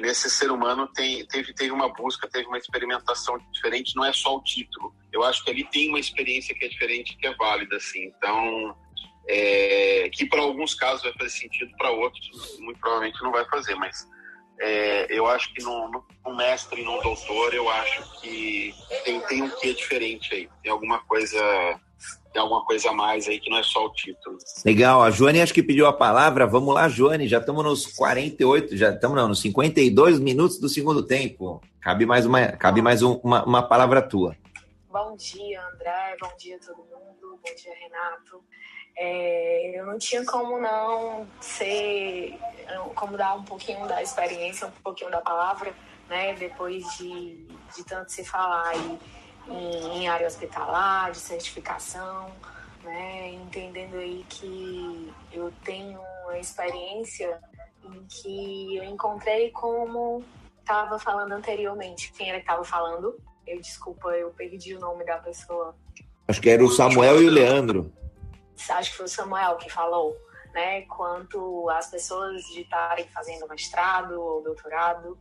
nesse 0.00 0.28
ser 0.30 0.50
humano 0.50 0.88
tem, 0.88 1.24
teve, 1.26 1.52
teve 1.54 1.70
uma 1.70 1.88
busca, 1.92 2.28
teve 2.28 2.46
uma 2.46 2.58
experimentação 2.58 3.38
diferente, 3.52 3.94
não 3.94 4.04
é 4.04 4.12
só 4.12 4.36
o 4.36 4.42
título. 4.42 4.94
Eu 5.12 5.22
acho 5.22 5.44
que 5.44 5.50
ali 5.50 5.64
tem 5.64 5.88
uma 5.88 6.00
experiência 6.00 6.54
que 6.54 6.64
é 6.64 6.68
diferente, 6.68 7.16
que 7.16 7.26
é 7.26 7.34
válida, 7.34 7.76
assim. 7.76 8.06
Então, 8.06 8.76
é, 9.28 10.10
que 10.12 10.26
para 10.26 10.40
alguns 10.40 10.74
casos 10.74 11.02
vai 11.02 11.12
fazer 11.12 11.30
sentido, 11.30 11.72
para 11.76 11.90
outros 11.90 12.58
muito 12.58 12.78
provavelmente 12.80 13.22
não 13.22 13.32
vai 13.32 13.44
fazer, 13.46 13.74
mas 13.76 14.06
é, 14.60 15.06
eu 15.08 15.26
acho 15.26 15.52
que 15.54 15.62
no, 15.62 16.04
no 16.24 16.36
mestre 16.36 16.82
no 16.82 17.00
doutor, 17.00 17.54
eu 17.54 17.68
acho 17.68 18.20
que 18.20 18.74
tem, 19.04 19.20
tem 19.20 19.42
um 19.42 19.50
quê 19.50 19.74
diferente 19.74 20.34
aí. 20.34 20.48
Tem 20.62 20.72
alguma 20.72 20.98
coisa 21.04 21.80
tem 22.34 22.42
alguma 22.42 22.64
coisa 22.64 22.90
a 22.90 22.92
mais 22.92 23.28
aí 23.28 23.38
que 23.38 23.48
não 23.48 23.58
é 23.58 23.62
só 23.62 23.86
o 23.86 23.92
título. 23.92 24.36
Legal, 24.64 25.02
a 25.02 25.10
Joane 25.10 25.40
acho 25.40 25.54
que 25.54 25.62
pediu 25.62 25.86
a 25.86 25.92
palavra. 25.92 26.46
Vamos 26.46 26.74
lá, 26.74 26.88
Joane, 26.88 27.28
já 27.28 27.38
estamos 27.38 27.64
nos 27.64 27.86
48, 27.86 28.76
já 28.76 28.90
estamos 28.90 29.16
não, 29.16 29.28
nos 29.28 29.40
52 29.40 30.18
minutos 30.18 30.58
do 30.58 30.68
segundo 30.68 31.06
tempo. 31.06 31.62
Cabe 31.80 32.04
mais 32.04 32.26
uma, 32.26 32.48
cabe 32.48 32.82
mais 32.82 33.02
um, 33.02 33.12
uma, 33.22 33.44
uma 33.44 33.62
palavra 33.62 34.02
tua. 34.02 34.36
Bom 34.90 35.16
dia, 35.16 35.64
André, 35.68 36.16
bom 36.20 36.32
dia 36.36 36.58
todo 36.58 36.78
mundo, 36.78 37.38
bom 37.40 37.54
dia, 37.54 37.72
Renato. 37.80 38.42
É, 38.96 39.78
eu 39.78 39.86
não 39.86 39.98
tinha 39.98 40.24
como 40.24 40.58
não 40.58 41.26
ser, 41.40 42.36
como 42.94 43.16
dar 43.16 43.34
um 43.34 43.44
pouquinho 43.44 43.86
da 43.86 44.02
experiência, 44.02 44.66
um 44.66 44.82
pouquinho 44.82 45.10
da 45.10 45.20
palavra, 45.20 45.72
né, 46.08 46.34
depois 46.34 46.84
de, 46.96 47.46
de 47.76 47.84
tanto 47.84 48.12
se 48.12 48.24
falar 48.24 48.76
e 48.76 48.98
em, 49.48 49.98
em 49.98 50.08
área 50.08 50.26
hospitalar, 50.26 51.12
de 51.12 51.18
certificação, 51.18 52.30
né? 52.82 53.32
Entendendo 53.32 53.96
aí 53.96 54.24
que 54.28 55.12
eu 55.32 55.52
tenho 55.64 56.00
uma 56.24 56.38
experiência 56.38 57.40
em 57.84 58.04
que 58.06 58.76
eu 58.76 58.84
encontrei 58.84 59.50
como 59.50 60.24
estava 60.60 60.98
falando 60.98 61.32
anteriormente. 61.32 62.12
Quem 62.12 62.28
era 62.28 62.38
que 62.38 62.44
estava 62.44 62.64
falando? 62.64 63.16
Eu 63.46 63.60
desculpa, 63.60 64.08
eu 64.10 64.30
perdi 64.30 64.74
o 64.74 64.80
nome 64.80 65.04
da 65.04 65.18
pessoa. 65.18 65.74
Acho 66.26 66.40
que 66.40 66.48
era 66.48 66.64
o 66.64 66.70
Samuel 66.70 67.22
e 67.22 67.26
o 67.26 67.30
Leandro. 67.30 67.92
Acho 68.70 68.90
que 68.90 68.96
foi 68.96 69.06
o 69.06 69.08
Samuel 69.08 69.56
que 69.56 69.70
falou, 69.70 70.16
né? 70.54 70.82
Quanto 70.82 71.68
as 71.70 71.90
pessoas 71.90 72.42
de 72.44 72.62
estarem 72.62 73.06
fazendo 73.08 73.46
mestrado 73.48 74.18
ou 74.18 74.42
doutorado 74.42 75.18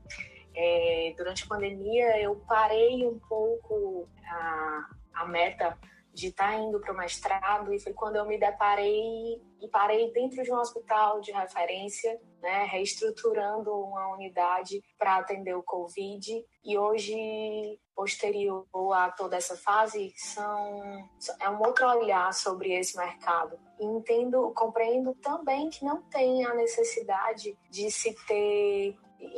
é, 0.56 1.14
durante 1.18 1.44
a 1.44 1.48
pandemia, 1.48 2.22
eu 2.22 2.36
parei 2.48 3.06
um 3.06 3.20
pouco 3.20 4.08
a, 4.26 4.90
a 5.14 5.26
meta 5.26 5.78
de 6.14 6.28
estar 6.28 6.52
tá 6.52 6.56
indo 6.56 6.80
para 6.80 6.94
o 6.94 6.98
mestrado 6.98 7.74
e 7.74 7.80
foi 7.80 7.92
quando 7.92 8.18
eu 8.18 8.26
me 8.26 8.38
deparei 8.38 9.42
e 9.60 9.68
parei 9.68 10.12
dentro 10.14 10.44
de 10.44 10.52
um 10.52 10.58
hospital 10.58 11.20
de 11.20 11.32
referência, 11.32 12.20
né, 12.42 12.66
reestruturando 12.66 13.74
uma 13.74 14.14
unidade 14.14 14.84
para 14.98 15.18
atender 15.18 15.56
o 15.56 15.64
Covid 15.64 16.46
e 16.64 16.78
hoje 16.78 17.80
posterior 17.96 18.66
a 18.94 19.12
toda 19.12 19.38
essa 19.38 19.56
fase 19.56 20.14
são 20.16 21.10
é 21.40 21.50
um 21.50 21.60
outro 21.60 21.88
olhar 21.88 22.34
sobre 22.34 22.74
esse 22.74 22.98
mercado. 22.98 23.58
Entendo, 23.80 24.52
compreendo 24.56 25.14
também 25.16 25.70
que 25.70 25.84
não 25.84 26.02
tem 26.04 26.46
a 26.46 26.54
necessidade 26.54 27.58
de 27.70 27.90
se 27.90 28.14
ter 28.26 28.96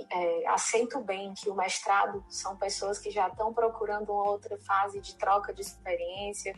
é, 0.09 0.47
aceito 0.47 0.99
bem 1.01 1.33
que 1.33 1.49
o 1.49 1.55
mestrado 1.55 2.23
são 2.29 2.57
pessoas 2.57 2.99
que 2.99 3.11
já 3.11 3.27
estão 3.27 3.53
procurando 3.53 4.11
uma 4.11 4.29
outra 4.29 4.57
fase 4.59 4.99
de 4.99 5.15
troca 5.15 5.53
de 5.53 5.61
experiência, 5.61 6.53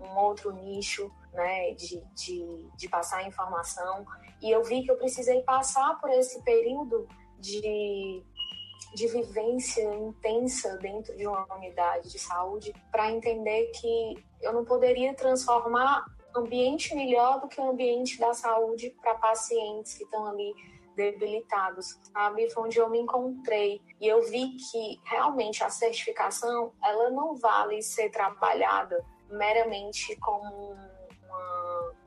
um 0.00 0.16
outro 0.16 0.52
nicho 0.52 1.10
né, 1.32 1.72
de, 1.72 2.02
de, 2.14 2.68
de 2.76 2.88
passar 2.88 3.26
informação. 3.26 4.04
E 4.40 4.50
eu 4.50 4.62
vi 4.64 4.82
que 4.82 4.90
eu 4.90 4.96
precisei 4.96 5.42
passar 5.42 6.00
por 6.00 6.10
esse 6.10 6.42
período 6.42 7.08
de, 7.38 8.22
de 8.94 9.06
vivência 9.06 9.82
intensa 9.94 10.76
dentro 10.78 11.16
de 11.16 11.26
uma 11.26 11.46
unidade 11.54 12.10
de 12.10 12.18
saúde 12.18 12.72
para 12.90 13.10
entender 13.10 13.70
que 13.80 14.24
eu 14.40 14.52
não 14.52 14.64
poderia 14.64 15.14
transformar 15.14 16.04
ambiente 16.34 16.94
melhor 16.94 17.40
do 17.40 17.48
que 17.48 17.60
o 17.60 17.70
ambiente 17.70 18.18
da 18.18 18.32
saúde 18.32 18.90
para 19.00 19.14
pacientes 19.14 19.94
que 19.94 20.04
estão 20.04 20.26
ali 20.26 20.52
debilitados, 20.94 21.98
sabe? 22.12 22.50
Foi 22.50 22.64
onde 22.64 22.78
eu 22.78 22.88
me 22.88 22.98
encontrei 22.98 23.80
e 24.00 24.06
eu 24.06 24.22
vi 24.22 24.56
que 24.56 25.00
realmente 25.04 25.62
a 25.62 25.70
certificação 25.70 26.72
ela 26.82 27.10
não 27.10 27.36
vale 27.36 27.82
ser 27.82 28.10
trabalhada 28.10 29.04
meramente 29.28 30.14
como 30.16 30.72
uma 30.72 30.92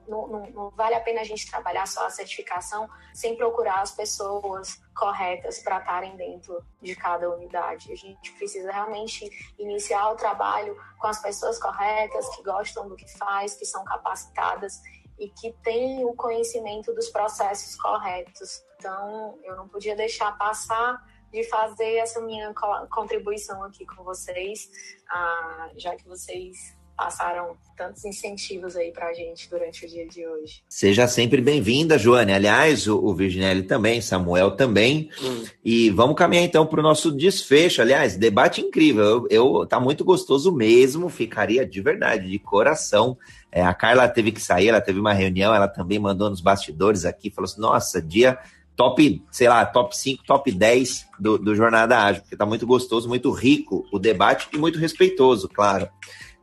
não, 0.07 0.28
não, 0.28 0.45
não, 0.52 0.70
vale 0.72 0.95
a 0.95 0.99
pena 0.99 1.22
a 1.22 1.24
gente 1.24 1.49
trabalhar 1.49 1.88
só 1.88 2.06
a 2.06 2.10
certificação 2.10 2.90
sem 3.14 3.36
procurar 3.36 3.82
as 3.82 3.91
pessoas 3.91 4.82
corretas 4.95 5.60
para 5.60 5.80
estarem 5.80 6.16
dentro 6.16 6.64
de 6.82 6.95
cada 6.95 7.30
unidade. 7.30 7.91
A 7.91 7.95
gente 7.95 8.32
precisa 8.34 8.72
realmente 8.72 9.28
iniciar 9.57 10.12
o 10.12 10.16
trabalho 10.16 10.78
com 10.99 11.07
as 11.07 11.22
pessoas 11.22 11.60
corretas, 11.60 12.30
que 12.36 12.44
gostam 12.44 12.88
do 12.88 12.95
que 12.95 13.07
faz, 13.18 13.56
que 13.56 13.66
são 13.66 13.84
capacitadas 13.84 14.80
e 15.17 15.29
que 15.29 15.53
têm 15.63 16.03
o 16.05 16.13
conhecimento 16.13 16.93
dos 16.93 17.09
processos 17.09 17.75
corretos. 17.75 18.63
Então, 18.77 19.39
eu 19.43 19.55
não 19.55 19.67
podia 19.67 19.95
deixar 19.95 20.37
passar 20.37 21.01
de 21.31 21.43
fazer 21.43 21.95
essa 21.95 22.21
minha 22.21 22.53
contribuição 22.91 23.63
aqui 23.63 23.85
com 23.85 24.03
vocês, 24.03 24.69
ah, 25.09 25.69
já 25.75 25.95
que 25.95 26.07
vocês 26.07 26.77
passaram 26.95 27.55
tantos 27.77 28.05
incentivos 28.05 28.76
aí 28.76 28.91
para 28.91 29.07
a 29.07 29.13
gente 29.13 29.49
durante 29.49 29.85
o 29.85 29.89
dia 29.89 30.07
de 30.07 30.26
hoje. 30.26 30.63
Seja 30.67 31.07
sempre 31.07 31.41
bem-vinda, 31.41 31.97
Joane. 31.97 32.31
Aliás, 32.31 32.88
o, 32.88 32.97
o 32.97 33.13
Virginelli 33.13 33.63
também, 33.63 33.99
Samuel 33.99 34.51
também. 34.51 35.09
Hum. 35.22 35.43
E 35.63 35.89
vamos 35.89 36.15
caminhar 36.15 36.45
então 36.45 36.65
para 36.65 36.80
o 36.80 36.84
nosso 36.84 37.11
desfecho. 37.11 37.81
Aliás, 37.81 38.15
debate 38.15 38.61
incrível. 38.61 39.27
Eu, 39.30 39.59
eu, 39.59 39.65
tá 39.65 39.80
muito 39.80 40.05
gostoso 40.05 40.51
mesmo. 40.51 41.09
Ficaria 41.09 41.65
de 41.65 41.81
verdade, 41.81 42.30
de 42.30 42.39
coração. 42.39 43.17
É, 43.51 43.61
a 43.61 43.73
Carla 43.73 44.07
teve 44.07 44.31
que 44.31 44.41
sair, 44.41 44.69
ela 44.69 44.81
teve 44.81 44.99
uma 44.99 45.13
reunião, 45.13 45.53
ela 45.53 45.67
também 45.67 45.99
mandou 45.99 46.30
nos 46.30 46.41
bastidores 46.41 47.05
aqui, 47.05 47.30
falou 47.30 47.45
assim: 47.45 47.61
nossa, 47.61 48.01
dia 48.01 48.38
top, 48.76 49.23
sei 49.31 49.47
lá, 49.47 49.65
top 49.65 49.97
5, 49.97 50.23
top 50.26 50.51
10 50.51 51.07
do, 51.19 51.38
do 51.38 51.55
Jornada 51.55 51.97
Ágil, 51.97 52.22
porque 52.22 52.35
tá 52.35 52.45
muito 52.45 52.67
gostoso, 52.67 53.07
muito 53.07 53.31
rico 53.31 53.85
o 53.91 53.97
debate 53.97 54.47
e 54.53 54.57
muito 54.57 54.77
respeitoso, 54.77 55.47
claro. 55.47 55.88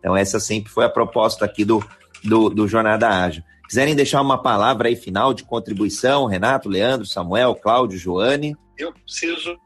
Então, 0.02 0.16
essa 0.16 0.40
sempre 0.40 0.68
foi 0.68 0.84
a 0.84 0.90
proposta 0.90 1.44
aqui 1.44 1.64
do, 1.64 1.80
do, 2.24 2.50
do 2.50 2.66
Jornada 2.66 3.08
Ágil. 3.08 3.44
Quiserem 3.68 3.94
deixar 3.94 4.20
uma 4.20 4.42
palavra 4.42 4.88
aí 4.88 4.96
final 4.96 5.32
de 5.32 5.44
contribuição, 5.44 6.26
Renato, 6.26 6.68
Leandro, 6.68 7.06
Samuel, 7.06 7.54
Cláudio, 7.54 7.96
Joane? 7.96 8.56
Eu 8.76 8.92
preciso 8.92 9.56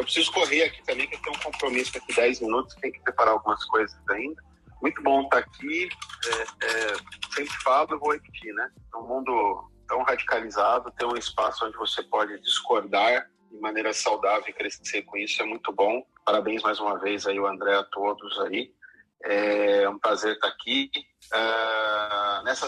eu 0.00 0.04
preciso 0.04 0.32
correr 0.32 0.64
aqui 0.64 0.82
também, 0.84 1.06
que 1.06 1.14
eu 1.14 1.20
tenho 1.20 1.36
um 1.36 1.40
compromisso 1.40 1.92
daqui 1.92 2.14
10 2.14 2.40
minutos, 2.40 2.74
tem 2.76 2.90
que 2.90 3.00
preparar 3.00 3.34
algumas 3.34 3.62
coisas 3.66 3.94
ainda. 4.08 4.42
Muito 4.80 5.02
bom 5.02 5.22
estar 5.24 5.38
aqui. 5.38 5.90
É, 6.26 6.42
é, 6.64 6.96
sempre 7.34 7.52
falo, 7.62 7.98
vou 7.98 8.12
repetir, 8.12 8.52
né? 8.54 8.70
É 8.94 8.96
um 8.96 9.06
mundo 9.06 9.70
tão 9.86 10.02
radicalizado, 10.02 10.90
ter 10.92 11.04
um 11.04 11.16
espaço 11.16 11.66
onde 11.66 11.76
você 11.76 12.02
pode 12.04 12.40
discordar 12.40 13.28
de 13.50 13.58
maneira 13.60 13.92
saudável 13.92 14.44
e 14.48 14.52
crescer 14.54 15.02
com 15.02 15.18
isso 15.18 15.42
é 15.42 15.44
muito 15.44 15.70
bom. 15.70 16.02
Parabéns 16.24 16.62
mais 16.62 16.80
uma 16.80 16.98
vez 16.98 17.26
aí 17.26 17.38
o 17.38 17.46
André 17.46 17.74
a 17.74 17.84
todos 17.84 18.40
aí. 18.40 18.72
É 19.24 19.88
um 19.88 19.98
prazer 19.98 20.34
estar 20.34 20.48
aqui. 20.48 20.90
Uh, 21.32 22.42
nessa 22.42 22.66